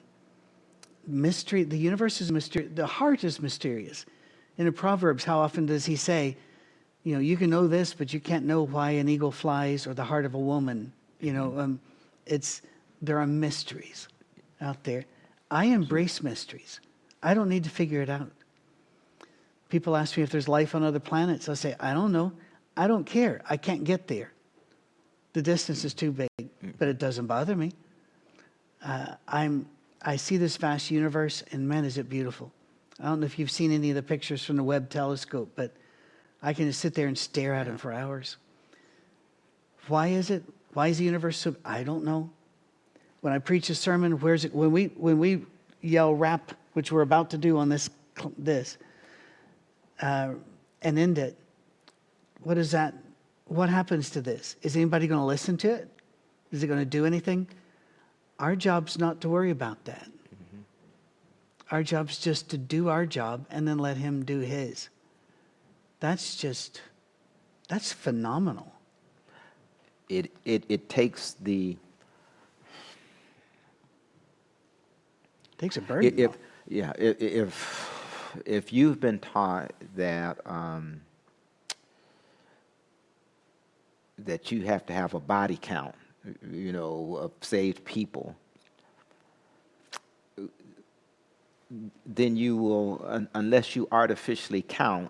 mystery, 1.05 1.64
the 1.64 1.78
universe 1.78 2.22
is 2.22 2.32
mysterious. 2.32 2.72
The 2.74 2.86
heart 2.88 3.24
is 3.24 3.41
mysterious. 3.41 4.05
In 4.57 4.66
the 4.66 4.72
Proverbs, 4.72 5.24
how 5.26 5.39
often 5.39 5.66
does 5.66 5.86
He 5.86 5.97
say, 5.97 6.38
you 7.03 7.13
know, 7.13 7.19
you 7.19 7.35
can 7.35 7.49
know 7.49 7.67
this, 7.67 7.93
but 7.93 8.13
you 8.13 8.19
can't 8.19 8.45
know 8.45 8.63
why 8.63 8.91
an 8.91 9.09
eagle 9.09 9.31
flies 9.31 9.85
or 9.85 9.93
the 9.93 10.03
heart 10.03 10.25
of 10.25 10.33
a 10.33 10.39
woman. 10.39 10.91
You 11.19 11.33
know, 11.33 11.59
um, 11.59 11.79
it's 12.25 12.61
there 13.01 13.19
are 13.19 13.27
mysteries 13.27 14.07
out 14.61 14.83
there. 14.83 15.05
I 15.51 15.65
embrace 15.65 16.23
mysteries. 16.23 16.79
I 17.21 17.33
don't 17.33 17.49
need 17.49 17.65
to 17.65 17.69
figure 17.69 18.01
it 18.01 18.09
out. 18.09 18.31
People 19.69 19.95
ask 19.95 20.15
me 20.17 20.23
if 20.23 20.29
there's 20.29 20.47
life 20.47 20.75
on 20.75 20.83
other 20.83 20.99
planets. 20.99 21.49
I 21.49 21.55
say, 21.55 21.75
I 21.79 21.93
don't 21.93 22.11
know. 22.11 22.31
I 22.77 22.87
don't 22.87 23.05
care. 23.05 23.41
I 23.49 23.57
can't 23.57 23.83
get 23.83 24.07
there. 24.07 24.31
The 25.33 25.41
distance 25.41 25.83
is 25.83 25.93
too 25.93 26.11
big, 26.11 26.29
but 26.77 26.87
it 26.87 26.99
doesn't 26.99 27.27
bother 27.27 27.55
me. 27.55 27.71
Uh, 28.83 29.15
I'm, 29.27 29.67
I 30.01 30.15
see 30.15 30.37
this 30.37 30.57
vast 30.57 30.91
universe, 30.91 31.43
and 31.51 31.67
man, 31.67 31.85
is 31.85 31.97
it 31.97 32.09
beautiful. 32.09 32.51
I 32.99 33.05
don't 33.05 33.19
know 33.19 33.25
if 33.25 33.39
you've 33.39 33.51
seen 33.51 33.71
any 33.71 33.89
of 33.89 33.95
the 33.95 34.03
pictures 34.03 34.43
from 34.45 34.57
the 34.57 34.63
Webb 34.63 34.89
telescope, 34.89 35.51
but 35.55 35.73
I 36.43 36.53
can 36.53 36.67
just 36.67 36.81
sit 36.81 36.93
there 36.93 37.07
and 37.07 37.17
stare 37.17 37.53
at 37.53 37.67
him 37.67 37.77
for 37.77 37.93
hours. 37.93 38.35
Why 39.87 40.07
is 40.07 40.29
it? 40.29 40.43
Why 40.73 40.89
is 40.89 40.97
the 40.97 41.05
universe 41.05 41.37
so? 41.37 41.55
I 41.63 41.83
don't 41.83 42.03
know. 42.03 42.29
When 43.21 43.31
I 43.31 43.39
preach 43.39 43.69
a 43.69 43.75
sermon, 43.75 44.19
where's 44.19 44.43
it? 44.43 44.53
When 44.53 44.71
we 44.71 44.87
when 44.97 45.19
we 45.19 45.45
yell 45.81 46.13
wrap, 46.13 46.51
which 46.73 46.91
we're 46.91 47.01
about 47.01 47.29
to 47.29 47.37
do 47.37 47.57
on 47.57 47.69
this 47.69 47.89
this, 48.37 48.77
uh, 50.01 50.33
and 50.81 50.99
end 50.99 51.17
it, 51.17 51.37
what 52.41 52.57
is 52.57 52.71
that? 52.71 52.93
What 53.45 53.69
happens 53.69 54.09
to 54.11 54.21
this? 54.21 54.57
Is 54.61 54.75
anybody 54.75 55.07
going 55.07 55.19
to 55.19 55.25
listen 55.25 55.55
to 55.57 55.71
it? 55.71 55.89
Is 56.51 56.61
it 56.61 56.67
going 56.67 56.79
to 56.79 56.85
do 56.85 57.05
anything? 57.05 57.47
Our 58.39 58.55
job's 58.55 58.97
not 58.97 59.21
to 59.21 59.29
worry 59.29 59.51
about 59.51 59.83
that. 59.85 60.09
Mm-hmm. 60.09 60.61
Our 61.71 61.83
job's 61.83 62.17
just 62.17 62.49
to 62.49 62.57
do 62.57 62.89
our 62.89 63.05
job 63.05 63.45
and 63.49 63.67
then 63.67 63.77
let 63.77 63.97
Him 63.97 64.25
do 64.25 64.39
His. 64.39 64.89
That's 66.03 66.35
just, 66.35 66.81
that's 67.69 67.93
phenomenal. 67.93 68.73
It, 70.09 70.33
it, 70.43 70.65
it 70.67 70.89
takes 70.89 71.37
the. 71.39 71.77
takes 75.57 75.77
a 75.77 75.81
burden. 75.81 76.13
If, 76.19 76.37
yeah, 76.67 76.91
if, 76.99 78.41
if 78.45 78.73
you've 78.73 78.99
been 78.99 79.17
taught 79.17 79.71
that 79.95 80.45
um, 80.45 80.99
that 84.25 84.51
you 84.51 84.63
have 84.63 84.85
to 84.87 84.93
have 84.93 85.13
a 85.13 85.21
body 85.21 85.57
count, 85.61 85.95
you 86.51 86.73
know, 86.73 87.15
of 87.15 87.31
saved 87.39 87.85
people, 87.85 88.35
then 92.05 92.35
you 92.35 92.57
will, 92.57 93.05
un- 93.07 93.29
unless 93.35 93.73
you 93.77 93.87
artificially 93.89 94.63
count, 94.63 95.09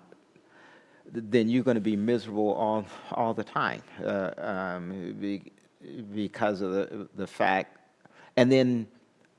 then 1.14 1.49
you're 1.49 1.64
going 1.64 1.76
to 1.76 1.82
be 1.82 1.95
miserable 1.95 2.53
all, 2.53 2.86
all 3.11 3.34
the 3.34 3.43
time 3.43 3.82
uh, 4.03 4.32
um, 4.38 5.16
be, 5.20 5.51
because 6.14 6.61
of 6.61 6.72
the, 6.72 7.07
the 7.16 7.28
fact. 7.28 7.78
And 8.36 8.51
then 8.51 8.88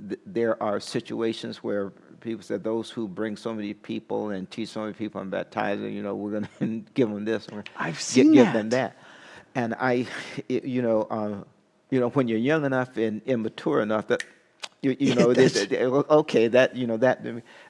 th- 0.08 0.20
there 0.24 0.62
are 0.62 0.78
situations 0.78 1.58
where 1.58 1.90
people 2.20 2.42
said 2.42 2.62
those 2.62 2.90
who 2.90 3.08
bring 3.08 3.36
so 3.36 3.52
many 3.52 3.74
people 3.74 4.30
and 4.30 4.50
teach 4.50 4.70
so 4.70 4.80
many 4.82 4.92
people 4.92 5.20
and 5.20 5.30
baptize 5.30 5.80
them, 5.80 5.90
you 5.90 6.02
know, 6.02 6.14
we're 6.14 6.40
going 6.40 6.48
to 6.84 6.90
give 6.94 7.10
them 7.10 7.24
this 7.24 7.48
or 7.50 7.64
I've 7.76 8.00
seen 8.00 8.32
give 8.32 8.46
that. 8.46 8.52
them 8.52 8.70
that. 8.70 8.96
And 9.54 9.74
I, 9.74 10.06
you 10.48 10.82
know, 10.82 11.02
uh, 11.02 11.44
you 11.90 12.00
know, 12.00 12.08
when 12.10 12.28
you're 12.28 12.38
young 12.38 12.64
enough 12.64 12.96
and 12.96 13.20
immature 13.26 13.80
enough 13.80 14.08
that 14.08 14.24
you, 14.84 14.96
you 14.98 15.14
know, 15.16 15.32
this, 15.32 15.66
okay, 15.72 16.48
that, 16.48 16.76
you 16.76 16.86
know, 16.86 16.96
that, 16.98 17.24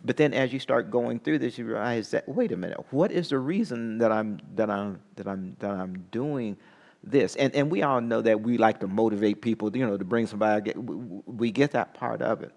but 0.05 0.17
then 0.17 0.35
as 0.35 0.53
you 0.53 0.59
start 0.59 0.91
going 0.91 1.21
through 1.21 1.39
this, 1.39 1.57
you 1.59 1.65
realize 1.65 2.11
that, 2.11 2.29
wait 2.29 2.53
a 2.53 2.57
minute, 2.57 2.79
what 2.91 3.13
is 3.13 3.29
the 3.29 3.39
reason 3.39 3.99
that 3.99 4.13
I'm, 4.13 4.41
that 4.55 4.71
I'm, 4.71 5.01
that 5.17 5.29
I'm, 5.29 5.57
that 5.61 5.71
I'm 5.71 6.07
doing 6.11 6.57
this? 7.03 7.37
And, 7.37 7.55
and 7.55 7.71
we 7.71 7.83
all 7.83 8.01
know 8.01 8.21
that 8.23 8.41
we 8.41 8.59
like 8.59 8.81
to 8.81 8.89
motivate 8.89 9.43
people, 9.43 9.75
you 9.77 9.87
know, 9.87 9.97
to 9.97 10.05
bring 10.05 10.27
somebody, 10.27 10.73
we 10.75 11.51
get 11.51 11.73
that 11.73 11.95
part 11.95 12.23
of 12.23 12.43
it. 12.43 12.53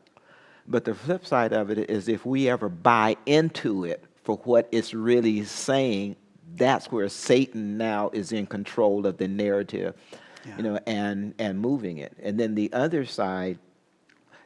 But 0.68 0.84
the 0.84 0.94
flip 0.94 1.26
side 1.26 1.54
of 1.54 1.70
it 1.70 1.90
is 1.90 2.10
if 2.10 2.26
we 2.26 2.50
ever 2.50 2.68
buy 2.68 3.16
into 3.26 3.86
it 3.86 4.04
for 4.24 4.36
what 4.38 4.68
it's 4.72 4.94
really 4.94 5.46
saying, 5.46 6.18
that's 6.56 6.92
where 6.92 7.08
Satan 7.08 7.78
now 7.78 8.10
is 8.12 8.32
in 8.32 8.46
control 8.46 9.06
of 9.06 9.18
the 9.18 9.28
narrative, 9.28 9.96
yeah. 10.46 10.58
you 10.58 10.64
know, 10.64 10.80
and, 10.86 11.34
and 11.40 11.60
moving 11.60 12.00
it. 12.00 12.14
And 12.22 12.38
then 12.38 12.56
the 12.56 12.72
other 12.74 13.06
side 13.06 13.60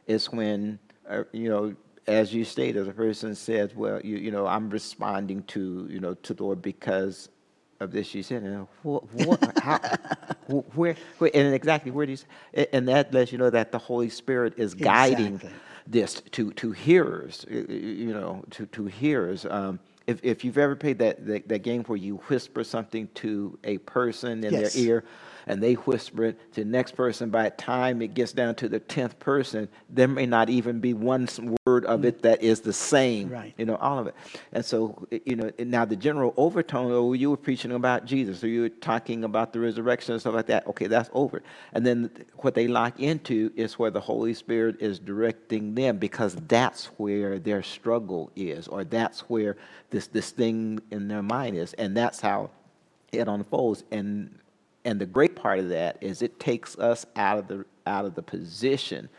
is 0.07 0.31
when, 0.31 0.79
uh, 1.09 1.23
you 1.31 1.49
know, 1.49 1.75
as 2.07 2.33
you 2.33 2.43
stated, 2.43 2.85
the 2.85 2.91
person 2.91 3.35
says, 3.35 3.75
well, 3.75 4.01
you, 4.03 4.17
you 4.17 4.31
know, 4.31 4.47
I'm 4.47 4.69
responding 4.69 5.43
to, 5.43 5.87
you 5.89 5.99
know, 5.99 6.13
to 6.15 6.33
the 6.33 6.43
Lord 6.43 6.61
because 6.61 7.29
of 7.79 7.91
this. 7.91 8.13
You 8.13 8.23
said, 8.23 8.43
and 8.43 8.67
what, 8.83 9.11
what, 9.25 9.59
how, 9.63 9.79
where, 10.47 10.95
where, 11.17 11.31
and 11.33 11.53
exactly 11.53 11.91
where 11.91 12.05
do 12.05 12.13
you, 12.13 12.17
say, 12.17 12.67
and 12.73 12.87
that 12.87 13.13
lets 13.13 13.31
you 13.31 13.37
know 13.37 13.49
that 13.49 13.71
the 13.71 13.77
Holy 13.77 14.09
Spirit 14.09 14.53
is 14.57 14.73
guiding 14.73 15.35
exactly. 15.35 15.59
this 15.87 16.21
to, 16.31 16.51
to 16.53 16.71
hearers, 16.71 17.45
you 17.49 18.13
know, 18.13 18.43
to, 18.51 18.65
to 18.67 18.85
hearers. 18.85 19.45
Um, 19.45 19.79
if, 20.07 20.19
if 20.23 20.43
you've 20.43 20.57
ever 20.57 20.75
played 20.75 20.99
that, 20.99 21.25
that, 21.25 21.47
that, 21.47 21.59
game 21.59 21.83
where 21.83 21.97
you 21.97 22.17
whisper 22.27 22.63
something 22.63 23.07
to 23.15 23.57
a 23.63 23.77
person 23.79 24.43
in 24.43 24.53
yes. 24.53 24.73
their 24.73 24.83
ear, 24.83 25.03
and 25.47 25.61
they 25.61 25.73
whisper 25.73 26.25
it 26.25 26.53
to 26.53 26.63
the 26.63 26.69
next 26.69 26.95
person. 26.95 27.29
By 27.29 27.43
the 27.43 27.51
time 27.51 28.01
it 28.01 28.13
gets 28.13 28.33
down 28.33 28.55
to 28.55 28.69
the 28.69 28.79
tenth 28.79 29.19
person, 29.19 29.67
there 29.89 30.07
may 30.07 30.25
not 30.25 30.49
even 30.49 30.79
be 30.79 30.93
one 30.93 31.27
word 31.65 31.85
of 31.85 32.05
it 32.05 32.21
that 32.23 32.41
is 32.41 32.61
the 32.61 32.73
same. 32.73 33.29
Right. 33.29 33.53
You 33.57 33.65
know, 33.65 33.75
all 33.75 33.99
of 33.99 34.07
it. 34.07 34.15
And 34.51 34.63
so, 34.63 35.07
you 35.25 35.35
know, 35.35 35.51
now 35.59 35.85
the 35.85 35.95
general 35.95 36.33
overtone, 36.37 36.91
oh, 36.91 37.13
you 37.13 37.29
were 37.29 37.37
preaching 37.37 37.71
about 37.71 38.05
Jesus, 38.05 38.43
or 38.43 38.47
you 38.47 38.61
were 38.61 38.69
talking 38.69 39.23
about 39.23 39.53
the 39.53 39.59
resurrection 39.59 40.13
and 40.13 40.21
stuff 40.21 40.33
like 40.33 40.47
that. 40.47 40.67
Okay, 40.67 40.87
that's 40.87 41.09
over. 41.13 41.41
And 41.73 41.85
then 41.85 42.09
what 42.37 42.55
they 42.55 42.67
lock 42.67 42.99
into 42.99 43.51
is 43.55 43.79
where 43.79 43.91
the 43.91 43.99
Holy 43.99 44.33
Spirit 44.33 44.77
is 44.81 44.99
directing 44.99 45.75
them 45.75 45.97
because 45.97 46.35
that's 46.47 46.85
where 46.97 47.39
their 47.39 47.63
struggle 47.63 48.31
is, 48.35 48.67
or 48.67 48.83
that's 48.83 49.21
where 49.21 49.57
this 49.89 50.07
this 50.07 50.31
thing 50.31 50.79
in 50.91 51.07
their 51.07 51.23
mind 51.23 51.57
is, 51.57 51.73
and 51.73 51.95
that's 51.95 52.19
how 52.19 52.49
it 53.11 53.27
unfolds. 53.27 53.83
And 53.91 54.37
and 54.85 54.99
the 54.99 55.05
great 55.05 55.35
part 55.35 55.59
of 55.59 55.69
that 55.69 55.97
is 56.01 56.21
it 56.21 56.39
takes 56.39 56.77
us 56.77 57.05
out 57.15 57.37
of 57.39 57.47
the 57.47 57.65
out 57.85 58.05
of 58.05 58.15
the 58.15 58.21
position 58.21 59.09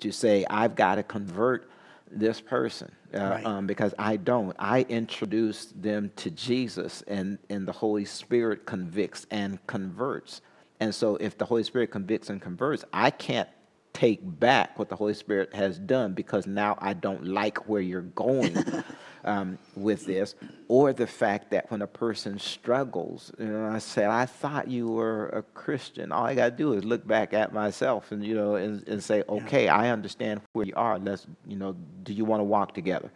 to 0.00 0.12
say 0.12 0.44
I've 0.50 0.74
got 0.74 0.96
to 0.96 1.02
convert 1.02 1.68
this 2.10 2.40
person 2.40 2.92
uh, 3.14 3.18
right. 3.18 3.46
um, 3.46 3.66
because 3.66 3.94
I 3.98 4.16
don't. 4.16 4.54
I 4.58 4.82
introduce 4.88 5.66
them 5.66 6.10
to 6.16 6.30
Jesus, 6.30 7.02
and 7.06 7.38
and 7.50 7.66
the 7.66 7.72
Holy 7.72 8.04
Spirit 8.04 8.66
convicts 8.66 9.26
and 9.30 9.64
converts. 9.66 10.40
And 10.80 10.94
so, 10.94 11.16
if 11.16 11.38
the 11.38 11.44
Holy 11.44 11.62
Spirit 11.62 11.90
convicts 11.90 12.30
and 12.30 12.40
converts, 12.40 12.84
I 12.92 13.10
can't 13.10 13.48
take 13.92 14.20
back 14.22 14.78
what 14.78 14.88
the 14.88 14.96
Holy 14.96 15.14
Spirit 15.14 15.54
has 15.54 15.78
done 15.78 16.14
because 16.14 16.46
now 16.46 16.76
I 16.80 16.94
don't 16.94 17.26
like 17.26 17.68
where 17.68 17.80
you're 17.80 18.02
going 18.02 18.54
um, 19.24 19.58
with 19.76 20.06
this, 20.06 20.34
or 20.68 20.92
the 20.92 21.06
fact 21.06 21.50
that 21.50 21.70
when 21.70 21.82
a 21.82 21.86
person 21.86 22.38
struggles, 22.38 23.32
you 23.38 23.46
know, 23.46 23.66
I 23.66 23.78
said, 23.78 24.10
I 24.10 24.26
thought 24.26 24.68
you 24.68 24.88
were 24.88 25.28
a 25.28 25.42
Christian. 25.42 26.12
All 26.12 26.24
I 26.24 26.34
got 26.34 26.50
to 26.50 26.56
do 26.56 26.74
is 26.74 26.84
look 26.84 27.06
back 27.06 27.32
at 27.32 27.52
myself 27.52 28.12
and, 28.12 28.24
you 28.24 28.34
know, 28.34 28.56
and, 28.56 28.86
and 28.88 29.02
say, 29.02 29.22
okay, 29.28 29.68
I 29.68 29.90
understand 29.90 30.40
where 30.52 30.66
you 30.66 30.74
are. 30.76 30.98
Let's, 30.98 31.26
you 31.46 31.56
know, 31.56 31.74
do 32.02 32.12
you 32.12 32.24
want 32.24 32.40
to 32.40 32.44
walk 32.44 32.74
together? 32.74 33.10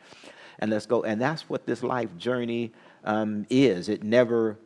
And 0.59 0.71
let's 0.71 0.87
go. 0.87 1.05
And 1.05 1.21
that's 1.21 1.49
what 1.49 1.67
this 1.67 1.83
life 1.83 2.17
journey 2.17 2.73
um, 3.05 3.47
is. 3.49 3.89
It 3.89 4.03
never 4.03 4.59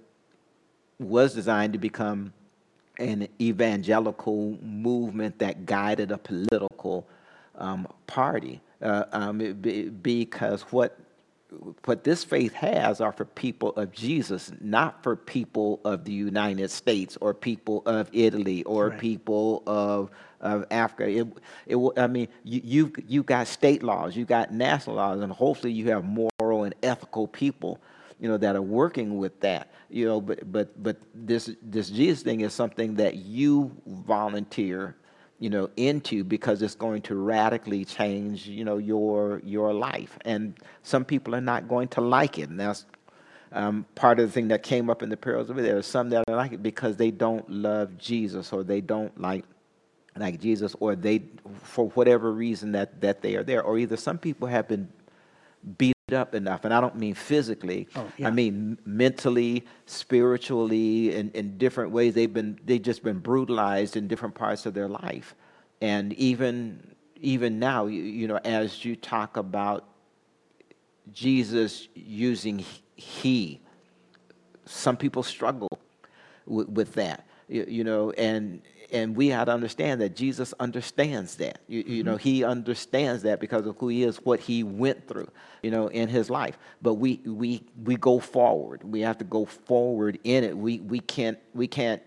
was 0.99 1.35
designed 1.35 1.73
to 1.75 1.79
become 1.79 2.33
an 2.99 3.29
evangelical 3.41 4.59
movement 4.63 5.39
that 5.41 5.67
guided 5.67 6.13
a 6.13 6.19
political 6.19 7.07
um, 7.57 7.89
party. 8.07 8.61
Uh, 8.81 9.05
um, 9.13 9.39
be, 9.39 9.89
because 9.89 10.63
what 10.73 10.99
what 11.85 12.05
this 12.05 12.25
faith 12.25 12.53
has 12.55 13.01
are 13.01 13.13
for 13.13 13.25
people 13.25 13.71
of 13.71 13.93
Jesus, 13.93 14.53
not 14.61 15.03
for 15.03 15.17
people 15.17 15.81
of 15.85 16.05
the 16.05 16.13
United 16.13 16.71
States 16.71 17.17
or 17.21 17.35
people 17.35 17.83
of 17.87 18.09
Italy 18.13 18.63
or 18.65 18.89
right. 18.89 18.99
people 18.99 19.63
of 19.67 20.11
of 20.41 20.65
Africa. 20.71 21.09
It, 21.09 21.29
it, 21.67 21.79
I 21.97 22.07
mean, 22.07 22.29
you, 22.43 22.61
you've 22.65 22.93
you've 23.07 23.27
got 23.27 23.47
state 23.47 23.83
laws, 23.83 24.17
you've 24.17 24.29
got 24.29 24.53
national 24.53 24.97
laws, 24.97 25.21
and 25.21 25.33
hopefully 25.33 25.73
you 25.73 25.91
have 25.91 26.05
moral 26.05 26.65
and 26.65 26.75
ethical 26.83 27.29
people 27.29 27.81
you 28.23 28.29
know, 28.29 28.37
that 28.37 28.55
are 28.55 28.63
working 28.63 29.19
with 29.19 29.41
that, 29.41 29.73
you 29.91 30.07
know, 30.07 30.21
but, 30.21 30.51
but, 30.51 30.81
but 30.81 30.97
this, 31.13 31.51
this 31.61 31.91
Jesus 31.91 32.23
thing 32.23 32.43
is 32.43 32.55
something 32.55 32.95
that 32.95 33.17
you 33.17 33.73
volunteer, 33.85 34.95
you 35.43 35.51
know, 35.51 35.67
into 35.77 36.17
because 36.25 36.63
it's 36.65 36.79
going 36.87 37.03
to 37.03 37.15
radically 37.17 37.85
change, 37.85 38.47
you 38.59 38.65
know, 38.69 38.79
your, 38.79 39.41
your 39.45 39.71
life. 39.89 40.13
And 40.25 40.43
some 40.83 41.05
people 41.05 41.35
are 41.35 41.47
not 41.53 41.69
going 41.75 41.89
to 41.97 42.01
like 42.01 42.35
it. 42.43 42.49
And 42.51 42.59
that's, 42.61 42.87
Um, 43.55 43.85
part 43.95 44.17
of 44.21 44.25
the 44.29 44.33
thing 44.33 44.49
that 44.49 44.63
came 44.63 44.87
up 44.93 45.03
in 45.03 45.09
the 45.15 45.17
parables 45.17 45.51
of 45.51 45.59
it, 45.59 45.63
there 45.69 45.77
are 45.77 45.91
some 45.97 46.07
that 46.11 46.25
are 46.27 46.37
like 46.43 46.55
it 46.57 46.63
because 46.63 46.95
they 46.97 47.13
don't 47.25 47.47
love 47.69 47.89
Jesus 47.99 48.53
or 48.55 48.65
they 48.65 48.81
don't 48.81 49.15
like 49.31 49.45
like 50.17 50.37
Jesus, 50.41 50.77
or 50.81 50.97
they, 50.97 51.19
for 51.63 51.85
whatever 51.97 52.29
reason 52.33 52.73
that, 52.73 53.01
that 53.01 53.23
they 53.23 53.37
are 53.37 53.45
there, 53.45 53.63
or 53.63 53.79
either 53.79 53.97
some 53.97 54.19
people 54.19 54.47
have 54.49 54.69
been 54.69 54.89
beat 55.79 55.97
up 56.13 56.35
enough, 56.35 56.65
and 56.65 56.73
I 56.73 56.81
don't 56.81 56.97
mean 56.97 57.15
physically, 57.15 57.89
Oh, 57.97 58.11
yeah. 58.17 58.29
I 58.29 58.31
mean 58.31 58.79
mentally, 58.85 59.65
spiritually, 59.87 61.15
in, 61.15 61.31
in 61.33 61.59
different 61.59 61.91
ways. 61.91 62.15
They've 62.15 62.33
been, 62.33 62.59
they've 62.65 62.83
just 62.83 63.03
been 63.03 63.19
brutalized 63.19 63.97
in 63.97 64.09
different 64.09 64.35
parts 64.35 64.67
of 64.67 64.75
their 64.75 64.89
life, 64.89 65.35
and 65.81 66.13
even, 66.15 66.95
even 67.21 67.59
now, 67.59 67.87
you, 67.87 68.03
you 68.03 68.29
know, 68.29 68.41
as 68.45 68.85
you 68.85 68.97
talk 68.97 69.37
about 69.37 69.89
Jesus 71.13 71.89
using 71.95 72.65
he, 72.97 73.61
some 74.65 74.97
people 74.97 75.23
struggle 75.23 75.69
with, 76.47 76.69
with 76.69 76.95
that 76.95 77.27
you, 77.49 77.67
you 77.69 77.85
know 77.85 78.11
and 78.13 78.63
and 78.93 79.17
we 79.17 79.29
have 79.29 79.47
to 79.47 79.53
understand 79.53 80.01
that 80.01 80.15
jesus 80.15 80.55
understands 80.61 81.37
that. 81.37 81.59
You, 81.69 81.83
you 81.87 82.03
know 82.03 82.17
he 82.17 82.45
understands 82.45 83.23
that 83.23 83.41
because 83.41 83.67
of 83.67 83.77
who 83.79 83.89
he 83.89 84.03
is 84.03 84.19
what 84.19 84.41
he 84.41 84.63
went 84.63 85.09
through 85.09 85.29
you 85.63 85.71
know 85.71 85.89
in 85.89 86.09
his 86.09 86.31
life. 86.31 86.59
But 86.81 86.95
we 86.95 87.21
we 87.25 87.63
we 87.83 87.97
go 87.97 88.19
forward. 88.19 88.83
We 88.85 89.01
have 89.01 89.19
to 89.19 89.25
go 89.25 89.45
forward 89.45 90.19
in 90.25 90.45
it. 90.45 90.57
We 90.57 90.81
we 90.81 91.01
can't 91.01 91.39
we 91.55 91.67
can't 91.67 92.03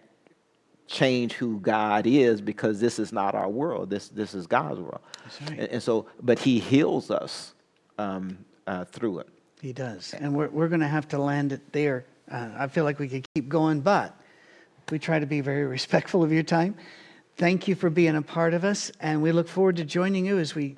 change 0.87 1.33
who 1.33 1.59
god 1.59 2.05
is 2.05 2.41
because 2.41 2.79
this 2.79 2.99
is 2.99 3.11
not 3.11 3.33
our 3.35 3.49
world. 3.49 3.89
This 3.89 4.09
this 4.09 4.33
is 4.33 4.47
god's 4.47 4.79
world. 4.79 5.01
Right. 5.41 5.59
and, 5.59 5.69
and 5.69 5.83
so 5.83 6.05
but 6.21 6.39
he 6.39 6.59
heals 6.59 7.09
us 7.11 7.53
um, 7.97 8.37
uh, 8.67 8.85
through 8.85 9.19
it. 9.19 9.29
He 9.61 9.73
does. 9.73 10.13
And 10.13 10.35
we're, 10.35 10.49
we're 10.49 10.67
going 10.67 10.81
to 10.81 10.87
have 10.87 11.07
to 11.09 11.17
land 11.17 11.51
it 11.51 11.71
there. 11.71 12.05
Uh, 12.29 12.49
I 12.57 12.67
feel 12.67 12.83
like 12.83 12.99
we 12.99 13.07
could 13.07 13.25
keep 13.33 13.49
going, 13.49 13.81
but 13.81 14.19
we 14.91 14.99
try 14.99 15.19
to 15.19 15.25
be 15.25 15.41
very 15.41 15.65
respectful 15.65 16.23
of 16.23 16.31
your 16.31 16.43
time. 16.43 16.75
Thank 17.37 17.67
you 17.67 17.75
for 17.75 17.89
being 17.89 18.15
a 18.15 18.21
part 18.21 18.53
of 18.53 18.63
us, 18.63 18.91
and 19.01 19.21
we 19.21 19.33
look 19.33 19.49
forward 19.49 19.75
to 19.77 19.83
joining 19.83 20.25
you 20.25 20.37
as 20.39 20.55
we 20.55 20.77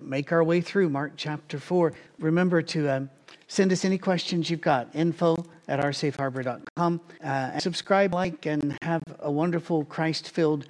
make 0.00 0.32
our 0.32 0.42
way 0.42 0.62
through 0.62 0.88
Mark 0.88 1.12
chapter 1.16 1.58
4. 1.58 1.92
Remember 2.20 2.62
to 2.62 2.88
um, 2.88 3.10
send 3.48 3.70
us 3.70 3.84
any 3.84 3.98
questions 3.98 4.48
you've 4.48 4.62
got, 4.62 4.88
info 4.94 5.44
at 5.68 5.78
oursafeharbor.com. 5.78 7.00
Uh, 7.22 7.26
and 7.26 7.62
subscribe, 7.62 8.14
like, 8.14 8.46
and 8.46 8.78
have 8.80 9.02
a 9.18 9.30
wonderful 9.30 9.84
Christ 9.84 10.30
filled 10.30 10.66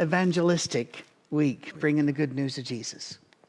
evangelistic 0.00 1.04
week, 1.30 1.78
bringing 1.78 2.06
the 2.06 2.12
good 2.12 2.34
news 2.34 2.56
of 2.56 2.64
Jesus. 2.64 3.18